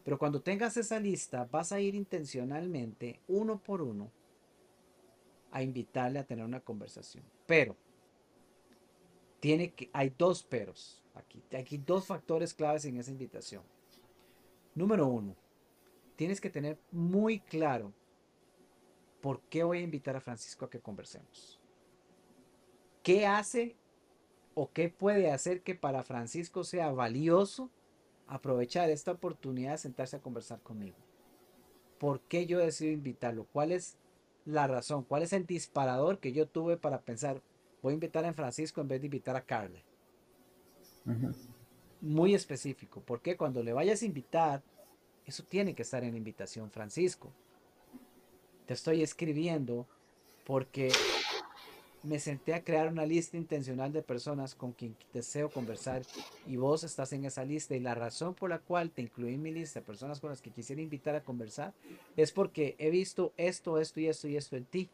pero 0.04 0.18
cuando 0.18 0.42
tengas 0.42 0.76
esa 0.76 1.00
lista, 1.00 1.48
vas 1.50 1.72
a 1.72 1.80
ir 1.80 1.94
intencionalmente, 1.94 3.20
uno 3.26 3.58
por 3.58 3.80
uno, 3.80 4.10
a 5.50 5.62
invitarle 5.62 6.18
a 6.18 6.26
tener 6.26 6.44
una 6.44 6.60
conversación. 6.60 7.24
Pero 7.46 7.74
tiene 9.40 9.72
que, 9.72 9.88
hay 9.94 10.12
dos 10.18 10.42
peros 10.42 11.02
aquí. 11.14 11.42
Hay 11.52 11.78
dos 11.78 12.06
factores 12.06 12.52
claves 12.52 12.84
en 12.84 12.98
esa 12.98 13.10
invitación. 13.10 13.62
Número 14.74 15.06
uno, 15.06 15.34
tienes 16.16 16.38
que 16.38 16.50
tener 16.50 16.78
muy 16.90 17.40
claro 17.40 17.94
por 19.24 19.40
qué 19.48 19.64
voy 19.64 19.78
a 19.78 19.80
invitar 19.80 20.16
a 20.16 20.20
Francisco 20.20 20.66
a 20.66 20.68
que 20.68 20.80
conversemos. 20.80 21.58
¿Qué 23.02 23.26
hace 23.26 23.74
o 24.52 24.70
qué 24.70 24.90
puede 24.90 25.30
hacer 25.32 25.62
que 25.62 25.74
para 25.74 26.02
Francisco 26.02 26.62
sea 26.62 26.92
valioso 26.92 27.70
aprovechar 28.26 28.90
esta 28.90 29.12
oportunidad 29.12 29.70
de 29.72 29.78
sentarse 29.78 30.16
a 30.16 30.20
conversar 30.20 30.60
conmigo? 30.60 30.98
¿Por 31.96 32.20
qué 32.20 32.44
yo 32.44 32.58
decido 32.58 32.92
invitarlo? 32.92 33.46
¿Cuál 33.50 33.72
es 33.72 33.96
la 34.44 34.66
razón, 34.66 35.04
cuál 35.04 35.22
es 35.22 35.32
el 35.32 35.46
disparador 35.46 36.18
que 36.18 36.34
yo 36.34 36.46
tuve 36.46 36.76
para 36.76 37.00
pensar, 37.00 37.40
voy 37.80 37.92
a 37.92 37.94
invitar 37.94 38.26
a 38.26 38.34
Francisco 38.34 38.82
en 38.82 38.88
vez 38.88 39.00
de 39.00 39.06
invitar 39.06 39.36
a 39.36 39.46
Carla. 39.46 39.82
Muy 42.02 42.34
específico, 42.34 43.02
porque 43.06 43.38
cuando 43.38 43.62
le 43.62 43.72
vayas 43.72 44.02
a 44.02 44.04
invitar, 44.04 44.62
eso 45.24 45.44
tiene 45.44 45.74
que 45.74 45.80
estar 45.80 46.04
en 46.04 46.10
la 46.10 46.18
invitación, 46.18 46.70
Francisco. 46.70 47.32
Te 48.66 48.74
estoy 48.74 49.02
escribiendo 49.02 49.86
porque 50.46 50.90
me 52.02 52.18
senté 52.18 52.52
a 52.54 52.62
crear 52.62 52.88
una 52.88 53.06
lista 53.06 53.36
intencional 53.36 53.92
de 53.92 54.02
personas 54.02 54.54
con 54.54 54.72
quien 54.72 54.94
deseo 55.12 55.50
conversar 55.50 56.02
y 56.46 56.56
vos 56.56 56.84
estás 56.84 57.12
en 57.14 57.24
esa 57.24 57.44
lista 57.44 57.74
y 57.74 57.80
la 57.80 57.94
razón 57.94 58.34
por 58.34 58.50
la 58.50 58.58
cual 58.58 58.90
te 58.90 59.02
incluí 59.02 59.34
en 59.34 59.42
mi 59.42 59.52
lista 59.52 59.80
de 59.80 59.86
personas 59.86 60.20
con 60.20 60.30
las 60.30 60.42
que 60.42 60.50
quisiera 60.50 60.82
invitar 60.82 61.14
a 61.14 61.24
conversar 61.24 61.72
es 62.16 62.30
porque 62.30 62.74
he 62.78 62.90
visto 62.90 63.32
esto, 63.38 63.78
esto 63.78 64.00
y 64.00 64.08
esto 64.08 64.28
y 64.28 64.36
esto 64.36 64.56
en 64.56 64.66
ti 64.66 64.90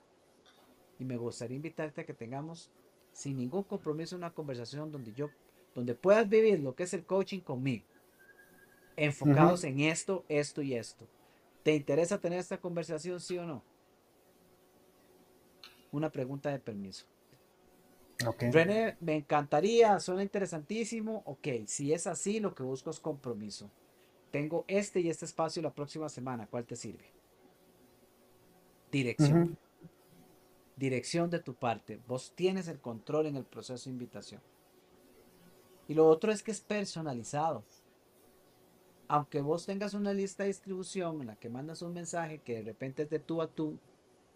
y 1.00 1.04
me 1.04 1.16
gustaría 1.16 1.56
invitarte 1.56 2.02
a 2.02 2.06
que 2.06 2.14
tengamos 2.14 2.70
sin 3.12 3.38
ningún 3.38 3.64
compromiso 3.64 4.14
una 4.14 4.30
conversación 4.30 4.92
donde 4.92 5.12
yo 5.12 5.30
donde 5.74 5.94
puedas 5.94 6.28
vivir 6.28 6.60
lo 6.60 6.76
que 6.76 6.84
es 6.84 6.94
el 6.94 7.04
coaching 7.04 7.40
conmigo 7.40 7.84
enfocados 8.96 9.64
en 9.64 9.80
esto, 9.80 10.24
esto 10.28 10.62
y 10.62 10.74
esto. 10.74 11.06
¿Te 11.62 11.74
interesa 11.74 12.20
tener 12.20 12.38
esta 12.38 12.58
conversación 12.58 13.20
sí 13.20 13.38
o 13.38 13.44
no? 13.44 13.62
una 15.92 16.10
pregunta 16.10 16.50
de 16.50 16.58
permiso. 16.58 17.06
Okay. 18.26 18.50
René, 18.50 18.96
me 19.00 19.16
encantaría, 19.16 19.98
suena 19.98 20.22
interesantísimo. 20.22 21.22
Ok, 21.24 21.48
si 21.66 21.92
es 21.92 22.06
así, 22.06 22.38
lo 22.38 22.54
que 22.54 22.62
busco 22.62 22.90
es 22.90 23.00
compromiso. 23.00 23.70
Tengo 24.30 24.64
este 24.68 25.00
y 25.00 25.08
este 25.08 25.24
espacio 25.24 25.62
la 25.62 25.72
próxima 25.72 26.08
semana. 26.08 26.46
¿Cuál 26.46 26.64
te 26.64 26.76
sirve? 26.76 27.10
Dirección. 28.92 29.56
Dirección 30.76 31.30
de 31.30 31.40
tu 31.40 31.54
parte. 31.54 31.98
Vos 32.06 32.32
tienes 32.34 32.68
el 32.68 32.78
control 32.78 33.26
en 33.26 33.36
el 33.36 33.44
proceso 33.44 33.88
de 33.88 33.94
invitación. 33.94 34.40
Y 35.88 35.94
lo 35.94 36.06
otro 36.06 36.30
es 36.30 36.42
que 36.42 36.50
es 36.50 36.60
personalizado. 36.60 37.64
Aunque 39.12 39.40
vos 39.40 39.66
tengas 39.66 39.94
una 39.94 40.12
lista 40.12 40.44
de 40.44 40.50
distribución 40.50 41.20
en 41.20 41.26
la 41.26 41.34
que 41.34 41.48
mandas 41.48 41.82
un 41.82 41.92
mensaje 41.92 42.38
que 42.38 42.58
de 42.58 42.62
repente 42.62 43.02
es 43.02 43.10
de 43.10 43.18
tú 43.18 43.42
a 43.42 43.48
tú, 43.48 43.76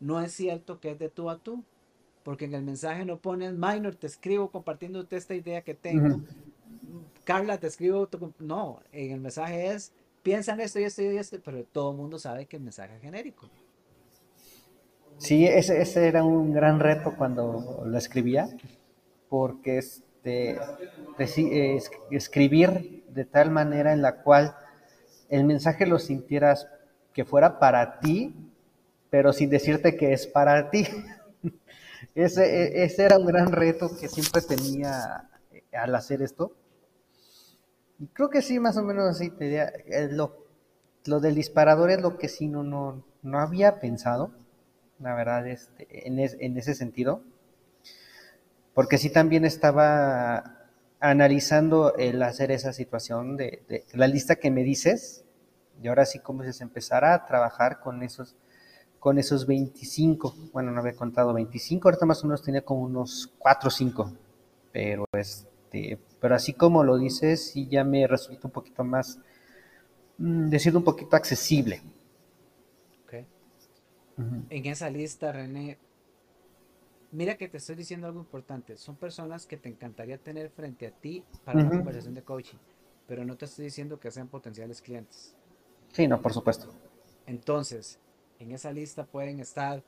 no 0.00 0.20
es 0.20 0.32
cierto 0.32 0.80
que 0.80 0.90
es 0.90 0.98
de 0.98 1.08
tú 1.08 1.30
a 1.30 1.38
tú. 1.38 1.62
porque 2.24 2.46
en 2.46 2.54
el 2.54 2.64
mensaje 2.64 3.04
no 3.04 3.18
pones, 3.18 3.52
minor, 3.52 3.94
te 3.94 4.08
escribo 4.08 4.50
compartiéndote 4.50 5.16
esta 5.16 5.36
idea 5.36 5.62
que 5.62 5.74
tengo. 5.74 6.22
Carla, 7.22 7.58
te 7.58 7.68
escribo, 7.68 8.08
no, 8.40 8.80
en 8.90 9.12
el 9.12 9.20
mensaje 9.20 9.68
es, 9.68 9.92
piensan 10.24 10.58
esto 10.58 10.80
y 10.80 10.84
esto 10.84 11.02
y 11.02 11.18
esto, 11.18 11.36
pero 11.44 11.62
todo 11.62 11.92
el 11.92 11.96
mundo 11.96 12.18
sabe 12.18 12.46
que 12.46 12.56
el 12.56 12.64
mensaje 12.64 12.96
es 12.96 13.00
genérico. 13.02 13.48
Sí, 15.18 15.46
ese, 15.46 15.80
ese 15.80 16.08
era 16.08 16.24
un 16.24 16.52
gran 16.52 16.80
reto 16.80 17.14
cuando 17.16 17.84
lo 17.86 17.96
escribía, 17.96 18.48
porque 19.28 19.78
este, 19.78 20.58
escribir 22.10 23.04
de 23.08 23.24
tal 23.24 23.52
manera 23.52 23.92
en 23.92 24.02
la 24.02 24.22
cual 24.22 24.56
el 25.28 25.44
mensaje 25.44 25.86
lo 25.86 25.98
sintieras 25.98 26.68
que 27.12 27.24
fuera 27.24 27.58
para 27.58 28.00
ti, 28.00 28.34
pero 29.10 29.32
sin 29.32 29.50
decirte 29.50 29.96
que 29.96 30.12
es 30.12 30.26
para 30.26 30.70
ti. 30.70 30.86
ese, 32.14 32.44
e, 32.44 32.84
ese 32.84 33.04
era 33.04 33.18
un 33.18 33.26
gran 33.26 33.52
reto 33.52 33.90
que 33.98 34.08
siempre 34.08 34.42
tenía 34.42 35.30
al 35.72 35.94
hacer 35.94 36.22
esto. 36.22 36.52
Y 37.98 38.08
creo 38.08 38.30
que 38.30 38.42
sí, 38.42 38.58
más 38.58 38.76
o 38.76 38.82
menos 38.82 39.08
así. 39.08 39.32
Eh, 39.40 40.08
lo, 40.10 40.46
lo 41.06 41.20
del 41.20 41.34
disparador 41.34 41.90
es 41.90 42.00
lo 42.00 42.18
que 42.18 42.28
sí 42.28 42.48
no, 42.48 42.62
no, 42.62 43.04
no 43.22 43.38
había 43.38 43.78
pensado, 43.78 44.32
la 44.98 45.14
verdad, 45.14 45.46
este, 45.46 46.08
en, 46.08 46.18
en 46.18 46.58
ese 46.58 46.74
sentido. 46.74 47.22
Porque 48.74 48.98
sí 48.98 49.10
también 49.10 49.44
estaba 49.44 50.63
analizando 51.00 51.96
el 51.96 52.22
hacer 52.22 52.50
esa 52.50 52.72
situación 52.72 53.36
de, 53.36 53.62
de, 53.68 53.84
la 53.92 54.06
lista 54.06 54.36
que 54.36 54.50
me 54.50 54.62
dices, 54.62 55.24
y 55.82 55.88
ahora 55.88 56.06
sí 56.06 56.18
como 56.18 56.42
se 56.44 56.62
empezará 56.62 57.14
a 57.14 57.26
trabajar 57.26 57.80
con 57.80 58.02
esos, 58.02 58.36
con 58.98 59.18
esos 59.18 59.46
25, 59.46 60.34
bueno, 60.52 60.70
no 60.70 60.80
había 60.80 60.94
contado 60.94 61.34
25, 61.34 61.88
ahorita 61.88 62.06
más 62.06 62.22
o 62.24 62.26
menos 62.26 62.42
tenía 62.42 62.62
como 62.62 62.82
unos 62.82 63.32
4 63.38 63.68
o 63.68 63.70
5, 63.70 64.12
pero 64.72 65.04
este, 65.12 65.98
pero 66.20 66.34
así 66.34 66.54
como 66.54 66.84
lo 66.84 66.96
dices, 66.96 67.50
sí 67.50 67.68
ya 67.68 67.84
me 67.84 68.06
resulta 68.06 68.48
un 68.48 68.52
poquito 68.52 68.82
más, 68.82 69.18
mm, 70.18 70.48
decirlo 70.48 70.78
un 70.78 70.84
poquito 70.84 71.16
accesible. 71.16 71.82
Okay. 73.04 73.26
En 74.48 74.66
esa 74.66 74.88
lista, 74.88 75.32
René, 75.32 75.78
mira 77.14 77.36
que 77.36 77.48
te 77.48 77.58
estoy 77.58 77.76
diciendo 77.76 78.06
algo 78.06 78.20
importante. 78.20 78.76
Son 78.76 78.96
personas 78.96 79.46
que 79.46 79.56
te 79.56 79.68
encantaría 79.68 80.18
tener 80.18 80.50
frente 80.50 80.86
a 80.86 80.90
ti 80.90 81.24
para 81.44 81.60
una 81.60 81.70
conversación 81.70 82.14
de 82.14 82.22
coaching, 82.22 82.58
pero 83.06 83.24
no 83.24 83.36
te 83.36 83.44
estoy 83.44 83.66
diciendo 83.66 83.98
que 83.98 84.10
sean 84.10 84.28
potenciales 84.28 84.82
clientes. 84.82 85.34
Sí, 85.92 86.08
no, 86.08 86.20
por 86.20 86.32
supuesto. 86.32 86.72
Entonces, 87.26 87.98
en 88.38 88.52
esa 88.52 88.72
lista 88.72 89.06
pueden 89.06 89.40
estar 89.40 89.82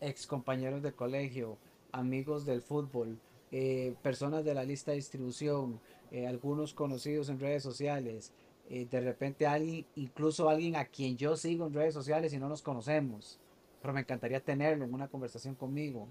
ex 0.00 0.26
compañeros 0.26 0.82
de 0.82 0.92
colegio, 0.92 1.56
amigos 1.92 2.44
del 2.44 2.60
fútbol, 2.62 3.18
eh, 3.52 3.94
personas 4.02 4.44
de 4.44 4.54
la 4.54 4.64
lista 4.64 4.90
de 4.90 4.96
distribución, 4.96 5.80
eh, 6.10 6.26
algunos 6.26 6.74
conocidos 6.74 7.28
en 7.28 7.38
redes 7.38 7.62
sociales, 7.62 8.32
eh, 8.68 8.86
de 8.90 9.00
repente 9.00 9.46
alguien, 9.46 9.86
incluso 9.94 10.48
alguien 10.48 10.74
a 10.76 10.86
quien 10.86 11.16
yo 11.16 11.36
sigo 11.36 11.66
en 11.66 11.74
redes 11.74 11.94
sociales 11.94 12.32
y 12.32 12.38
no 12.38 12.48
nos 12.48 12.62
conocemos, 12.62 13.38
pero 13.80 13.94
me 13.94 14.00
encantaría 14.00 14.40
tenerlo 14.40 14.84
en 14.84 14.94
una 14.94 15.08
conversación 15.08 15.54
conmigo. 15.54 16.08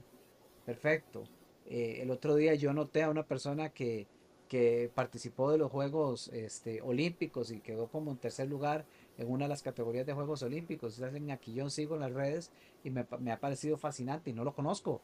Perfecto. 0.66 1.24
el 1.66 2.09
otro 2.11 2.36
día 2.36 2.53
yo 2.55 2.74
noté 2.74 3.03
a 3.03 3.09
una 3.09 3.26
persona 3.26 3.70
que, 3.70 4.07
que 4.47 4.91
participó 4.93 5.51
de 5.51 5.57
los 5.57 5.72
Juegos 5.72 6.30
este, 6.30 6.82
Olímpicos 6.82 7.51
y 7.51 7.59
quedó 7.59 7.88
como 7.88 8.11
en 8.11 8.18
tercer 8.18 8.47
lugar 8.47 8.86
en 9.18 9.30
una 9.30 9.45
de 9.45 9.49
las 9.49 9.64
categorías 9.64 10.05
de 10.05 10.14
Juegos 10.14 10.43
Olímpicos. 10.43 10.97
Es 10.97 11.03
alguien 11.03 11.32
a 11.32 11.38
quien 11.38 11.57
yo 11.57 11.70
sigo 11.70 11.95
en 11.95 12.01
las 12.01 12.14
redes 12.14 12.51
y 12.84 12.89
me, 12.89 13.05
me 13.20 13.32
ha 13.32 13.39
parecido 13.39 13.78
fascinante 13.78 14.30
y 14.30 14.34
no 14.34 14.43
lo 14.43 14.53
conozco 14.53 15.01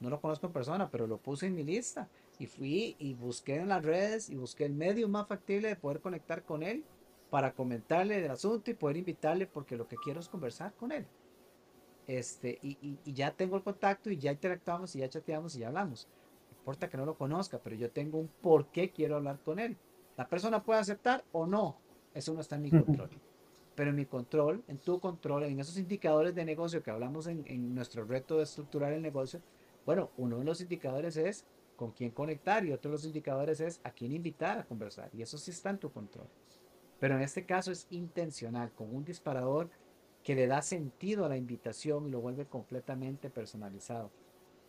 no 0.00 0.10
lo 0.10 0.20
conozco 0.20 0.46
en 0.46 0.52
persona, 0.52 0.90
pero 0.90 1.06
lo 1.06 1.18
puse 1.18 1.46
en 1.46 1.54
mi 1.54 1.64
lista. 1.64 2.08
Y 2.38 2.46
fui 2.46 2.96
y 2.98 3.14
busqué 3.14 3.56
en 3.56 3.68
las 3.68 3.84
redes 3.84 4.30
y 4.30 4.36
busqué 4.36 4.64
el 4.64 4.74
medio 4.74 5.08
más 5.08 5.26
factible 5.26 5.68
de 5.68 5.76
poder 5.76 6.00
conectar 6.00 6.44
con 6.44 6.62
él 6.62 6.84
para 7.30 7.52
comentarle 7.52 8.20
del 8.20 8.30
asunto 8.30 8.70
y 8.70 8.74
poder 8.74 8.96
invitarle 8.96 9.46
porque 9.46 9.76
lo 9.76 9.88
que 9.88 9.96
quiero 9.96 10.20
es 10.20 10.28
conversar 10.28 10.72
con 10.74 10.92
él. 10.92 11.06
Este, 12.08 12.58
y, 12.62 12.98
ya 13.04 13.30
tengo 13.32 13.56
el 13.56 13.62
contacto 13.62 14.10
y 14.10 14.16
ya 14.16 14.32
interactuamos 14.32 14.96
y 14.96 15.00
ya 15.00 15.10
chateamos 15.10 15.54
y 15.54 15.60
ya 15.60 15.68
hablamos. 15.68 16.08
No 16.50 16.58
importa 16.58 16.88
que 16.88 16.96
no 16.96 17.04
lo 17.04 17.16
conozca, 17.16 17.60
pero 17.62 17.76
yo 17.76 17.90
tengo 17.90 18.18
un 18.18 18.28
por 18.40 18.68
qué 18.68 18.90
quiero 18.90 19.16
hablar 19.16 19.38
con 19.44 19.58
él. 19.58 19.76
La 20.16 20.26
persona 20.26 20.64
puede 20.64 20.80
aceptar 20.80 21.22
o 21.32 21.46
no. 21.46 21.76
Eso 22.14 22.32
no 22.32 22.40
está 22.40 22.56
en 22.56 22.62
mi 22.62 22.70
control. 22.70 23.10
Pero 23.74 23.90
en 23.90 23.96
mi 23.96 24.06
control, 24.06 24.64
en 24.68 24.78
tu 24.78 24.98
control, 24.98 25.44
en 25.44 25.60
esos 25.60 25.76
indicadores 25.76 26.34
de 26.34 26.46
negocio 26.46 26.82
que 26.82 26.90
hablamos 26.90 27.26
en, 27.26 27.44
en 27.46 27.74
nuestro 27.74 28.04
reto 28.04 28.38
de 28.38 28.44
estructurar 28.44 28.94
el 28.94 29.02
negocio, 29.02 29.40
bueno, 29.84 30.10
uno 30.16 30.38
de 30.38 30.44
los 30.44 30.62
indicadores 30.62 31.18
es 31.18 31.44
con 31.76 31.92
quién 31.92 32.10
conectar 32.10 32.64
y 32.64 32.72
otro 32.72 32.90
de 32.90 32.96
los 32.96 33.04
indicadores 33.04 33.60
es 33.60 33.80
a 33.84 33.90
quién 33.90 34.12
invitar 34.12 34.58
a 34.58 34.64
conversar. 34.64 35.10
Y 35.12 35.20
eso 35.20 35.36
sí 35.36 35.50
está 35.50 35.70
en 35.70 35.78
tu 35.78 35.92
control. 35.92 36.26
Pero 36.98 37.16
en 37.16 37.20
este 37.20 37.44
caso 37.44 37.70
es 37.70 37.86
intencional, 37.90 38.72
con 38.72 38.92
un 38.94 39.04
disparador 39.04 39.70
que 40.28 40.34
le 40.34 40.46
da 40.46 40.60
sentido 40.60 41.24
a 41.24 41.30
la 41.30 41.38
invitación 41.38 42.06
y 42.06 42.10
lo 42.10 42.20
vuelve 42.20 42.44
completamente 42.44 43.30
personalizado. 43.30 44.10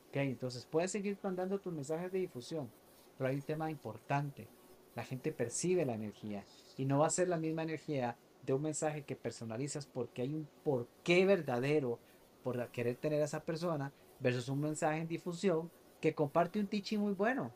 Okay, 0.08 0.30
entonces 0.30 0.66
puedes 0.66 0.90
seguir 0.90 1.18
mandando 1.22 1.60
tus 1.60 1.74
mensajes 1.74 2.14
de 2.14 2.20
difusión, 2.20 2.72
pero 3.18 3.30
hay 3.30 3.36
un 3.36 3.42
tema 3.42 3.70
importante. 3.70 4.48
La 4.96 5.04
gente 5.04 5.34
percibe 5.34 5.86
la 5.86 5.96
energía 5.96 6.46
y 6.78 6.86
no 6.86 7.00
va 7.00 7.08
a 7.08 7.10
ser 7.10 7.28
la 7.28 7.36
misma 7.36 7.64
energía 7.64 8.16
de 8.46 8.54
un 8.54 8.62
mensaje 8.62 9.04
que 9.04 9.18
personalizas 9.18 9.86
porque 9.86 10.22
hay 10.22 10.34
un 10.34 10.48
porqué 10.64 11.26
verdadero 11.26 12.00
por 12.42 12.66
querer 12.70 12.96
tener 12.96 13.22
a 13.22 13.26
esa 13.26 13.44
persona 13.44 13.92
versus 14.22 14.48
un 14.48 14.62
mensaje 14.62 15.02
en 15.02 15.10
difusión 15.10 15.70
que 16.00 16.16
comparte 16.16 16.62
un 16.62 16.68
teaching 16.68 17.00
muy 17.00 17.12
bueno. 17.12 17.52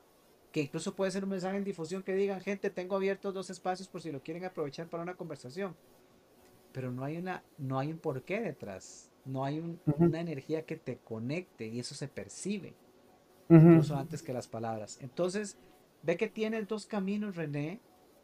Que 0.51 0.63
incluso 0.63 0.93
puede 0.93 1.11
ser 1.11 1.23
un 1.23 1.29
mensaje 1.29 1.55
en 1.55 1.63
difusión 1.63 2.03
que 2.03 2.15
digan, 2.15 2.41
gente, 2.41 2.69
tengo 2.69 2.97
abiertos 2.97 3.33
dos 3.33 3.49
espacios 3.49 3.87
por 3.87 4.01
si 4.01 4.11
lo 4.11 4.21
quieren 4.21 4.43
aprovechar 4.43 4.89
para 4.89 5.03
una 5.03 5.15
conversación. 5.15 5.73
Pero 6.73 6.91
no 6.91 7.05
hay, 7.05 7.17
una, 7.17 7.43
no 7.57 7.79
hay 7.79 7.91
un 7.91 7.99
porqué 7.99 8.41
detrás. 8.41 9.09
No 9.25 9.45
hay 9.45 9.79
una 9.85 10.19
energía 10.19 10.65
que 10.65 10.75
te 10.75 10.97
conecte 10.97 11.67
y 11.67 11.79
eso 11.79 11.95
se 11.95 12.09
percibe. 12.09 12.73
Incluso 13.49 13.95
antes 13.95 14.21
que 14.21 14.33
las 14.33 14.47
palabras. 14.47 14.97
Entonces, 15.01 15.57
ve 16.01 16.17
que 16.17 16.27
tienes 16.27 16.67
dos 16.67 16.85
caminos, 16.85 17.35
René, 17.35 17.79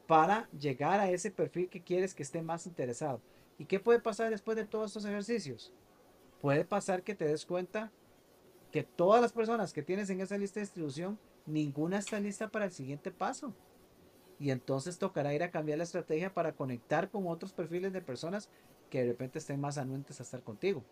para 0.08 0.50
llegar 0.52 1.00
a 1.00 1.10
ese 1.12 1.30
perfil 1.30 1.70
que 1.70 1.84
quieres 1.84 2.16
que 2.16 2.24
esté 2.24 2.42
más 2.42 2.66
interesado. 2.66 3.22
¿Y 3.60 3.66
qué 3.66 3.80
puede 3.80 4.00
pasar 4.00 4.32
después 4.32 4.58
de 4.58 4.66
todos 4.66 4.88
estos 4.88 5.06
ejercicios? 5.06 5.72
Puede 6.42 6.66
pasar 6.66 7.04
que 7.04 7.16
te 7.16 7.26
des 7.26 7.46
cuenta 7.46 7.92
que 8.72 8.84
todas 8.84 9.22
las 9.22 9.34
personas 9.34 9.74
que 9.74 9.84
tienes 9.84 10.10
en 10.10 10.22
esa 10.22 10.38
lista 10.38 10.60
de 10.60 10.66
distribución, 10.66 11.20
ninguna 11.46 12.00
está 12.00 12.20
lista 12.20 12.48
para 12.50 12.66
el 12.66 12.72
siguiente 12.72 13.12
paso. 13.12 13.54
Y 14.40 14.52
entonces 14.52 14.98
tocará 14.98 15.34
ir 15.34 15.44
a 15.44 15.52
cambiar 15.52 15.80
la 15.80 15.84
estrategia 15.84 16.34
para 16.34 16.54
conectar 16.54 17.10
con 17.10 17.28
otros 17.28 17.52
perfiles 17.52 17.92
de 17.92 18.02
personas 18.02 18.50
que 18.90 19.02
de 19.02 19.08
repente 19.08 19.40
estén 19.40 19.60
más 19.60 19.78
anuentes 19.78 20.20
a 20.20 20.24
estar 20.24 20.44
contigo. 20.44 20.84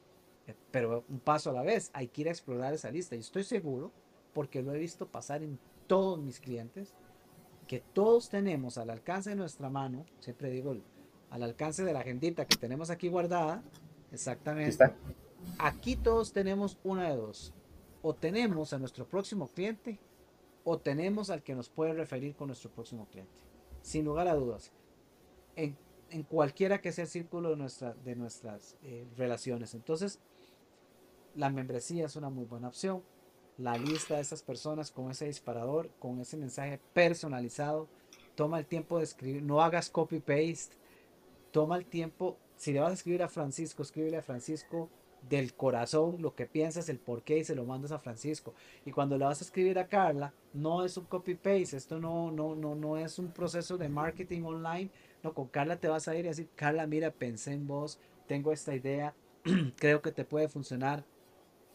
Eh, 0.47 0.55
pero 0.71 1.05
un 1.07 1.19
paso 1.19 1.49
a 1.49 1.53
la 1.53 1.61
vez, 1.61 1.89
hay 1.93 2.07
que 2.09 2.21
ir 2.21 2.27
a 2.27 2.31
explorar 2.31 2.73
esa 2.73 2.91
lista. 2.91 3.15
Y 3.15 3.19
estoy 3.19 3.43
seguro, 3.43 3.91
porque 4.33 4.61
lo 4.61 4.73
he 4.73 4.79
visto 4.79 5.07
pasar 5.07 5.43
en 5.43 5.57
todos 5.87 6.19
mis 6.19 6.39
clientes, 6.39 6.93
que 7.67 7.79
todos 7.79 8.29
tenemos 8.29 8.77
al 8.77 8.89
alcance 8.89 9.29
de 9.29 9.35
nuestra 9.35 9.69
mano, 9.69 10.05
siempre 10.19 10.49
digo, 10.49 10.75
al 11.29 11.43
alcance 11.43 11.83
de 11.83 11.93
la 11.93 11.99
agendita 11.99 12.45
que 12.45 12.57
tenemos 12.57 12.89
aquí 12.89 13.07
guardada, 13.07 13.63
exactamente. 14.11 14.77
Aquí 15.59 15.95
todos 15.95 16.33
tenemos 16.33 16.77
una 16.83 17.09
de 17.09 17.15
dos 17.15 17.53
o 18.01 18.13
tenemos 18.13 18.73
a 18.73 18.79
nuestro 18.79 19.07
próximo 19.07 19.47
cliente 19.47 19.99
o 20.69 20.77
tenemos 20.77 21.29
al 21.29 21.43
que 21.43 21.55
nos 21.55 21.69
puede 21.69 21.93
referir 21.93 22.35
con 22.35 22.47
nuestro 22.47 22.69
próximo 22.69 23.07
cliente. 23.07 23.39
Sin 23.81 24.03
lugar 24.03 24.27
a 24.27 24.35
dudas. 24.35 24.73
En, 25.55 25.77
cualquiera 26.27 26.81
que 26.81 26.91
sea 26.91 27.05
el 27.05 27.09
círculo 27.09 27.51
de, 27.51 27.55
nuestra, 27.55 27.93
de 27.93 28.17
nuestras 28.17 28.75
eh, 28.83 29.07
relaciones. 29.15 29.73
Entonces, 29.73 30.19
la 31.35 31.49
membresía 31.49 32.05
es 32.05 32.17
una 32.17 32.29
muy 32.29 32.43
buena 32.43 32.67
opción. 32.67 33.01
La 33.57 33.77
lista 33.77 34.15
de 34.15 34.21
esas 34.21 34.43
personas 34.43 34.91
con 34.91 35.09
ese 35.09 35.27
disparador, 35.27 35.89
con 35.99 36.19
ese 36.19 36.35
mensaje 36.35 36.81
personalizado. 36.91 37.87
Toma 38.35 38.59
el 38.59 38.65
tiempo 38.65 38.97
de 38.97 39.05
escribir. 39.05 39.43
No 39.43 39.61
hagas 39.61 39.89
copy-paste. 39.89 40.75
Toma 41.51 41.77
el 41.77 41.85
tiempo. 41.85 42.35
Si 42.57 42.73
le 42.73 42.81
vas 42.81 42.91
a 42.91 42.95
escribir 42.95 43.23
a 43.23 43.29
Francisco, 43.29 43.83
escríbele 43.83 44.17
a 44.17 44.21
Francisco 44.21 44.89
del 45.29 45.53
corazón 45.53 46.21
lo 46.21 46.35
que 46.35 46.45
piensas, 46.45 46.89
el 46.89 46.99
por 46.99 47.23
qué 47.23 47.39
y 47.39 47.43
se 47.43 47.55
lo 47.55 47.65
mandas 47.65 47.91
a 47.91 47.99
Francisco. 47.99 48.53
Y 48.85 48.91
cuando 48.91 49.17
le 49.17 49.25
vas 49.25 49.41
a 49.41 49.43
escribir 49.43 49.79
a 49.79 49.87
Carla, 49.87 50.33
no 50.53 50.83
es 50.83 50.97
un 50.97 51.05
copy 51.05 51.35
paste, 51.35 51.77
esto 51.77 51.99
no, 51.99 52.31
no, 52.31 52.55
no, 52.55 52.75
no 52.75 52.97
es 52.97 53.19
un 53.19 53.31
proceso 53.31 53.77
de 53.77 53.89
marketing 53.89 54.43
online. 54.43 54.89
No, 55.23 55.33
con 55.33 55.47
Carla 55.47 55.77
te 55.77 55.87
vas 55.87 56.07
a 56.07 56.15
ir 56.15 56.25
y 56.25 56.29
decir, 56.29 56.49
Carla, 56.55 56.87
mira, 56.87 57.11
pensé 57.11 57.53
en 57.53 57.67
vos, 57.67 57.99
tengo 58.27 58.51
esta 58.51 58.75
idea, 58.75 59.13
creo 59.77 60.01
que 60.01 60.11
te 60.11 60.25
puede 60.25 60.47
funcionar. 60.47 61.03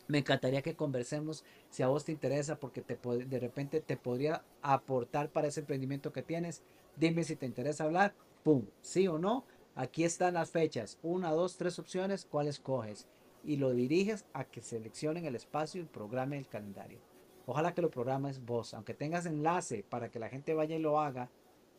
Me 0.08 0.18
encantaría 0.18 0.62
que 0.62 0.74
conversemos 0.74 1.44
si 1.70 1.82
a 1.82 1.88
vos 1.88 2.04
te 2.04 2.12
interesa 2.12 2.56
porque 2.58 2.82
te, 2.82 2.98
de 3.24 3.38
repente 3.38 3.80
te 3.80 3.96
podría 3.96 4.42
aportar 4.60 5.30
para 5.30 5.48
ese 5.48 5.60
emprendimiento 5.60 6.12
que 6.12 6.22
tienes. 6.22 6.62
Dime 6.96 7.24
si 7.24 7.36
te 7.36 7.46
interesa 7.46 7.84
hablar. 7.84 8.14
¡Pum! 8.42 8.66
¿Sí 8.80 9.06
o 9.06 9.18
no? 9.18 9.44
Aquí 9.74 10.04
están 10.04 10.34
las 10.34 10.50
fechas. 10.50 10.98
Una, 11.02 11.30
dos, 11.30 11.56
tres 11.56 11.78
opciones. 11.78 12.26
¿Cuál 12.28 12.48
escoges? 12.48 13.06
Y 13.44 13.56
lo 13.56 13.72
diriges 13.72 14.24
a 14.32 14.44
que 14.44 14.62
seleccionen 14.62 15.24
el 15.24 15.34
espacio 15.34 15.80
y 15.80 15.84
programe 15.84 16.38
el 16.38 16.48
calendario. 16.48 17.00
Ojalá 17.46 17.74
que 17.74 17.82
lo 17.82 17.90
programes 17.90 18.44
vos, 18.44 18.72
aunque 18.74 18.94
tengas 18.94 19.26
enlace 19.26 19.84
para 19.88 20.10
que 20.10 20.18
la 20.18 20.28
gente 20.28 20.54
vaya 20.54 20.76
y 20.76 20.80
lo 20.80 21.00
haga, 21.00 21.28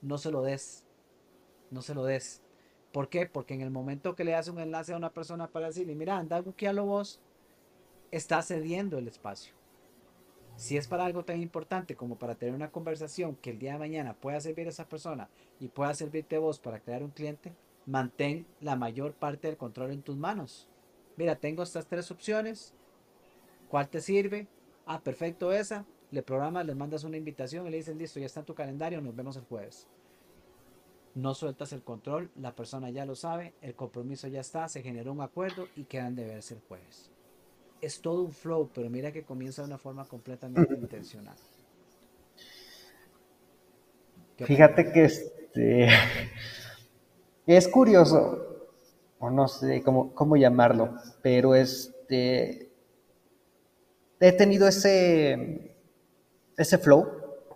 no 0.01 0.17
se 0.17 0.31
lo 0.31 0.41
des. 0.41 0.85
No 1.71 1.81
se 1.81 1.95
lo 1.95 2.03
des. 2.03 2.41
¿Por 2.91 3.09
qué? 3.09 3.25
Porque 3.25 3.53
en 3.53 3.61
el 3.61 3.71
momento 3.71 4.15
que 4.15 4.23
le 4.23 4.33
das 4.33 4.49
un 4.49 4.59
enlace 4.59 4.93
a 4.93 4.97
una 4.97 5.13
persona 5.13 5.47
para 5.47 5.67
decirle, 5.67 5.95
mira, 5.95 6.17
anda, 6.17 6.41
buquealo 6.41 6.85
vos, 6.85 7.19
está 8.11 8.41
cediendo 8.43 8.97
el 8.97 9.07
espacio. 9.07 9.53
Si 10.55 10.77
es 10.77 10.87
para 10.87 11.05
algo 11.05 11.25
tan 11.25 11.41
importante 11.41 11.95
como 11.95 12.19
para 12.19 12.35
tener 12.35 12.53
una 12.53 12.69
conversación 12.69 13.35
que 13.37 13.49
el 13.49 13.57
día 13.57 13.73
de 13.73 13.79
mañana 13.79 14.13
pueda 14.13 14.39
servir 14.39 14.67
a 14.67 14.69
esa 14.69 14.87
persona 14.87 15.29
y 15.59 15.69
pueda 15.69 15.95
servirte 15.95 16.37
vos 16.37 16.59
para 16.59 16.79
crear 16.79 17.01
un 17.01 17.09
cliente, 17.09 17.53
mantén 17.87 18.45
la 18.61 18.75
mayor 18.75 19.13
parte 19.13 19.47
del 19.47 19.57
control 19.57 19.91
en 19.91 20.03
tus 20.03 20.15
manos. 20.15 20.69
Mira, 21.17 21.35
tengo 21.35 21.63
estas 21.63 21.87
tres 21.87 22.09
opciones. 22.11 22.73
¿Cuál 23.69 23.89
te 23.89 24.01
sirve? 24.01 24.47
Ah, 24.85 25.01
perfecto 25.01 25.51
esa. 25.51 25.85
Le 26.11 26.21
programas, 26.21 26.65
le 26.65 26.75
mandas 26.75 27.03
una 27.03 27.17
invitación 27.17 27.67
y 27.67 27.71
le 27.71 27.77
dices, 27.77 27.95
listo, 27.95 28.19
ya 28.19 28.27
está 28.27 28.41
en 28.41 28.45
tu 28.45 28.53
calendario, 28.53 29.01
nos 29.01 29.15
vemos 29.15 29.35
el 29.35 29.43
jueves. 29.43 29.87
No 31.15 31.33
sueltas 31.33 31.73
el 31.73 31.83
control, 31.83 32.31
la 32.35 32.55
persona 32.55 32.89
ya 32.89 33.05
lo 33.05 33.15
sabe, 33.15 33.53
el 33.61 33.75
compromiso 33.75 34.27
ya 34.27 34.41
está, 34.41 34.67
se 34.67 34.81
generó 34.81 35.11
un 35.11 35.21
acuerdo 35.21 35.67
y 35.75 35.85
quedan 35.85 36.15
de 36.15 36.25
verse 36.25 36.55
el 36.55 36.61
jueves 36.61 37.13
es 37.83 37.99
todo 37.99 38.23
un 38.23 38.31
flow, 38.31 38.69
pero 38.73 38.89
mira 38.89 39.11
que 39.11 39.23
comienza 39.23 39.61
de 39.61 39.67
una 39.67 39.77
forma 39.77 40.05
completamente 40.05 40.73
intencional. 40.79 41.35
Fíjate 44.37 44.91
que 44.91 45.03
este 45.03 45.89
es 47.45 47.67
curioso, 47.67 48.52
o 49.23 49.29
no 49.29 49.47
sé 49.47 49.81
cómo, 49.83 50.13
cómo 50.13 50.35
llamarlo, 50.35 50.95
pero 51.21 51.55
este 51.55 52.69
he 54.19 54.31
tenido 54.33 54.67
ese 54.67 55.77
ese 56.57 56.77
flow, 56.77 57.07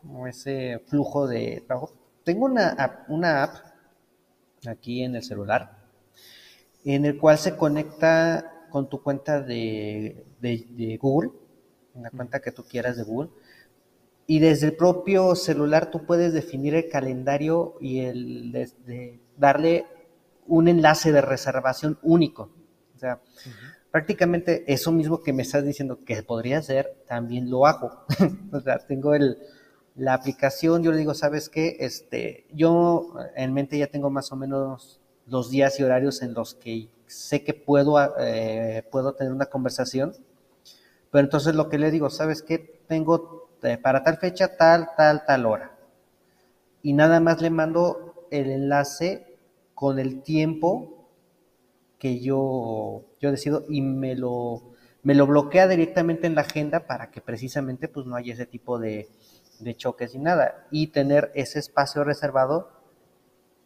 o 0.09 0.27
ese 0.27 0.79
flujo 0.87 1.27
de 1.27 1.63
trabajo. 1.67 1.91
Tengo 2.23 2.45
una 2.45 3.05
una 3.09 3.43
app 3.43 3.55
aquí 4.65 5.03
en 5.03 5.17
el 5.17 5.23
celular 5.23 5.77
en 6.85 7.03
el 7.03 7.17
cual 7.17 7.37
se 7.37 7.57
conecta 7.57 8.69
con 8.69 8.87
tu 8.87 9.03
cuenta 9.03 9.41
de, 9.41 10.23
Google, 11.01 11.31
una 11.93 12.11
cuenta 12.11 12.39
que 12.39 12.53
tú 12.53 12.63
quieras 12.63 12.95
de 12.95 13.03
Google, 13.03 13.29
y 14.25 14.39
desde 14.39 14.67
el 14.67 14.77
propio 14.77 15.35
celular 15.35 15.91
tú 15.91 16.05
puedes 16.05 16.31
definir 16.31 16.75
el 16.75 16.87
calendario 16.87 17.75
y 17.81 17.99
el 17.99 18.53
de, 18.53 19.19
darle 19.35 19.85
un 20.47 20.67
enlace 20.67 21.11
de 21.11 21.21
reservación 21.21 21.99
único. 22.01 22.49
O 22.95 22.99
sea, 22.99 23.21
prácticamente 23.91 24.63
eso 24.71 24.91
mismo 24.91 25.21
que 25.21 25.33
me 25.33 25.43
estás 25.43 25.63
diciendo 25.63 25.99
que 26.05 26.23
podría 26.23 26.59
hacer, 26.59 27.03
también 27.07 27.49
lo 27.49 27.65
hago. 27.65 28.05
o 28.51 28.59
sea, 28.59 28.79
tengo 28.79 29.13
el, 29.13 29.37
la 29.95 30.13
aplicación, 30.13 30.83
yo 30.83 30.91
le 30.91 30.97
digo, 30.97 31.13
¿sabes 31.13 31.49
qué? 31.49 31.77
Este, 31.79 32.45
yo 32.53 33.13
en 33.35 33.53
mente 33.53 33.77
ya 33.77 33.87
tengo 33.87 34.09
más 34.09 34.31
o 34.31 34.35
menos 34.35 34.99
los 35.25 35.49
días 35.49 35.79
y 35.79 35.83
horarios 35.83 36.21
en 36.21 36.33
los 36.33 36.53
que 36.55 36.89
sé 37.07 37.43
que 37.43 37.53
puedo, 37.53 37.97
eh, 38.19 38.85
puedo 38.91 39.13
tener 39.13 39.33
una 39.33 39.47
conversación, 39.47 40.13
pero 41.11 41.23
entonces 41.23 41.55
lo 41.55 41.69
que 41.69 41.77
le 41.77 41.91
digo, 41.91 42.09
¿sabes 42.09 42.41
qué? 42.41 42.81
Tengo 42.87 43.49
eh, 43.63 43.77
para 43.77 44.03
tal 44.03 44.17
fecha, 44.17 44.55
tal, 44.55 44.89
tal, 44.95 45.25
tal 45.25 45.45
hora. 45.45 45.77
Y 46.83 46.93
nada 46.93 47.19
más 47.19 47.41
le 47.41 47.49
mando 47.49 48.27
el 48.31 48.51
enlace 48.51 49.26
con 49.77 49.99
el 49.99 50.23
tiempo 50.23 51.07
que 51.99 52.19
yo, 52.19 53.03
yo 53.19 53.29
decido 53.29 53.63
y 53.69 53.81
me 53.81 54.15
lo, 54.15 54.73
me 55.03 55.13
lo 55.13 55.27
bloquea 55.27 55.67
directamente 55.67 56.25
en 56.25 56.33
la 56.33 56.41
agenda 56.41 56.87
para 56.87 57.11
que 57.11 57.21
precisamente 57.21 57.87
pues 57.87 58.07
no 58.07 58.15
haya 58.15 58.33
ese 58.33 58.47
tipo 58.47 58.79
de, 58.79 59.07
de 59.59 59.75
choques 59.75 60.15
y 60.15 60.17
nada. 60.17 60.65
Y 60.71 60.87
tener 60.87 61.31
ese 61.35 61.59
espacio 61.59 62.03
reservado 62.03 62.71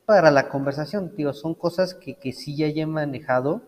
para 0.05 0.31
la 0.31 0.49
conversación, 0.49 1.15
tío, 1.15 1.31
son 1.31 1.55
cosas 1.55 1.93
que, 1.93 2.15
que 2.15 2.33
sí 2.33 2.57
ya 2.57 2.67
he 2.67 2.85
manejado. 2.85 3.61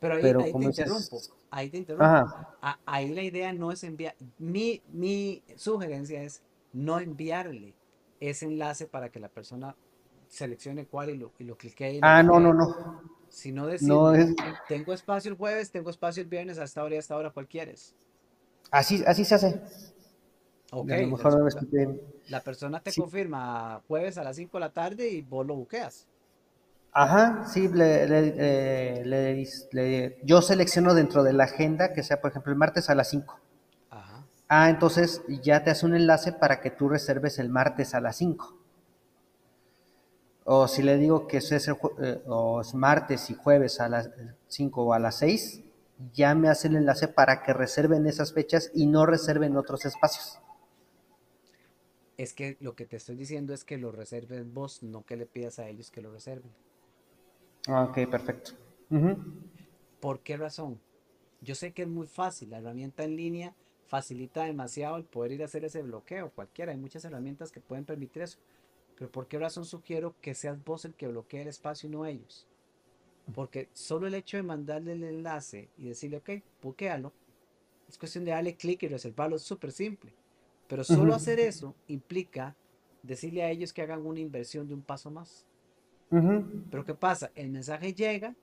Pero 0.00 0.14
ahí, 0.16 0.22
te 0.22 0.64
interrumpo, 0.64 1.20
ahí 1.52 1.70
te 1.70 1.76
interrumpo. 1.76 2.48
ahí 2.84 3.14
la 3.14 3.22
idea 3.22 3.52
no 3.52 3.70
es 3.70 3.84
enviar, 3.84 4.16
mi, 4.38 4.82
mi 4.88 5.44
sugerencia 5.54 6.20
es 6.24 6.42
no 6.72 6.98
enviarle 6.98 7.76
ese 8.18 8.46
enlace 8.46 8.88
para 8.88 9.10
que 9.10 9.20
la 9.20 9.28
persona 9.28 9.76
seleccione 10.34 10.86
cuál 10.86 11.10
y 11.10 11.16
lo, 11.16 11.32
y 11.38 11.44
lo 11.44 11.56
clique. 11.56 12.00
ah, 12.02 12.22
no, 12.22 12.40
no, 12.40 12.52
no. 12.52 13.00
Sino 13.28 13.66
decir, 13.66 13.88
no 13.88 14.14
es... 14.14 14.34
tengo 14.68 14.92
espacio 14.92 15.30
el 15.30 15.36
jueves, 15.36 15.70
tengo 15.70 15.90
espacio 15.90 16.22
el 16.22 16.28
viernes, 16.28 16.58
hasta 16.58 16.80
ahora 16.80 16.94
y 16.96 16.98
hasta 16.98 17.14
ahora, 17.14 17.30
¿cuál 17.30 17.48
quieres? 17.48 17.94
Así, 18.70 19.02
así 19.06 19.24
se 19.24 19.34
hace. 19.34 19.60
Ok, 20.70 20.90
la 22.28 22.40
persona 22.40 22.80
te 22.80 22.92
confirma 22.92 23.82
jueves 23.86 24.18
a 24.18 24.24
las 24.24 24.36
5 24.36 24.56
de 24.56 24.60
la 24.60 24.72
tarde 24.72 25.08
y 25.08 25.22
vos 25.22 25.46
lo 25.46 25.54
buqueas. 25.54 26.06
Ajá, 26.92 27.46
sí, 27.48 27.68
le, 27.68 29.04
yo 30.24 30.42
selecciono 30.42 30.94
dentro 30.94 31.22
de 31.24 31.32
la 31.32 31.44
agenda 31.44 31.92
que 31.92 32.02
sea, 32.02 32.20
por 32.20 32.30
ejemplo, 32.30 32.52
el 32.52 32.58
martes 32.58 32.88
a 32.88 32.94
las 32.94 33.10
5. 33.10 33.40
Ajá. 33.90 34.24
Ah, 34.48 34.70
entonces 34.70 35.22
ya 35.42 35.64
te 35.64 35.70
hace 35.70 35.86
un 35.86 35.94
enlace 35.96 36.32
para 36.32 36.60
que 36.60 36.70
tú 36.70 36.88
reserves 36.88 37.38
el 37.38 37.50
martes 37.50 37.94
a 37.94 38.00
las 38.00 38.16
5. 38.16 38.63
O 40.44 40.68
si 40.68 40.82
le 40.82 40.98
digo 40.98 41.26
que 41.26 41.38
es, 41.38 41.50
el, 41.52 41.76
eh, 42.02 42.22
es 42.60 42.74
martes 42.74 43.30
y 43.30 43.34
jueves 43.34 43.80
a 43.80 43.88
las 43.88 44.10
5 44.48 44.84
o 44.84 44.92
a 44.92 44.98
las 44.98 45.18
6, 45.18 45.62
ya 46.12 46.34
me 46.34 46.48
hace 46.48 46.68
el 46.68 46.76
enlace 46.76 47.08
para 47.08 47.42
que 47.42 47.52
reserven 47.52 48.06
esas 48.06 48.32
fechas 48.32 48.70
y 48.74 48.86
no 48.86 49.06
reserven 49.06 49.56
otros 49.56 49.84
espacios 49.86 50.38
es 52.16 52.32
que 52.32 52.56
lo 52.60 52.74
que 52.74 52.86
te 52.86 52.96
estoy 52.96 53.16
diciendo 53.16 53.54
es 53.54 53.64
que 53.64 53.78
lo 53.78 53.92
reserves 53.92 54.50
vos, 54.52 54.82
no 54.82 55.04
que 55.04 55.16
le 55.16 55.26
pidas 55.26 55.58
a 55.58 55.68
ellos 55.68 55.90
que 55.90 56.00
lo 56.00 56.12
reserven. 56.12 56.50
Ah, 57.66 57.84
ok, 57.84 58.08
perfecto. 58.10 58.52
¿Por 60.00 60.20
qué 60.20 60.36
razón? 60.36 60.80
Yo 61.40 61.54
sé 61.54 61.72
que 61.72 61.82
es 61.82 61.88
muy 61.88 62.06
fácil, 62.06 62.50
la 62.50 62.58
herramienta 62.58 63.04
en 63.04 63.16
línea 63.16 63.54
facilita 63.86 64.44
demasiado 64.44 64.96
el 64.96 65.04
poder 65.04 65.32
ir 65.32 65.42
a 65.42 65.46
hacer 65.46 65.64
ese 65.64 65.82
bloqueo, 65.82 66.30
cualquiera, 66.30 66.72
hay 66.72 66.78
muchas 66.78 67.04
herramientas 67.04 67.50
que 67.50 67.60
pueden 67.60 67.84
permitir 67.84 68.22
eso. 68.22 68.38
Pero 68.96 69.10
¿por 69.10 69.26
qué 69.26 69.38
razón 69.38 69.64
sugiero 69.64 70.14
que 70.20 70.34
seas 70.34 70.62
vos 70.64 70.84
el 70.84 70.94
que 70.94 71.08
bloquee 71.08 71.42
el 71.42 71.48
espacio 71.48 71.88
y 71.88 71.92
no 71.92 72.06
ellos? 72.06 72.46
Porque 73.34 73.68
solo 73.72 74.06
el 74.06 74.14
hecho 74.14 74.36
de 74.36 74.42
mandarle 74.42 74.92
el 74.92 75.04
enlace 75.04 75.70
y 75.78 75.88
decirle, 75.88 76.18
ok, 76.18 76.30
buquealo, 76.62 77.12
es 77.88 77.98
cuestión 77.98 78.24
de 78.24 78.32
darle 78.32 78.56
clic 78.56 78.82
y 78.82 78.88
reservarlo, 78.88 79.36
es 79.36 79.42
súper 79.42 79.72
simple. 79.72 80.12
Pero 80.68 80.84
solo 80.84 81.14
hacer 81.14 81.40
eso 81.40 81.74
implica 81.88 82.56
decirle 83.02 83.42
a 83.42 83.50
ellos 83.50 83.72
que 83.72 83.82
hagan 83.82 84.04
una 84.06 84.20
inversión 84.20 84.66
de 84.66 84.74
un 84.74 84.82
paso 84.82 85.10
más. 85.10 85.46
Pero 86.70 86.84
¿qué 86.84 86.94
pasa? 86.94 87.30
El 87.34 87.50
mensaje 87.50 87.92
llega, 87.92 88.34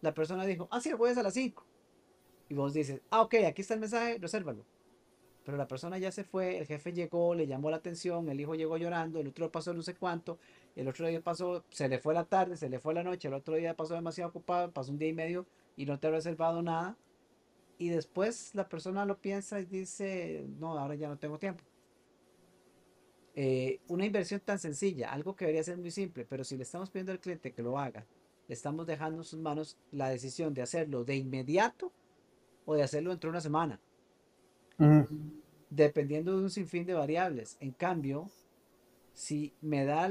la 0.00 0.12
persona 0.12 0.44
dijo, 0.44 0.68
ah, 0.70 0.80
sí, 0.80 0.88
el 0.88 0.96
jueves 0.96 1.18
a 1.18 1.22
las 1.22 1.34
5. 1.34 1.64
Y 2.48 2.54
vos 2.54 2.74
dices, 2.74 3.00
ah, 3.10 3.22
ok, 3.22 3.34
aquí 3.46 3.62
está 3.62 3.74
el 3.74 3.80
mensaje, 3.80 4.18
resérvalo. 4.18 4.64
Pero 5.50 5.58
la 5.58 5.66
persona 5.66 5.98
ya 5.98 6.12
se 6.12 6.22
fue, 6.22 6.58
el 6.58 6.64
jefe 6.64 6.92
llegó, 6.92 7.34
le 7.34 7.44
llamó 7.44 7.72
la 7.72 7.78
atención, 7.78 8.28
el 8.28 8.38
hijo 8.38 8.54
llegó 8.54 8.76
llorando, 8.76 9.18
el 9.18 9.26
otro 9.26 9.50
pasó 9.50 9.74
no 9.74 9.82
sé 9.82 9.96
cuánto, 9.96 10.38
el 10.76 10.86
otro 10.86 11.08
día 11.08 11.20
pasó, 11.20 11.64
se 11.70 11.88
le 11.88 11.98
fue 11.98 12.14
la 12.14 12.22
tarde, 12.22 12.56
se 12.56 12.70
le 12.70 12.78
fue 12.78 12.94
la 12.94 13.02
noche, 13.02 13.26
el 13.26 13.34
otro 13.34 13.56
día 13.56 13.74
pasó 13.74 13.94
demasiado 13.94 14.30
ocupado, 14.30 14.70
pasó 14.70 14.92
un 14.92 14.98
día 14.98 15.08
y 15.08 15.12
medio 15.12 15.46
y 15.76 15.86
no 15.86 15.98
te 15.98 16.06
ha 16.06 16.12
reservado 16.12 16.62
nada. 16.62 16.96
Y 17.78 17.88
después 17.88 18.54
la 18.54 18.68
persona 18.68 19.04
lo 19.04 19.18
piensa 19.18 19.58
y 19.58 19.64
dice, 19.64 20.46
no, 20.60 20.78
ahora 20.78 20.94
ya 20.94 21.08
no 21.08 21.18
tengo 21.18 21.36
tiempo. 21.36 21.64
Eh, 23.34 23.80
una 23.88 24.06
inversión 24.06 24.38
tan 24.38 24.60
sencilla, 24.60 25.10
algo 25.10 25.34
que 25.34 25.46
debería 25.46 25.64
ser 25.64 25.78
muy 25.78 25.90
simple, 25.90 26.24
pero 26.30 26.44
si 26.44 26.56
le 26.56 26.62
estamos 26.62 26.90
pidiendo 26.90 27.10
al 27.10 27.18
cliente 27.18 27.52
que 27.52 27.62
lo 27.62 27.76
haga, 27.76 28.06
le 28.46 28.54
estamos 28.54 28.86
dejando 28.86 29.18
en 29.18 29.24
sus 29.24 29.40
manos 29.40 29.76
la 29.90 30.10
decisión 30.10 30.54
de 30.54 30.62
hacerlo 30.62 31.02
de 31.02 31.16
inmediato 31.16 31.90
o 32.66 32.76
de 32.76 32.84
hacerlo 32.84 33.10
dentro 33.10 33.30
de 33.30 33.32
una 33.32 33.40
semana. 33.40 33.80
Dependiendo 35.70 36.36
de 36.36 36.42
un 36.42 36.50
sinfín 36.50 36.84
de 36.84 36.94
variables. 36.94 37.56
En 37.60 37.70
cambio, 37.70 38.28
si 39.14 39.54
me 39.60 39.84
da 39.84 40.10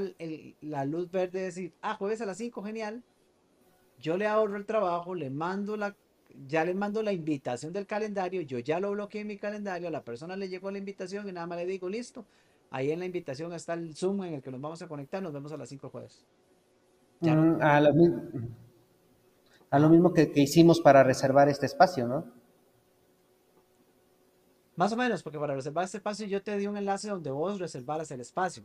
la 0.60 0.84
luz 0.84 1.10
verde 1.10 1.40
de 1.40 1.44
decir, 1.46 1.72
ah, 1.82 1.94
jueves 1.94 2.20
a 2.20 2.26
las 2.26 2.38
5, 2.38 2.62
genial, 2.62 3.02
yo 3.98 4.16
le 4.16 4.26
ahorro 4.26 4.56
el 4.56 4.66
trabajo, 4.66 5.14
le 5.14 5.30
mando 5.30 5.76
la, 5.76 5.94
ya 6.48 6.64
le 6.64 6.74
mando 6.74 7.02
la 7.02 7.12
invitación 7.12 7.72
del 7.72 7.86
calendario, 7.86 8.40
yo 8.40 8.58
ya 8.58 8.80
lo 8.80 8.92
bloqueé 8.92 9.20
en 9.20 9.26
mi 9.26 9.36
calendario, 9.36 9.88
a 9.88 9.90
la 9.90 10.02
persona 10.02 10.36
le 10.36 10.48
llegó 10.48 10.70
la 10.70 10.78
invitación 10.78 11.28
y 11.28 11.32
nada 11.32 11.46
más 11.46 11.58
le 11.58 11.66
digo, 11.66 11.88
listo, 11.88 12.24
Ahí 12.70 12.92
en 12.92 13.00
la 13.00 13.06
invitación 13.06 13.52
está 13.52 13.74
el 13.74 13.96
Zoom 13.96 14.22
en 14.24 14.34
el 14.34 14.42
que 14.42 14.50
nos 14.50 14.60
vamos 14.60 14.80
a 14.80 14.86
conectar. 14.86 15.20
Nos 15.22 15.32
vemos 15.32 15.52
a 15.52 15.56
las 15.56 15.68
5 15.68 15.90
jueves. 15.90 16.24
Mm, 17.20 17.60
a, 17.60 17.80
lo, 17.80 17.92
mismo 19.90 20.12
que, 20.14 20.30
hicimos 20.36 20.80
para 20.80 21.02
reservar 21.02 21.48
este 21.48 21.66
espacio, 21.66 22.06
¿no? 22.06 22.24
Más 24.76 24.92
o 24.92 24.96
menos, 24.96 25.22
porque 25.22 25.38
para 25.38 25.54
reservar 25.54 25.84
este 25.84 25.98
espacio 25.98 26.26
yo 26.26 26.42
te 26.42 26.56
di 26.56 26.66
un 26.66 26.76
enlace 26.76 27.08
donde 27.08 27.30
vos 27.30 27.58
reservaras 27.58 28.10
el 28.10 28.20
espacio. 28.20 28.64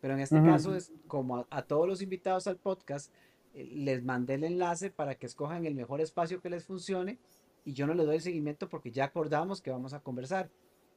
Pero 0.00 0.14
en 0.14 0.20
este 0.20 0.42
caso 0.42 0.74
es 0.74 0.92
como 1.06 1.46
a, 1.50 1.62
todos 1.62 1.86
los 1.86 2.00
invitados 2.00 2.46
al 2.46 2.56
podcast, 2.56 3.12
eh, 3.52 3.68
les 3.74 4.02
mandé 4.02 4.34
el 4.34 4.44
enlace 4.44 4.90
para 4.90 5.14
que 5.14 5.26
escojan 5.26 5.66
el 5.66 5.74
mejor 5.74 6.00
espacio 6.00 6.40
que 6.40 6.48
les 6.48 6.64
funcione 6.64 7.18
y 7.64 7.74
yo 7.74 7.86
no 7.86 7.92
le 7.92 8.06
doy 8.06 8.20
seguimiento 8.20 8.68
porque 8.68 8.90
ya 8.90 9.04
acordamos 9.04 9.60
que 9.60 9.70
vamos 9.70 9.92
a 9.92 10.00
conversar. 10.00 10.48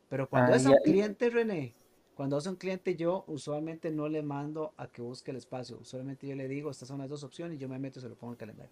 Pero 0.08 0.30
cuando 0.30 0.54
ah, 0.54 0.56
es 0.56 0.66
un 0.66 0.78
cliente, 0.84 1.30
René, 1.30 1.74
cuando 2.16 2.38
es 2.38 2.45
un 2.45 2.56
cliente, 2.56 2.95
yo 2.95 3.26
usualmente 3.28 3.91
no 3.91 4.08
le 4.08 4.22
mando 4.22 4.74
a 4.78 4.88
que 4.88 5.01
busque 5.01 5.32
el 5.32 5.38
espacio. 5.38 5.78
Usualmente 5.82 6.28
yo 6.28 6.36
le 6.36 6.47
digo, 6.47 6.72
estas 6.72 6.88
son 6.88 6.99
las 6.99 7.10
dos 7.10 7.24
opciones 7.24 7.58
y 7.58 7.60
yo 7.60 7.68
me 7.68 7.80
meto 7.80 7.99
y 7.99 8.04
se 8.04 8.10
lo 8.10 8.16
pongo 8.16 8.32
en 8.32 8.36
el 8.36 8.39
calendario. 8.39 8.72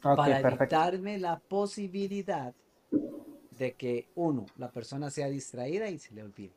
para 0.00 0.40
evitarme 0.40 1.18
la 1.18 1.38
posibilidad 1.38 2.54
de 3.58 3.74
que, 3.74 4.08
uno, 4.14 4.46
la 4.56 4.70
persona 4.70 5.10
sea 5.10 5.28
distraída 5.28 5.90
y 5.90 5.98
se 5.98 6.14
le 6.14 6.22
olvide. 6.22 6.52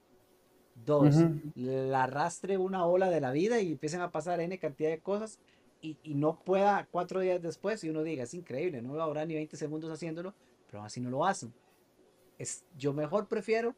Dos, 0.86 1.16
la 1.56 2.04
arrastre 2.04 2.58
una 2.58 2.86
ola 2.86 3.10
de 3.10 3.22
la 3.22 3.32
vida 3.32 3.60
y 3.60 3.74
empiecen 3.74 4.02
a 4.02 4.12
pasar 4.12 4.40
N 4.40 4.58
cantidad 4.58 4.90
de 4.90 5.00
cosas 5.00 5.40
y, 5.82 5.98
no 6.16 6.40
pueda 6.40 6.88
cuatro 6.92 7.20
días 7.20 7.42
después 7.42 7.84
y 7.84 7.90
uno 7.90 8.04
diga, 8.04 8.24
es 8.24 8.34
increíble, 8.34 8.82
no 8.82 8.94
va 8.94 9.04
a 9.04 9.08
durar 9.08 9.28
ni 9.28 9.34
20 9.34 9.58
segundos 9.58 9.92
haciéndolo, 9.92 10.34
pero 10.70 10.84
así 10.84 11.02
no 11.02 11.10
lo 11.10 11.26
hacen. 11.26 11.54
Es, 12.38 12.64
yo 12.78 12.94
mejor 12.94 13.28
prefiero 13.28 13.76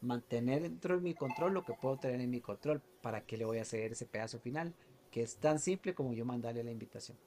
mantener 0.00 0.62
dentro 0.62 0.96
de 0.96 1.02
mi 1.02 1.14
control 1.14 1.54
lo 1.54 1.64
que 1.64 1.74
puedo 1.74 1.96
tener 1.98 2.20
en 2.20 2.30
mi 2.30 2.40
control. 2.40 2.80
¿Para 3.02 3.22
qué 3.22 3.36
le 3.36 3.44
voy 3.44 3.58
a 3.58 3.62
hacer 3.62 3.92
ese 3.92 4.06
pedazo 4.06 4.38
final? 4.38 4.72
Que 5.10 5.22
es 5.22 5.36
tan 5.36 5.58
simple 5.58 5.94
como 5.94 6.12
yo 6.12 6.24
mandarle 6.24 6.64
la 6.64 6.70
invitación. 6.70 7.18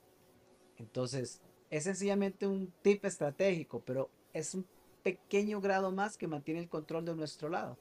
Entonces, 0.77 1.41
es 1.69 1.83
sencillamente 1.83 2.47
un 2.47 2.71
tip 2.81 3.05
estratégico, 3.05 3.81
pero 3.85 4.09
es 4.33 4.55
un 4.55 4.65
pequeño 5.05 5.61
grado 5.61 5.91
más 5.91 6.17
que 6.17 6.27
mantiene 6.27 6.59
el 6.61 6.67
control 6.67 7.05
de 7.05 7.15
nuestro 7.15 7.47
lado 7.47 7.77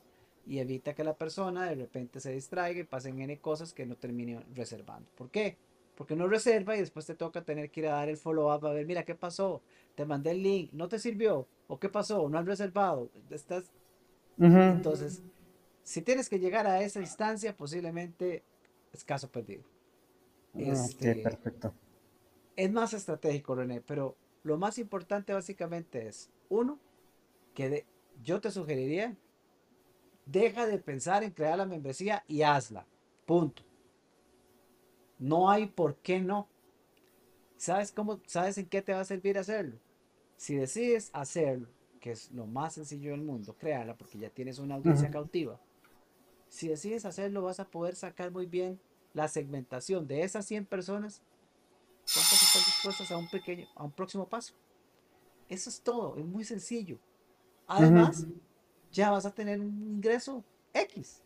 y 0.46 0.58
evita 0.58 0.94
que 0.94 1.04
la 1.04 1.14
persona 1.14 1.64
de 1.64 1.74
repente 1.74 2.20
se 2.20 2.30
distraiga 2.30 2.80
y 2.80 2.84
pasen 2.84 3.18
N 3.18 3.38
cosas 3.38 3.72
que 3.72 3.86
no 3.86 3.96
termine 3.96 4.44
reservando. 4.54 5.08
¿Por 5.16 5.30
qué? 5.30 5.56
Porque 5.96 6.16
no 6.16 6.28
reserva 6.28 6.76
y 6.76 6.80
después 6.80 7.06
te 7.06 7.14
toca 7.14 7.42
tener 7.42 7.70
que 7.70 7.80
ir 7.80 7.86
a 7.86 7.92
dar 7.92 8.10
el 8.10 8.18
follow-up 8.18 8.66
a 8.66 8.74
ver, 8.74 8.84
mira, 8.84 9.04
¿qué 9.04 9.14
pasó? 9.14 9.62
Te 9.94 10.04
mandé 10.04 10.32
el 10.32 10.42
link, 10.42 10.72
¿no 10.74 10.86
te 10.86 10.98
sirvió? 10.98 11.46
¿O 11.66 11.80
qué 11.80 11.88
pasó? 11.88 12.28
¿No 12.28 12.38
has 12.38 12.44
reservado? 12.44 13.08
Estás... 13.30 13.72
Entonces, 14.36 15.22
si 15.82 16.02
tienes 16.02 16.28
que 16.28 16.38
llegar 16.38 16.66
a 16.66 16.82
esa 16.82 17.00
instancia, 17.00 17.56
posiblemente 17.56 18.42
es 18.92 19.02
caso 19.02 19.30
perdido. 19.30 19.64
Este, 20.54 21.14
perfecto. 21.16 21.72
Es 22.54 22.70
más 22.70 22.92
estratégico, 22.92 23.54
René, 23.54 23.80
pero 23.80 24.14
lo 24.42 24.58
más 24.58 24.76
importante 24.76 25.32
básicamente 25.32 26.06
es, 26.06 26.28
uno, 26.50 26.78
que 27.54 27.86
yo 28.22 28.40
te 28.40 28.50
sugeriría 28.50 29.16
Deja 30.26 30.66
de 30.66 30.78
pensar 30.78 31.22
en 31.22 31.32
crear 31.32 31.58
la 31.58 31.66
membresía 31.66 32.24
y 32.26 32.42
hazla. 32.42 32.86
Punto. 33.26 33.62
No 35.18 35.50
hay 35.50 35.66
por 35.66 35.96
qué 35.96 36.20
no. 36.20 36.48
¿Sabes 37.56 37.92
cómo? 37.92 38.20
¿Sabes 38.26 38.58
en 38.58 38.66
qué 38.66 38.82
te 38.82 38.92
va 38.92 39.00
a 39.00 39.04
servir 39.04 39.38
hacerlo? 39.38 39.78
Si 40.36 40.56
decides 40.56 41.10
hacerlo, 41.12 41.68
que 42.00 42.12
es 42.12 42.30
lo 42.32 42.46
más 42.46 42.74
sencillo 42.74 43.12
del 43.12 43.22
mundo, 43.22 43.56
crearla 43.56 43.96
porque 43.96 44.18
ya 44.18 44.30
tienes 44.30 44.58
una 44.58 44.74
audiencia 44.74 45.10
cautiva. 45.10 45.60
Si 46.48 46.68
decides 46.68 47.04
hacerlo, 47.04 47.42
vas 47.42 47.60
a 47.60 47.70
poder 47.70 47.94
sacar 47.94 48.30
muy 48.30 48.46
bien 48.46 48.80
la 49.12 49.28
segmentación 49.28 50.06
de 50.06 50.22
esas 50.22 50.46
100 50.46 50.66
personas. 50.66 51.22
¿Cuántas 52.12 52.42
están 52.42 52.62
dispuestas 52.64 53.10
a 53.10 53.16
un 53.16 53.28
pequeño, 53.28 53.66
a 53.74 53.84
un 53.84 53.92
próximo 53.92 54.28
paso? 54.28 54.54
Eso 55.48 55.70
es 55.70 55.80
todo, 55.80 56.16
es 56.16 56.24
muy 56.24 56.44
sencillo. 56.44 56.98
Además, 57.66 58.26
ya 58.92 59.10
vas 59.10 59.26
a 59.26 59.34
tener 59.34 59.60
un 59.60 59.96
ingreso 59.96 60.44
X. 60.72 61.22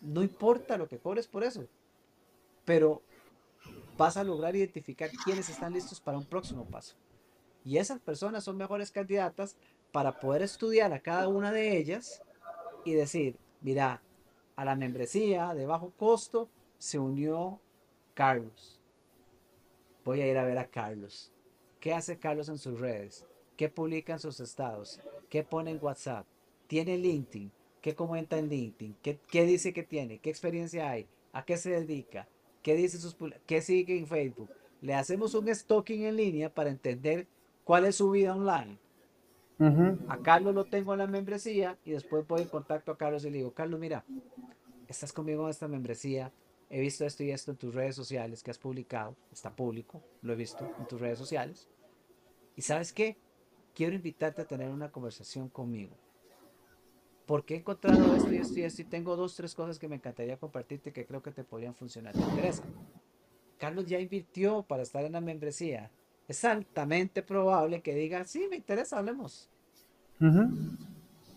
No 0.00 0.22
importa 0.22 0.76
lo 0.76 0.88
que 0.88 0.98
cobres 0.98 1.26
por 1.26 1.44
eso, 1.44 1.66
pero 2.64 3.02
vas 3.96 4.16
a 4.16 4.24
lograr 4.24 4.54
identificar 4.54 5.10
quiénes 5.24 5.48
están 5.48 5.72
listos 5.72 6.00
para 6.00 6.18
un 6.18 6.24
próximo 6.24 6.64
paso. 6.66 6.96
Y 7.64 7.78
esas 7.78 7.98
personas 7.98 8.44
son 8.44 8.56
mejores 8.56 8.90
candidatas 8.90 9.56
para 9.92 10.20
poder 10.20 10.42
estudiar 10.42 10.92
a 10.92 11.00
cada 11.00 11.28
una 11.28 11.50
de 11.50 11.76
ellas 11.76 12.22
y 12.84 12.92
decir, 12.92 13.36
mira, 13.60 14.02
a 14.54 14.64
la 14.64 14.76
membresía 14.76 15.54
de 15.54 15.66
bajo 15.66 15.90
costo 15.96 16.48
se 16.78 16.98
unió 16.98 17.60
Carlos. 18.14 18.80
Voy 20.04 20.20
a 20.20 20.30
ir 20.30 20.38
a 20.38 20.44
ver 20.44 20.58
a 20.58 20.68
Carlos. 20.68 21.32
¿Qué 21.80 21.92
hace 21.92 22.18
Carlos 22.18 22.48
en 22.48 22.58
sus 22.58 22.78
redes? 22.78 23.26
¿Qué 23.56 23.68
publica 23.68 24.12
en 24.12 24.18
sus 24.18 24.40
estados? 24.40 25.00
¿Qué 25.30 25.42
pone 25.42 25.70
en 25.70 25.78
WhatsApp? 25.80 26.26
¿Tiene 26.66 26.98
LinkedIn? 26.98 27.50
¿Qué 27.80 27.94
comenta 27.94 28.38
en 28.38 28.48
LinkedIn? 28.48 28.96
¿Qué, 29.02 29.46
dice 29.46 29.72
que 29.72 29.82
tiene? 29.82 30.18
¿Qué 30.18 30.30
experiencia 30.30 30.90
hay? 30.90 31.06
¿A 31.32 31.44
qué 31.44 31.56
se 31.56 31.70
dedica? 31.70 32.28
¿Qué 32.62 32.74
dice 32.74 32.98
sus 32.98 33.16
qué 33.46 33.62
sigue 33.62 33.96
en 33.96 34.06
Facebook? 34.06 34.50
Le 34.82 34.94
hacemos 34.94 35.34
un 35.34 35.52
stalking 35.54 36.02
en 36.02 36.16
línea 36.16 36.52
para 36.52 36.70
entender 36.70 37.26
cuál 37.64 37.86
es 37.86 37.96
su 37.96 38.10
vida 38.10 38.34
online. 38.34 38.78
A 40.08 40.18
Carlos 40.18 40.54
lo 40.54 40.66
tengo 40.66 40.92
en 40.92 40.98
la 40.98 41.06
membresía 41.06 41.78
y 41.84 41.92
después 41.92 42.26
voy 42.26 42.42
en 42.42 42.48
contacto 42.48 42.92
a 42.92 42.98
Carlos 42.98 43.24
y 43.24 43.30
le 43.30 43.38
digo, 43.38 43.52
Carlos, 43.52 43.80
mira, 43.80 44.04
estás 44.86 45.12
conmigo 45.14 45.44
en 45.44 45.50
esta 45.50 45.66
membresía, 45.66 46.30
he 46.68 46.80
visto 46.80 47.06
esto 47.06 47.22
y 47.22 47.30
esto 47.30 47.52
en 47.52 47.56
tus 47.56 47.74
redes 47.74 47.96
sociales 47.96 48.42
que 48.42 48.50
has 48.50 48.58
publicado, 48.58 49.16
está 49.32 49.54
público, 49.54 50.02
lo 50.20 50.34
he 50.34 50.36
visto 50.36 50.70
en 50.78 50.86
tus 50.86 51.00
redes 51.00 51.18
sociales. 51.18 51.68
Y 52.54 52.62
sabes 52.62 52.92
qué, 52.92 53.16
quiero 53.76 53.94
invitarte 53.94 54.42
a 54.42 54.46
tener 54.46 54.70
una 54.70 54.90
conversación 54.90 55.50
conmigo. 55.50 55.94
Porque 57.26 57.54
he 57.54 57.58
encontrado 57.58 58.16
esto 58.16 58.32
y 58.32 58.38
esto 58.38 58.58
y 58.58 58.62
esto 58.62 58.82
y 58.82 58.84
tengo 58.86 59.16
dos, 59.16 59.36
tres 59.36 59.54
cosas 59.54 59.78
que 59.78 59.86
me 59.86 59.96
encantaría 59.96 60.38
compartirte 60.38 60.92
que 60.92 61.04
creo 61.04 61.22
que 61.22 61.30
te 61.30 61.44
podrían 61.44 61.74
funcionar. 61.74 62.14
¿Te 62.14 62.22
interesa? 62.22 62.62
Carlos 63.58 63.86
ya 63.86 64.00
invirtió 64.00 64.62
para 64.62 64.82
estar 64.82 65.04
en 65.04 65.12
la 65.12 65.20
membresía. 65.20 65.90
Es 66.26 66.44
altamente 66.44 67.22
probable 67.22 67.82
que 67.82 67.94
diga, 67.94 68.24
sí, 68.24 68.46
me 68.48 68.56
interesa, 68.56 68.98
hablemos. 68.98 69.50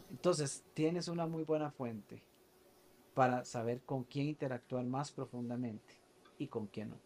Entonces, 0.09 0.63
tienes 0.73 1.09
una 1.09 1.27
muy 1.27 1.43
buena 1.43 1.71
fuente 1.71 2.21
para 3.13 3.43
saber 3.43 3.81
con 3.81 4.03
quién 4.05 4.27
interactuar 4.27 4.85
más 4.85 5.11
profundamente 5.11 5.95
y 6.37 6.47
con 6.47 6.67
quién 6.67 6.91
no. 6.91 6.97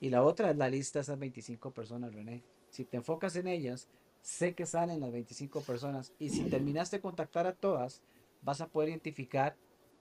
Y 0.00 0.08
la 0.08 0.22
otra 0.22 0.50
es 0.50 0.56
la 0.56 0.70
lista 0.70 0.98
de 0.98 1.02
esas 1.02 1.18
25 1.18 1.72
personas, 1.72 2.14
René. 2.14 2.42
Si 2.70 2.84
te 2.84 2.96
enfocas 2.96 3.36
en 3.36 3.48
ellas, 3.48 3.88
sé 4.26 4.56
que 4.56 4.66
salen 4.66 4.98
las 4.98 5.12
25 5.12 5.60
personas 5.60 6.12
y 6.18 6.30
si 6.30 6.42
terminaste 6.50 6.96
de 6.96 7.00
contactar 7.00 7.46
a 7.46 7.54
todas, 7.54 8.02
vas 8.42 8.60
a 8.60 8.66
poder 8.66 8.88
identificar 8.88 9.54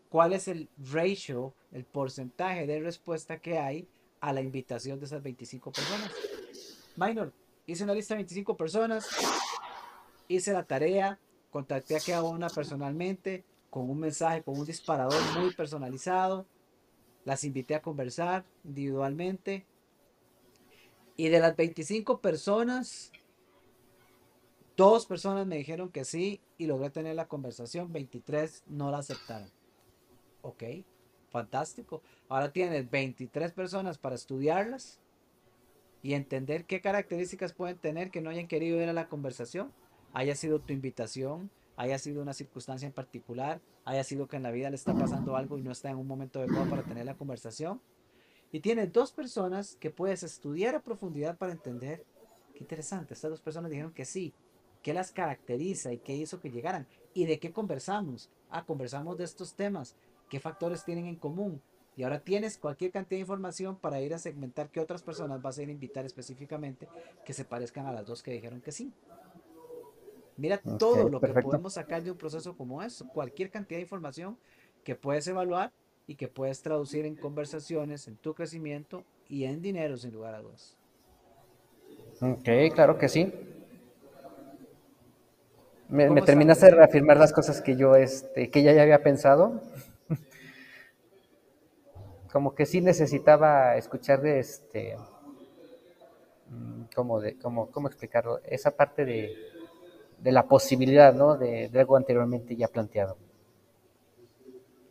cuál 0.10 0.34
es 0.34 0.48
el 0.48 0.68
ratio, 0.92 1.54
el 1.72 1.86
porcentaje 1.86 2.66
de 2.66 2.80
respuesta 2.80 3.38
que 3.38 3.60
hay 3.60 3.88
a 4.22 4.34
la 4.34 4.42
invitación 4.42 5.00
de 5.00 5.06
esas 5.06 5.22
25 5.22 5.72
personas. 5.72 6.12
Minor, 6.96 7.34
hice 7.68 7.84
una 7.84 7.94
lista 7.94 8.16
de 8.16 8.22
25 8.22 8.58
personas, 8.58 9.08
hice 10.28 10.54
la 10.54 10.64
tarea, 10.64 11.20
contacté 11.52 11.96
a 11.96 12.00
cada 12.00 12.24
una 12.24 12.50
personalmente 12.50 13.44
con 13.70 13.88
un 13.88 14.00
mensaje, 14.00 14.42
con 14.42 14.58
un 14.58 14.66
disparador 14.66 15.22
muy 15.40 15.54
personalizado, 15.54 16.48
las 17.26 17.44
invité 17.44 17.76
a 17.76 17.84
conversar 17.84 18.44
individualmente 18.64 19.68
y 21.16 21.30
de 21.30 21.40
las 21.40 21.56
25 21.56 22.22
personas, 22.22 23.12
Dos 24.78 25.06
personas 25.06 25.48
me 25.48 25.58
dijeron 25.58 25.90
que 25.90 26.04
sí 26.04 26.42
y 26.58 26.68
logré 26.68 26.90
tener 26.90 27.16
la 27.16 27.28
conversación, 27.28 27.94
23 27.94 28.64
no 28.68 28.92
la 28.92 28.98
aceptaron. 28.98 29.50
Ok, 30.42 30.64
fantástico. 31.30 32.02
Ahora 32.28 32.52
tienes 32.52 32.90
23 32.90 33.54
personas 33.54 33.98
para 33.98 34.16
estudiarlas 34.16 35.00
y 36.04 36.14
entender 36.14 36.66
qué 36.66 36.82
características 36.82 37.54
pueden 37.54 37.78
tener 37.78 38.12
que 38.12 38.22
no 38.22 38.30
hayan 38.30 38.48
querido 38.48 38.82
ir 38.82 38.90
a 38.90 38.94
la 38.94 39.08
conversación. 39.08 39.72
Haya 40.14 40.36
sido 40.36 40.60
tu 40.60 40.74
invitación, 40.74 41.50
haya 41.78 41.98
sido 41.98 42.22
una 42.22 42.34
circunstancia 42.34 42.86
en 42.86 42.94
particular, 42.94 43.62
haya 43.86 44.04
sido 44.04 44.28
que 44.28 44.36
en 44.36 44.44
la 44.44 44.52
vida 44.52 44.70
le 44.70 44.76
está 44.76 44.94
pasando 44.94 45.38
algo 45.38 45.58
y 45.58 45.62
no 45.62 45.72
está 45.72 45.90
en 45.90 45.98
un 45.98 46.08
momento 46.08 46.40
adecuado 46.40 46.70
para 46.70 46.84
tener 46.84 47.06
la 47.06 47.16
conversación. 47.16 47.82
Y 48.52 48.60
tienes 48.60 48.92
dos 48.92 49.12
personas 49.12 49.78
que 49.78 49.90
puedes 49.90 50.22
estudiar 50.24 50.76
a 50.76 50.82
profundidad 50.82 51.38
para 51.38 51.54
entender. 51.54 52.06
Qué 52.54 52.60
interesante, 52.60 53.14
estas 53.14 53.32
dos 53.32 53.42
personas 53.42 53.72
dijeron 53.72 53.92
que 53.92 54.06
sí, 54.06 54.34
qué 54.86 54.94
las 54.94 55.12
caracteriza 55.12 55.92
y 55.94 55.98
qué 55.98 56.14
hizo 56.14 56.40
que 56.40 56.52
llegaran 56.52 56.86
y 57.16 57.26
de 57.26 57.40
qué 57.40 57.52
conversamos. 57.52 58.30
Ah, 58.52 58.66
conversamos 58.68 59.18
de 59.18 59.24
estos 59.24 59.56
temas, 59.56 59.96
qué 60.30 60.40
factores 60.40 60.86
tienen 60.86 61.08
en 61.08 61.16
común. 61.16 61.60
Y 61.98 62.04
ahora 62.04 62.20
tienes 62.20 62.60
cualquier 62.60 62.92
cantidad 62.92 63.18
de 63.18 63.22
información 63.22 63.78
para 63.78 64.00
ir 64.00 64.14
a 64.14 64.20
segmentar 64.20 64.70
qué 64.70 64.80
otras 64.80 65.02
personas 65.02 65.42
vas 65.42 65.58
a 65.58 65.64
ir 65.64 65.70
a 65.70 65.72
invitar 65.72 66.06
específicamente 66.06 66.88
que 67.26 67.34
se 67.34 67.46
parezcan 67.46 67.88
a 67.88 67.92
las 67.92 68.06
dos 68.06 68.22
que 68.22 68.30
dijeron 68.30 68.62
que 68.62 68.72
sí. 68.72 68.94
Mira 70.38 70.62
todo 70.78 71.10
lo 71.10 71.20
que 71.20 71.30
podemos 71.30 71.74
sacar 71.74 72.04
de 72.04 72.12
un 72.12 72.18
proceso 72.18 72.56
como 72.56 72.84
eso, 72.84 73.08
cualquier 73.08 73.50
cantidad 73.50 73.80
de 73.80 73.86
información 73.86 74.38
que 74.84 74.94
puedes 74.94 75.26
evaluar 75.28 75.72
y 76.06 76.14
que 76.14 76.28
puedes 76.28 76.62
traducir 76.62 77.08
en 77.08 77.16
conversaciones, 77.16 78.08
en 78.08 78.18
tu 78.18 78.36
crecimiento 78.36 79.04
y 79.30 79.46
en 79.46 79.64
dinero 79.64 79.98
sin 79.98 80.14
lugar 80.14 80.36
a 80.36 80.42
dudas. 80.44 80.78
Ok, 82.22 82.76
claro 82.76 83.00
que 83.00 83.10
sí. 83.10 83.34
Me, 85.90 86.22
terminaste 86.24 86.66
de 86.66 86.72
reafirmar 86.72 87.18
las 87.18 87.32
cosas 87.32 87.62
que 87.62 87.76
yo, 87.76 87.96
este, 87.96 88.50
que 88.50 88.64
ya, 88.64 88.74
ya 88.74 88.82
había 88.82 89.04
pensado. 89.04 89.62
Como 92.32 92.56
que 92.56 92.66
sí 92.66 92.82
necesitaba 92.82 93.78
escuchar 93.78 94.22
de 94.22 94.40
este, 94.40 94.98
mm, 96.50 96.86
¿cómo, 96.96 97.22
de, 97.22 97.38
cómo, 97.38 97.70
cómo 97.70 97.88
explicarlo? 97.88 98.40
Esa 98.46 98.72
parte 98.72 99.06
de, 99.06 99.36
de 100.20 100.32
la 100.32 100.48
posibilidad, 100.48 101.14
¿no? 101.14 101.38
De, 101.38 101.70
de, 101.70 101.80
algo 101.80 101.98
anteriormente 101.98 102.56
ya 102.56 102.68
planteado. 102.68 103.18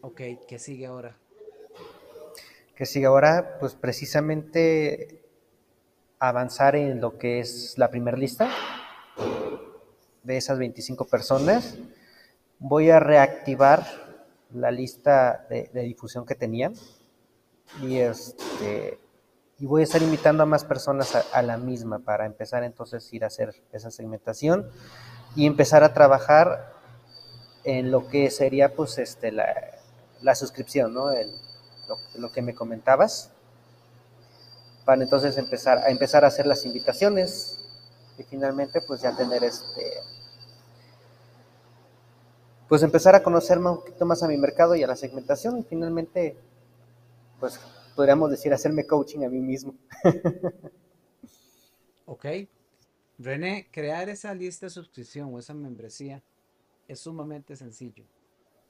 Ok, 0.01 0.21
¿qué 0.47 0.59
sigue 0.61 0.87
ahora? 0.87 1.17
¿Qué 2.77 2.87
sigue 2.87 3.07
ahora? 3.07 3.57
Pues 3.59 3.75
precisamente 3.75 5.21
avanzar 6.21 6.77
en 6.77 7.01
lo 7.01 7.19
que 7.19 7.41
es 7.41 7.77
la 7.79 7.91
primera 7.91 8.17
lista 8.17 8.49
de 10.25 10.37
esas 10.37 10.59
25 10.59 11.07
personas. 11.07 11.77
Voy 12.59 12.91
a 12.91 12.99
reactivar 12.99 13.87
la 14.53 14.71
lista 14.71 15.47
de, 15.49 15.69
difusión 15.73 16.27
que 16.27 16.35
tenía 16.35 16.73
y 17.83 17.99
este 17.99 18.99
y 19.59 19.67
voy 19.67 19.83
a 19.83 19.85
estar 19.85 20.03
invitando 20.03 20.43
a 20.43 20.47
más 20.47 20.65
personas 20.65 21.15
a, 21.15 21.21
a, 21.33 21.43
la 21.43 21.57
misma 21.57 22.01
para 22.01 22.27
empezar 22.27 22.65
entonces 22.65 23.13
ir 23.13 23.23
a 23.25 23.29
hacer 23.29 23.55
esa 23.73 23.91
segmentación 23.91 24.69
y 25.37 25.47
empezar 25.47 25.85
a 25.85 25.95
trabajar 25.95 26.73
en 27.65 27.91
lo 27.91 28.09
que 28.09 28.31
sería 28.31 28.75
pues 28.75 28.99
este 28.99 29.33
la, 29.33 29.47
la 30.23 30.35
suscripción, 30.35 30.93
¿no? 30.93 31.11
El, 31.11 31.31
lo, 31.89 31.97
lo, 32.21 32.33
que 32.33 32.43
me 32.43 32.55
comentabas 32.55 33.31
para 34.85 35.03
entonces 35.03 35.37
empezar 35.39 35.79
a 35.79 35.89
empezar 35.89 36.25
a 36.25 36.29
hacer 36.29 36.47
las 36.47 36.65
invitaciones 36.65 37.59
y 38.19 38.23
finalmente 38.25 38.81
pues 38.81 39.03
ya 39.03 39.17
tener 39.17 39.43
este 39.45 39.83
pues 42.75 42.83
empezar 42.83 43.15
a 43.15 43.23
conocer 43.23 43.59
un 43.59 43.77
poquito 43.77 44.05
más 44.05 44.25
a 44.25 44.27
mi 44.27 44.37
mercado 44.37 44.75
y 44.75 44.83
a 44.83 44.89
la 44.89 44.97
segmentación 44.97 45.61
y 45.61 45.63
finalmente 45.63 46.37
pues 47.39 47.61
podríamos 47.95 48.33
decir, 48.33 48.53
hacerme 48.53 48.85
coaching 48.85 49.23
a 49.23 49.29
mí 49.29 49.39
mismo. 49.39 49.77
ok. 52.07 52.27
René, 53.17 53.69
crear 53.71 54.09
esa 54.09 54.35
lista 54.35 54.67
de 54.67 54.71
suscripción 54.71 55.33
o 55.33 55.39
esa 55.39 55.55
membresía 55.55 56.21
es 56.89 56.99
sumamente 56.99 57.55
sencillo. 57.55 58.03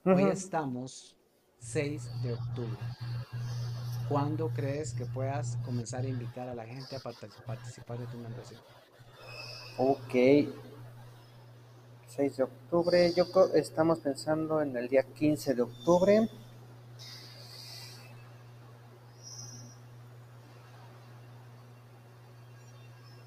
Uh 0.05 0.11
-huh. 0.11 0.17
Hoy 0.17 0.31
estamos 0.31 1.17
6 1.61 2.23
de 2.25 2.35
octubre. 2.35 2.79
¿Cuándo 4.11 4.51
crees 4.51 4.93
que 4.93 5.07
puedas 5.07 5.57
comenzar 5.65 6.05
a 6.05 6.09
invitar 6.09 6.47
a 6.47 6.55
la 6.55 6.67
gente 6.67 6.95
a 6.95 7.01
participar 7.01 7.99
de 7.99 8.07
tu 8.09 8.19
membresía? 8.19 8.59
Ok. 9.79 10.15
6 12.17 12.37
de 12.37 12.45
octubre, 12.45 13.13
yo 13.13 13.25
estamos 13.55 13.99
pensando 13.99 14.63
en 14.63 14.77
el 14.77 14.89
día 14.89 15.03
15 15.03 15.53
de 15.55 15.63
octubre. 15.63 16.29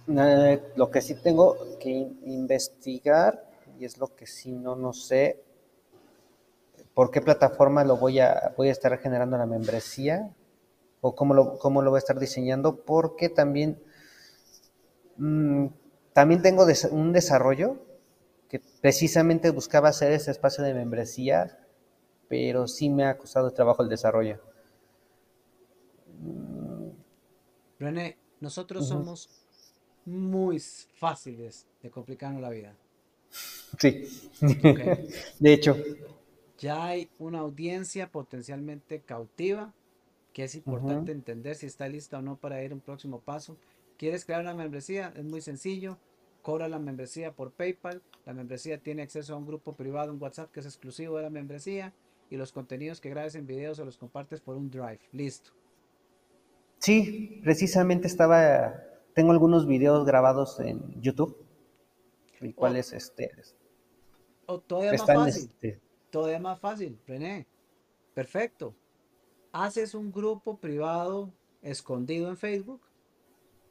Eh, 0.07 0.71
lo 0.77 0.89
que 0.89 1.01
sí 1.01 1.15
tengo 1.15 1.57
que 1.81 1.89
investigar, 1.89 3.49
y 3.77 3.83
es 3.83 3.97
lo 3.97 4.15
que 4.15 4.25
sí 4.25 4.53
no, 4.53 4.77
no 4.77 4.93
sé, 4.93 5.43
por 6.93 7.11
qué 7.11 7.19
plataforma 7.19 7.83
lo 7.83 7.97
voy 7.97 8.21
a, 8.21 8.53
voy 8.55 8.69
a 8.69 8.71
estar 8.71 8.97
generando 8.99 9.38
la 9.38 9.45
membresía, 9.45 10.33
o 11.01 11.13
cómo 11.13 11.33
lo, 11.33 11.59
cómo 11.59 11.81
lo 11.81 11.89
voy 11.89 11.97
a 11.97 11.99
estar 11.99 12.19
diseñando, 12.19 12.77
porque 12.77 13.27
también, 13.27 13.83
mmm, 15.17 15.65
también 16.13 16.41
tengo 16.41 16.65
un 16.91 17.11
desarrollo 17.11 17.85
que 18.49 18.59
precisamente 18.81 19.49
buscaba 19.51 19.89
hacer 19.89 20.11
ese 20.11 20.31
espacio 20.31 20.63
de 20.63 20.73
membresía, 20.73 21.59
pero 22.27 22.67
sí 22.67 22.89
me 22.89 23.05
ha 23.05 23.17
costado 23.17 23.51
trabajo 23.51 23.83
el 23.83 23.89
desarrollo. 23.89 24.39
René, 27.79 28.17
nosotros 28.39 28.83
uh 28.83 28.85
-huh. 28.85 28.97
somos 28.97 29.29
muy 30.05 30.59
fáciles 30.59 31.67
de 31.81 31.91
complicarnos 31.91 32.41
la 32.41 32.49
vida. 32.49 32.75
Sí, 33.77 34.07
okay. 34.41 35.09
de 35.39 35.53
hecho. 35.53 35.75
Ya 36.57 36.85
hay 36.85 37.09
una 37.19 37.39
audiencia 37.39 38.11
potencialmente 38.11 39.01
cautiva 39.01 39.73
que 40.33 40.43
es 40.43 40.55
importante 40.55 41.11
uh 41.11 41.13
-huh. 41.13 41.17
entender 41.17 41.55
si 41.55 41.65
está 41.65 41.87
lista 41.87 42.17
o 42.17 42.21
no 42.21 42.37
para 42.37 42.63
ir 42.63 42.71
a 42.71 42.75
un 42.75 42.81
próximo 42.81 43.19
paso. 43.19 43.57
¿Quieres 43.97 44.25
crear 44.25 44.41
una 44.41 44.53
membresía? 44.53 45.13
Es 45.15 45.23
muy 45.23 45.41
sencillo. 45.41 45.97
Cobra 46.47 46.69
la 46.69 46.79
membresía 46.79 47.33
por 47.33 47.51
PayPal. 47.51 48.01
La 48.25 48.33
membresía 48.33 48.77
tiene 48.77 49.01
acceso 49.01 49.33
a 49.33 49.37
un 49.37 49.45
grupo 49.45 49.75
privado 49.75 50.13
en 50.13 50.21
WhatsApp 50.21 50.49
que 50.49 50.61
es 50.61 50.65
exclusivo 50.65 51.17
de 51.17 51.23
la 51.23 51.29
membresía. 51.29 51.93
Y 52.29 52.37
los 52.37 52.53
contenidos 52.53 53.01
que 53.01 53.09
grabes 53.09 53.35
en 53.35 53.45
video 53.45 53.75
se 53.75 53.83
los 53.83 53.97
compartes 53.97 54.39
por 54.39 54.55
un 54.55 54.69
drive. 54.69 55.01
Listo. 55.11 55.51
Sí, 56.77 57.41
precisamente 57.43 58.07
estaba 58.07 58.81
tengo 59.13 59.33
algunos 59.33 59.67
videos 59.67 60.05
grabados 60.05 60.57
en 60.61 61.01
YouTube, 61.01 61.35
y 62.39 62.53
cuáles 62.53 62.93
oh. 62.93 62.95
este, 62.95 63.29
oh, 64.45 64.61
todavía 64.61 64.93
más 64.93 65.05
fácil. 65.05 65.43
Este... 65.43 65.81
Todavía 66.09 66.39
más 66.39 66.61
fácil, 66.61 66.97
René. 67.05 67.45
Perfecto. 68.13 68.73
Haces 69.51 69.93
un 69.93 70.13
grupo 70.13 70.59
privado 70.59 71.33
escondido 71.61 72.29
en 72.29 72.37
Facebook. 72.37 72.79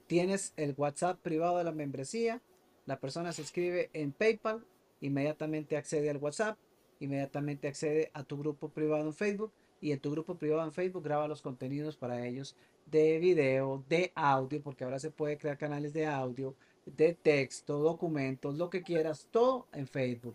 Tienes 0.06 0.52
el 0.58 0.74
WhatsApp 0.76 1.18
privado 1.22 1.56
de 1.56 1.64
la 1.64 1.72
membresía. 1.72 2.42
La 2.86 2.98
persona 2.98 3.32
se 3.32 3.42
escribe 3.42 3.90
en 3.92 4.12
PayPal. 4.12 4.64
Inmediatamente 5.00 5.76
accede 5.76 6.08
al 6.08 6.16
WhatsApp. 6.16 6.58
Inmediatamente 7.00 7.68
accede 7.68 8.10
a 8.14 8.22
tu 8.22 8.38
grupo 8.38 8.70
privado 8.70 9.04
en 9.04 9.12
Facebook. 9.12 9.52
Y 9.80 9.92
en 9.92 10.00
tu 10.00 10.10
grupo 10.10 10.36
privado 10.36 10.64
en 10.64 10.72
Facebook 10.72 11.04
graba 11.04 11.28
los 11.28 11.42
contenidos 11.42 11.96
para 11.96 12.26
ellos 12.26 12.56
de 12.86 13.18
video, 13.18 13.84
de 13.88 14.12
audio, 14.14 14.62
porque 14.62 14.84
ahora 14.84 14.98
se 14.98 15.10
puede 15.10 15.36
crear 15.36 15.58
canales 15.58 15.92
de 15.92 16.06
audio, 16.06 16.54
de 16.86 17.14
texto, 17.14 17.78
documentos, 17.78 18.56
lo 18.56 18.70
que 18.70 18.82
quieras, 18.82 19.28
todo 19.30 19.66
en 19.72 19.86
Facebook. 19.86 20.32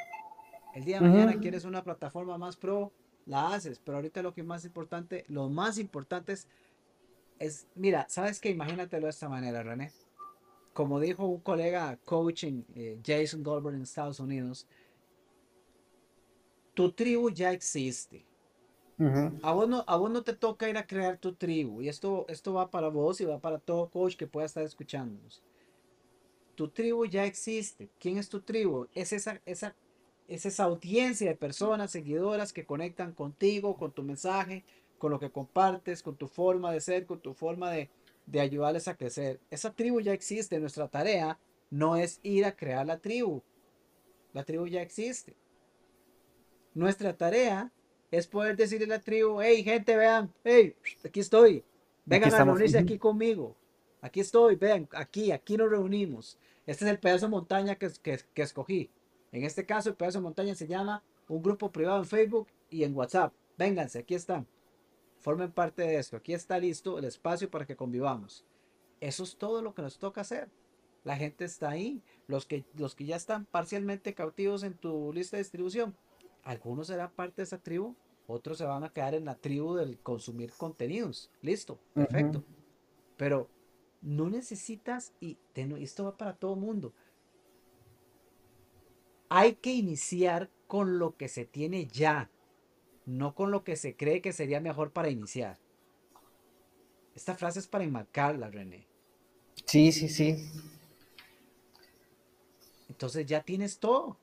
El 0.76 0.84
día 0.86 1.00
de 1.00 1.06
uh 1.06 1.08
-huh. 1.08 1.12
mañana 1.14 1.40
quieres 1.40 1.66
una 1.66 1.84
plataforma 1.84 2.38
más 2.38 2.56
pro, 2.58 2.92
la 3.26 3.54
haces, 3.54 3.80
pero 3.80 3.98
ahorita 3.98 4.22
lo 4.22 4.34
que 4.34 4.42
es 4.42 4.48
más 4.48 4.66
importante, 4.66 5.26
lo 5.28 5.50
más 5.50 5.78
importante 5.78 6.34
es, 6.34 6.48
es 7.40 7.68
mira, 7.76 8.06
¿sabes 8.10 8.40
qué? 8.40 8.50
Imagínatelo 8.50 9.06
de 9.06 9.12
esta 9.12 9.30
manera, 9.30 9.64
René. 9.64 9.92
Como 10.74 11.00
dijo 11.00 11.26
un 11.26 11.42
colega 11.42 11.98
coaching, 12.06 12.64
eh, 12.76 13.00
Jason 13.06 13.44
Goldberg 13.44 13.76
en 13.76 13.82
Estados 13.82 14.20
Unidos, 14.20 14.68
tu 16.74 16.92
tribu 16.92 17.30
ya 17.30 17.52
existe. 17.52 18.26
Uh 18.98 19.04
-huh. 19.06 19.40
a, 19.42 19.52
vos 19.54 19.68
no, 19.68 19.84
a 19.88 19.96
vos 19.98 20.12
no 20.12 20.22
te 20.24 20.34
toca 20.34 20.70
ir 20.70 20.78
a 20.78 20.86
crear 20.86 21.18
tu 21.18 21.34
tribu. 21.34 21.82
Y 21.82 21.90
esto, 21.90 22.26
esto 22.30 22.54
va 22.54 22.70
para 22.70 22.88
vos 22.90 23.20
y 23.20 23.26
va 23.26 23.40
para 23.40 23.58
todo 23.58 23.90
coach 23.90 24.16
que 24.16 24.28
pueda 24.28 24.46
estar 24.46 24.64
escuchándonos. 24.64 25.42
Tu 26.56 26.68
tribu 26.70 27.06
ya 27.06 27.26
existe. 27.26 27.90
¿Quién 28.00 28.18
es 28.18 28.30
tu 28.30 28.42
tribu? 28.42 28.88
Es 28.94 29.12
esa, 29.12 29.42
esa, 29.46 29.76
es 30.28 30.46
esa 30.46 30.66
audiencia 30.66 31.28
de 31.28 31.36
personas, 31.36 31.92
seguidoras 31.92 32.54
que 32.54 32.66
conectan 32.66 33.14
contigo, 33.14 33.76
con 33.76 33.92
tu 33.92 34.04
mensaje, 34.04 34.64
con 34.98 35.12
lo 35.12 35.20
que 35.20 35.32
compartes, 35.32 36.04
con 36.04 36.16
tu 36.16 36.28
forma 36.28 36.72
de 36.72 36.80
ser, 36.80 37.06
con 37.06 37.20
tu 37.20 37.34
forma 37.34 37.72
de, 37.72 37.90
de 38.26 38.40
ayudarles 38.40 38.88
a 38.88 38.96
crecer. 38.96 39.40
Esa 39.50 39.74
tribu 39.74 40.00
ya 40.02 40.14
existe. 40.14 40.60
Nuestra 40.60 40.88
tarea 40.88 41.40
no 41.70 41.96
es 41.96 42.20
ir 42.24 42.46
a 42.46 42.56
crear 42.56 42.86
la 42.86 43.00
tribu. 43.00 43.42
La 44.34 44.44
tribu 44.44 44.68
ya 44.68 44.82
existe. 44.82 45.36
Nuestra 46.74 47.16
tarea 47.16 47.72
es 48.12 48.28
poder 48.28 48.56
decirle 48.56 48.86
a 48.86 48.98
la 48.98 49.00
tribu, 49.00 49.42
hey 49.42 49.64
gente, 49.64 49.96
vean, 49.96 50.34
hey, 50.44 50.76
aquí 51.04 51.22
estoy, 51.22 51.64
vengan 52.06 52.34
a 52.34 52.44
reunirse 52.44 52.78
aquí 52.78 52.98
conmigo, 52.98 53.56
aquí 54.02 54.20
estoy, 54.20 54.56
vean, 54.56 54.88
aquí, 54.94 55.32
aquí 55.32 55.58
nos 55.58 55.70
reunimos. 55.70 56.38
Este 56.66 56.86
es 56.86 56.92
el 56.92 57.00
pedazo 57.00 57.26
de 57.26 57.32
montaña 57.32 57.76
que, 57.76 57.90
que, 58.02 58.20
que 58.34 58.42
escogí. 58.42 58.90
En 59.32 59.44
este 59.44 59.66
caso, 59.66 59.90
el 59.90 59.96
pedazo 59.96 60.20
de 60.20 60.24
montaña 60.24 60.56
se 60.56 60.68
llama 60.68 61.04
un 61.28 61.42
grupo 61.42 61.72
privado 61.72 62.00
en 62.00 62.06
Facebook 62.06 62.48
y 62.70 62.84
en 62.84 62.96
WhatsApp. 62.96 63.34
Vénganse, 63.58 64.00
aquí 64.00 64.16
están. 64.16 64.46
Formen 65.22 65.52
parte 65.52 65.84
de 65.84 65.98
esto. 65.98 66.18
Aquí 66.18 66.34
está 66.34 66.60
listo 66.60 66.98
el 66.98 67.06
espacio 67.06 67.50
para 67.50 67.66
que 67.66 67.76
convivamos. 67.76 68.44
Eso 69.00 69.24
es 69.24 69.38
todo 69.38 69.62
lo 69.62 69.74
que 69.74 69.82
nos 69.82 69.98
toca 69.98 70.22
hacer. 70.22 70.50
La 71.04 71.16
gente 71.16 71.46
está 71.46 71.70
ahí. 71.70 72.02
Los 72.28 72.46
que, 72.46 72.66
los 72.76 72.96
que 72.96 73.06
ya 73.06 73.16
están 73.16 73.46
parcialmente 73.46 74.14
cautivos 74.14 74.64
en 74.64 74.74
tu 74.74 75.14
lista 75.14 75.38
de 75.38 75.44
distribución, 75.44 75.96
algunos 76.44 76.88
serán 76.88 77.12
parte 77.12 77.38
de 77.38 77.44
esa 77.44 77.60
tribu, 77.60 77.96
otros 78.28 78.58
se 78.58 78.66
van 78.66 78.84
a 78.84 78.92
quedar 78.92 79.14
en 79.14 79.26
la 79.26 79.36
tribu 79.36 79.76
del 79.76 80.00
consumir 80.00 80.52
contenidos. 80.58 81.30
Listo, 81.42 81.80
perfecto. 81.94 82.40
Uh 82.40 82.42
-huh. 82.42 83.16
Pero 83.18 83.50
no 84.02 84.30
necesitas, 84.30 85.14
y 85.20 85.38
esto 85.56 86.06
va 86.06 86.18
para 86.18 86.34
todo 86.34 86.56
mundo, 86.56 86.94
hay 89.30 89.54
que 89.56 89.72
iniciar 89.72 90.50
con 90.68 91.00
lo 91.00 91.16
que 91.16 91.28
se 91.28 91.46
tiene 91.46 91.86
ya, 91.86 92.30
no 93.12 93.36
con 93.36 93.52
lo 93.52 93.64
que 93.64 93.76
se 93.76 93.96
cree 93.96 94.22
que 94.22 94.34
sería 94.34 94.60
mejor 94.60 94.92
para 94.92 95.10
iniciar. 95.10 95.58
Esta 97.14 97.36
frase 97.36 97.60
es 97.60 97.68
para 97.68 97.84
enmarcarla, 97.84 98.50
René. 98.50 98.88
Sí, 99.66 99.92
sí, 99.92 100.10
sí. 100.10 100.50
Entonces 102.90 103.26
ya 103.26 103.42
tienes 103.44 103.80
todo. 103.80 104.18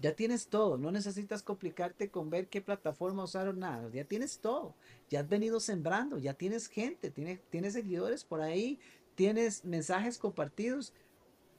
Ya 0.00 0.14
tienes 0.14 0.48
todo, 0.48 0.76
no 0.76 0.90
necesitas 0.90 1.42
complicarte 1.42 2.10
con 2.10 2.28
ver 2.28 2.48
qué 2.48 2.60
plataforma 2.60 3.24
usar 3.24 3.48
o 3.48 3.54
nada, 3.54 3.88
ya 3.90 4.04
tienes 4.04 4.38
todo, 4.38 4.74
ya 5.08 5.20
has 5.20 5.28
venido 5.28 5.60
sembrando, 5.60 6.18
ya 6.18 6.34
tienes 6.34 6.66
gente, 6.66 7.10
tienes, 7.10 7.40
tienes 7.48 7.72
seguidores 7.72 8.22
por 8.22 8.42
ahí, 8.42 8.78
tienes 9.14 9.64
mensajes 9.64 10.18
compartidos, 10.18 10.92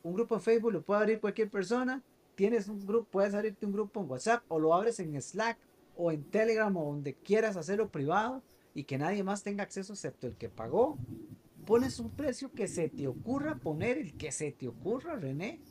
un 0.03 0.13
grupo 0.13 0.35
en 0.35 0.41
Facebook 0.41 0.73
lo 0.73 0.83
puede 0.83 1.01
abrir 1.01 1.19
cualquier 1.19 1.49
persona, 1.49 2.03
tienes 2.35 2.67
un 2.67 2.85
grupo, 2.85 3.07
puedes 3.09 3.33
abrirte 3.33 3.65
un 3.65 3.71
grupo 3.71 4.01
en 4.01 4.09
WhatsApp 4.09 4.43
o 4.47 4.59
lo 4.59 4.73
abres 4.73 4.99
en 4.99 5.19
Slack 5.21 5.57
o 5.95 6.11
en 6.11 6.23
Telegram 6.23 6.75
o 6.75 6.85
donde 6.85 7.13
quieras 7.13 7.57
hacerlo 7.57 7.89
privado 7.89 8.43
y 8.73 8.83
que 8.83 8.97
nadie 8.97 9.23
más 9.23 9.43
tenga 9.43 9.63
acceso 9.63 9.93
excepto 9.93 10.27
el 10.27 10.35
que 10.35 10.49
pagó. 10.49 10.97
Pones 11.65 11.99
un 11.99 12.11
precio 12.11 12.51
que 12.51 12.67
se 12.67 12.89
te 12.89 13.07
ocurra 13.07 13.55
poner, 13.55 13.97
el 13.97 14.15
que 14.15 14.31
se 14.31 14.51
te 14.51 14.67
ocurra, 14.67 15.15
René, 15.15 15.61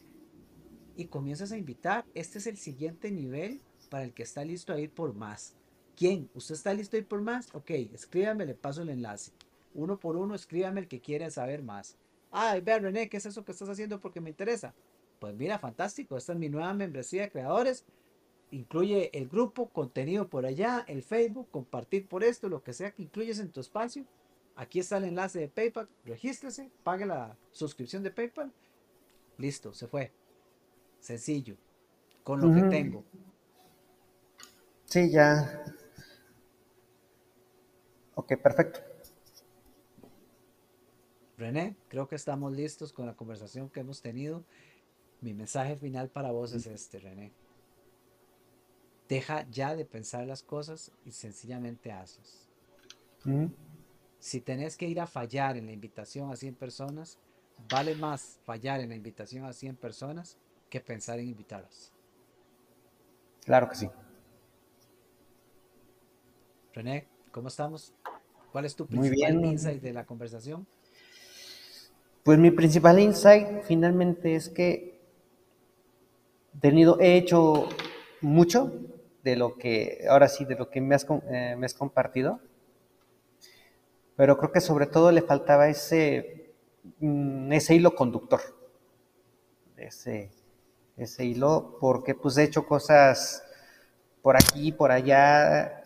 y 0.97 1.07
comienzas 1.07 1.53
a 1.53 1.59
invitar. 1.59 2.05
Este 2.15 2.39
es 2.39 2.47
el 2.47 2.57
siguiente 2.57 3.11
nivel 3.11 3.61
para 3.91 4.05
el 4.05 4.13
que 4.13 4.25
está 4.25 4.45
listo 4.45 4.73
a 4.73 4.81
ir 4.81 4.91
por 4.91 5.15
más. 5.15 5.55
¿Quién? 5.97 6.29
¿Usted 6.35 6.55
está 6.55 6.75
listo 6.75 6.97
a 6.97 6.99
ir 6.99 7.07
por 7.07 7.21
más? 7.21 7.55
Ok, 7.55 7.71
escríbame, 7.71 8.47
le 8.47 8.55
paso 8.55 8.83
el 8.83 8.89
enlace. 8.89 9.31
Uno 9.75 10.01
por 10.01 10.17
uno, 10.17 10.35
escríbame 10.35 10.81
el 10.81 10.89
que 10.89 11.01
quiere 11.01 11.31
saber 11.31 11.63
más. 11.63 11.97
Ay, 12.31 12.61
vea 12.61 12.81
René, 12.81 13.09
¿qué 13.09 13.19
es 13.19 13.27
eso 13.27 13.45
que 13.45 13.53
estás 13.53 13.69
haciendo 13.69 14.01
porque 14.01 14.21
me 14.21 14.31
interesa? 14.31 14.75
Pues 15.25 15.37
mira, 15.37 15.59
fantástico, 15.59 16.19
esta 16.19 16.35
es 16.35 16.39
mi 16.39 16.51
nueva 16.51 16.75
membresía 16.75 17.23
de 17.23 17.31
creadores. 17.31 17.87
Incluye 18.51 19.09
el 19.17 19.27
grupo, 19.27 19.71
contenido 19.71 20.29
por 20.29 20.45
allá, 20.45 20.85
el 20.87 21.03
Facebook, 21.03 21.49
compartir 21.51 22.07
por 22.07 22.23
esto, 22.23 22.51
lo 22.51 22.63
que 22.63 22.75
sea 22.75 22.91
que 22.91 23.05
incluyes 23.05 23.39
en 23.39 23.51
tu 23.51 23.61
espacio. 23.61 24.05
Aquí 24.55 24.81
está 24.81 24.99
el 24.99 25.05
enlace 25.05 25.41
de 25.41 25.49
PayPal, 25.49 25.89
regístrese, 26.05 26.71
pague 26.83 27.07
la 27.07 27.39
suscripción 27.53 28.03
de 28.03 28.11
PayPal. 28.11 28.53
Listo, 29.39 29.73
se 29.73 29.87
fue. 29.87 30.13
Sencillo, 31.01 31.57
con 32.23 32.43
lo 32.43 32.55
que 32.55 32.69
tengo. 32.69 33.03
Sí, 34.85 35.11
ya. 35.11 35.65
Ok, 38.15 38.37
perfecto. 38.43 38.81
René, 41.39 41.77
creo 41.89 42.09
que 42.09 42.17
estamos 42.17 42.53
listos 42.53 42.93
con 42.93 43.07
la 43.07 43.17
conversación 43.17 43.71
que 43.71 43.81
hemos 43.81 44.03
tenido. 44.03 44.45
Mi 45.21 45.35
mensaje 45.35 45.77
final 45.77 46.09
para 46.09 46.31
vos 46.31 46.53
es 46.53 46.67
este, 46.67 46.99
René. 46.99 47.33
Deja 49.09 49.47
ya 49.51 49.75
de 49.75 49.85
pensar 49.85 50.27
las 50.27 50.43
cosas 50.43 50.91
y 51.05 51.13
sencillamente 51.13 51.93
hazlas. 51.93 52.49
Si 54.19 54.41
tenés 54.41 54.77
que 54.77 54.87
ir 54.87 55.01
a 55.01 55.07
fallar 55.07 55.57
en 55.57 55.67
la 55.67 55.73
invitación 55.73 56.31
a 56.31 56.37
100 56.37 56.55
personas, 56.55 57.19
vale 57.71 57.95
más 57.95 58.39
fallar 58.45 58.81
en 58.81 58.91
la 58.91 58.97
invitación 58.97 59.45
a 59.45 59.53
100 59.53 59.77
personas 59.77 60.37
que 60.69 60.81
pensar 60.81 61.19
en 61.19 61.29
invitarlas. 61.29 61.93
Claro 63.45 63.69
que 63.69 63.77
sí. 63.77 63.91
René, 66.73 67.07
¿cómo 67.31 67.49
estamos? 67.49 67.95
¿Cuál 68.51 68.65
es 68.65 68.75
tu 68.75 68.87
principal 68.87 69.45
insight 69.45 69.83
de 69.83 69.93
la 69.93 70.05
conversación? 70.05 70.67
Pues 72.23 72.39
mi 72.39 72.51
principal 72.51 72.99
insight 72.99 73.63
finalmente 73.65 74.35
es 74.35 74.49
que 74.49 74.94
tenido, 76.61 76.99
he 77.01 77.17
hecho 77.17 77.69
mucho 78.21 78.73
de 79.23 79.37
lo 79.37 79.57
que, 79.57 80.05
ahora 80.09 80.29
sí, 80.29 80.45
de 80.45 80.55
lo 80.55 80.71
que 80.71 80.81
me 80.81 80.95
has, 80.95 81.07
eh, 81.31 81.55
me 81.57 81.67
has 81.67 81.75
compartido, 81.75 82.41
pero 84.17 84.39
creo 84.39 84.53
que 84.53 84.61
sobre 84.61 84.87
todo 84.87 85.11
le 85.11 85.23
faltaba 85.23 85.69
ese, 85.69 86.55
mm, 87.01 87.53
ese 87.53 87.75
hilo 87.75 87.95
conductor, 87.95 88.41
ese, 89.77 90.31
ese 90.97 91.25
hilo, 91.25 91.77
porque 91.81 92.15
pues 92.15 92.37
he 92.39 92.45
hecho 92.45 92.67
cosas 92.67 93.43
por 94.23 94.37
aquí, 94.37 94.73
por 94.73 94.93
allá, 94.93 95.83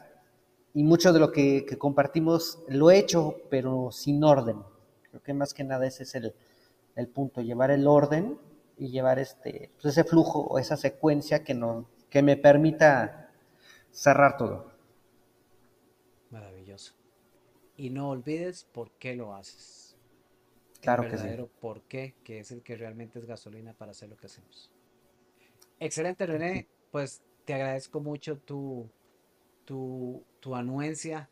y 0.74 0.84
mucho 0.84 1.12
de 1.12 1.18
lo 1.18 1.32
que, 1.32 1.64
que 1.66 1.78
compartimos 1.78 2.62
lo 2.68 2.90
he 2.90 2.98
hecho, 2.98 3.36
pero 3.50 3.90
sin 3.90 4.22
orden. 4.22 4.62
Creo 5.10 5.22
que 5.22 5.34
más 5.34 5.54
que 5.54 5.64
nada 5.64 5.86
ese 5.86 6.02
es 6.02 6.14
el, 6.14 7.08
punto, 7.08 7.40
llevar 7.40 7.70
el 7.70 7.86
orden 7.86 8.38
y 8.78 8.90
llevar 8.90 9.18
este, 9.18 9.70
pues 9.74 9.86
ese 9.96 10.04
flujo 10.04 10.40
o 10.40 10.58
esa 10.58 10.76
secuencia 10.76 11.42
que, 11.42 11.54
no, 11.54 11.88
que 12.08 12.22
me 12.22 12.36
permita 12.36 13.30
cerrar 13.90 14.36
todo. 14.36 14.72
Maravilloso. 16.30 16.94
Y 17.76 17.90
no 17.90 18.10
olvides 18.10 18.64
por 18.64 18.92
qué 18.92 19.14
lo 19.14 19.34
haces. 19.34 19.96
Claro 20.80 21.02
el 21.02 21.10
verdadero 21.10 21.46
que 21.46 21.52
sí. 21.52 21.58
por 21.60 21.82
qué, 21.82 22.14
que 22.22 22.38
es 22.38 22.52
el 22.52 22.62
que 22.62 22.76
realmente 22.76 23.18
es 23.18 23.24
gasolina 23.24 23.72
para 23.72 23.90
hacer 23.90 24.08
lo 24.08 24.16
que 24.16 24.26
hacemos. 24.26 24.70
Excelente, 25.80 26.26
René. 26.26 26.68
Pues 26.90 27.22
te 27.44 27.54
agradezco 27.54 28.00
mucho 28.00 28.38
tu, 28.38 28.88
tu, 29.64 30.24
tu 30.40 30.54
anuencia 30.54 31.28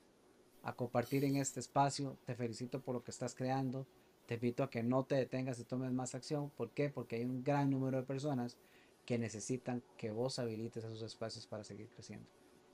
a 0.63 0.75
compartir 0.75 1.25
en 1.25 1.37
este 1.37 1.61
espacio. 1.61 2.19
Te 2.25 2.35
felicito 2.35 2.81
por 2.81 2.95
lo 2.95 3.05
que 3.05 3.13
estás 3.13 3.35
creando. 3.35 3.87
Te 4.27 4.35
invito 4.35 4.63
a 4.63 4.71
que 4.71 4.83
no 4.83 5.05
te 5.05 5.15
detengas 5.15 5.59
y 5.61 5.65
tomes 5.65 5.93
más 5.93 6.15
acción. 6.15 6.51
¿Por 6.51 6.71
qué? 6.71 6.91
Porque 6.91 7.17
hay 7.17 7.25
un 7.25 7.45
gran 7.45 7.71
número 7.71 7.99
de 7.99 8.03
personas 8.03 8.57
que 9.05 9.19
necesitan 9.19 9.83
que 9.97 10.11
vos 10.11 10.39
habilites 10.39 10.85
esos 10.85 11.03
espacios 11.03 11.47
para 11.47 11.63
seguir 11.63 11.89
creciendo. 11.89 12.27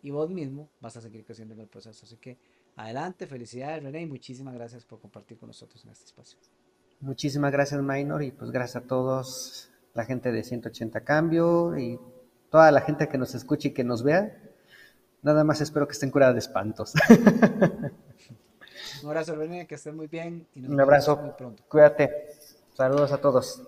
Y 0.03 0.11
vos 0.11 0.31
mismo 0.31 0.69
vas 0.81 0.97
a 0.97 1.01
seguir 1.01 1.25
creciendo 1.25 1.55
en 1.55 1.61
el 1.61 1.69
proceso. 1.69 2.07
Así 2.07 2.17
que 2.17 2.39
adelante, 2.75 3.27
felicidades 3.27 3.83
René 3.83 4.01
y 4.01 4.07
muchísimas 4.07 4.55
gracias 4.55 4.85
por 4.85 4.99
compartir 4.99 5.39
con 5.39 5.49
nosotros 5.49 5.85
en 5.85 5.91
este 5.91 6.07
espacio. 6.07 6.39
Muchísimas 7.01 7.53
gracias 7.53 7.83
Minor 7.83 8.23
y 8.23 8.33
pues 8.33 8.51
gracias 8.51 8.85
a 8.85 8.87
todos, 8.87 9.71
la 9.93 10.05
gente 10.05 10.33
de 10.33 10.43
180 10.43 11.01
Cambio 11.03 11.77
y 11.77 11.99
toda 12.51 12.71
la 12.71 12.81
gente 12.81 13.09
que 13.09 13.19
nos 13.19 13.35
escuche 13.35 13.69
y 13.69 13.73
que 13.73 13.85
nos 13.85 14.03
vea. 14.03 14.41
Nada 15.21 15.45
más 15.45 15.61
espero 15.61 15.87
que 15.87 15.93
estén 15.93 16.11
curados 16.11 16.35
de 16.35 16.41
espantos. 16.41 16.95
Un 19.03 19.09
abrazo, 19.09 19.35
René, 19.35 19.67
que 19.67 19.77
estén 19.77 19.97
muy 19.97 20.07
bien. 20.07 20.47
Y 20.55 20.67
Un 20.67 20.81
abrazo. 20.81 21.17
Muy 21.17 21.33
pronto. 21.33 21.63
Cuídate. 21.69 22.11
Saludos 22.75 23.13
a 23.13 23.19
todos. 23.19 23.63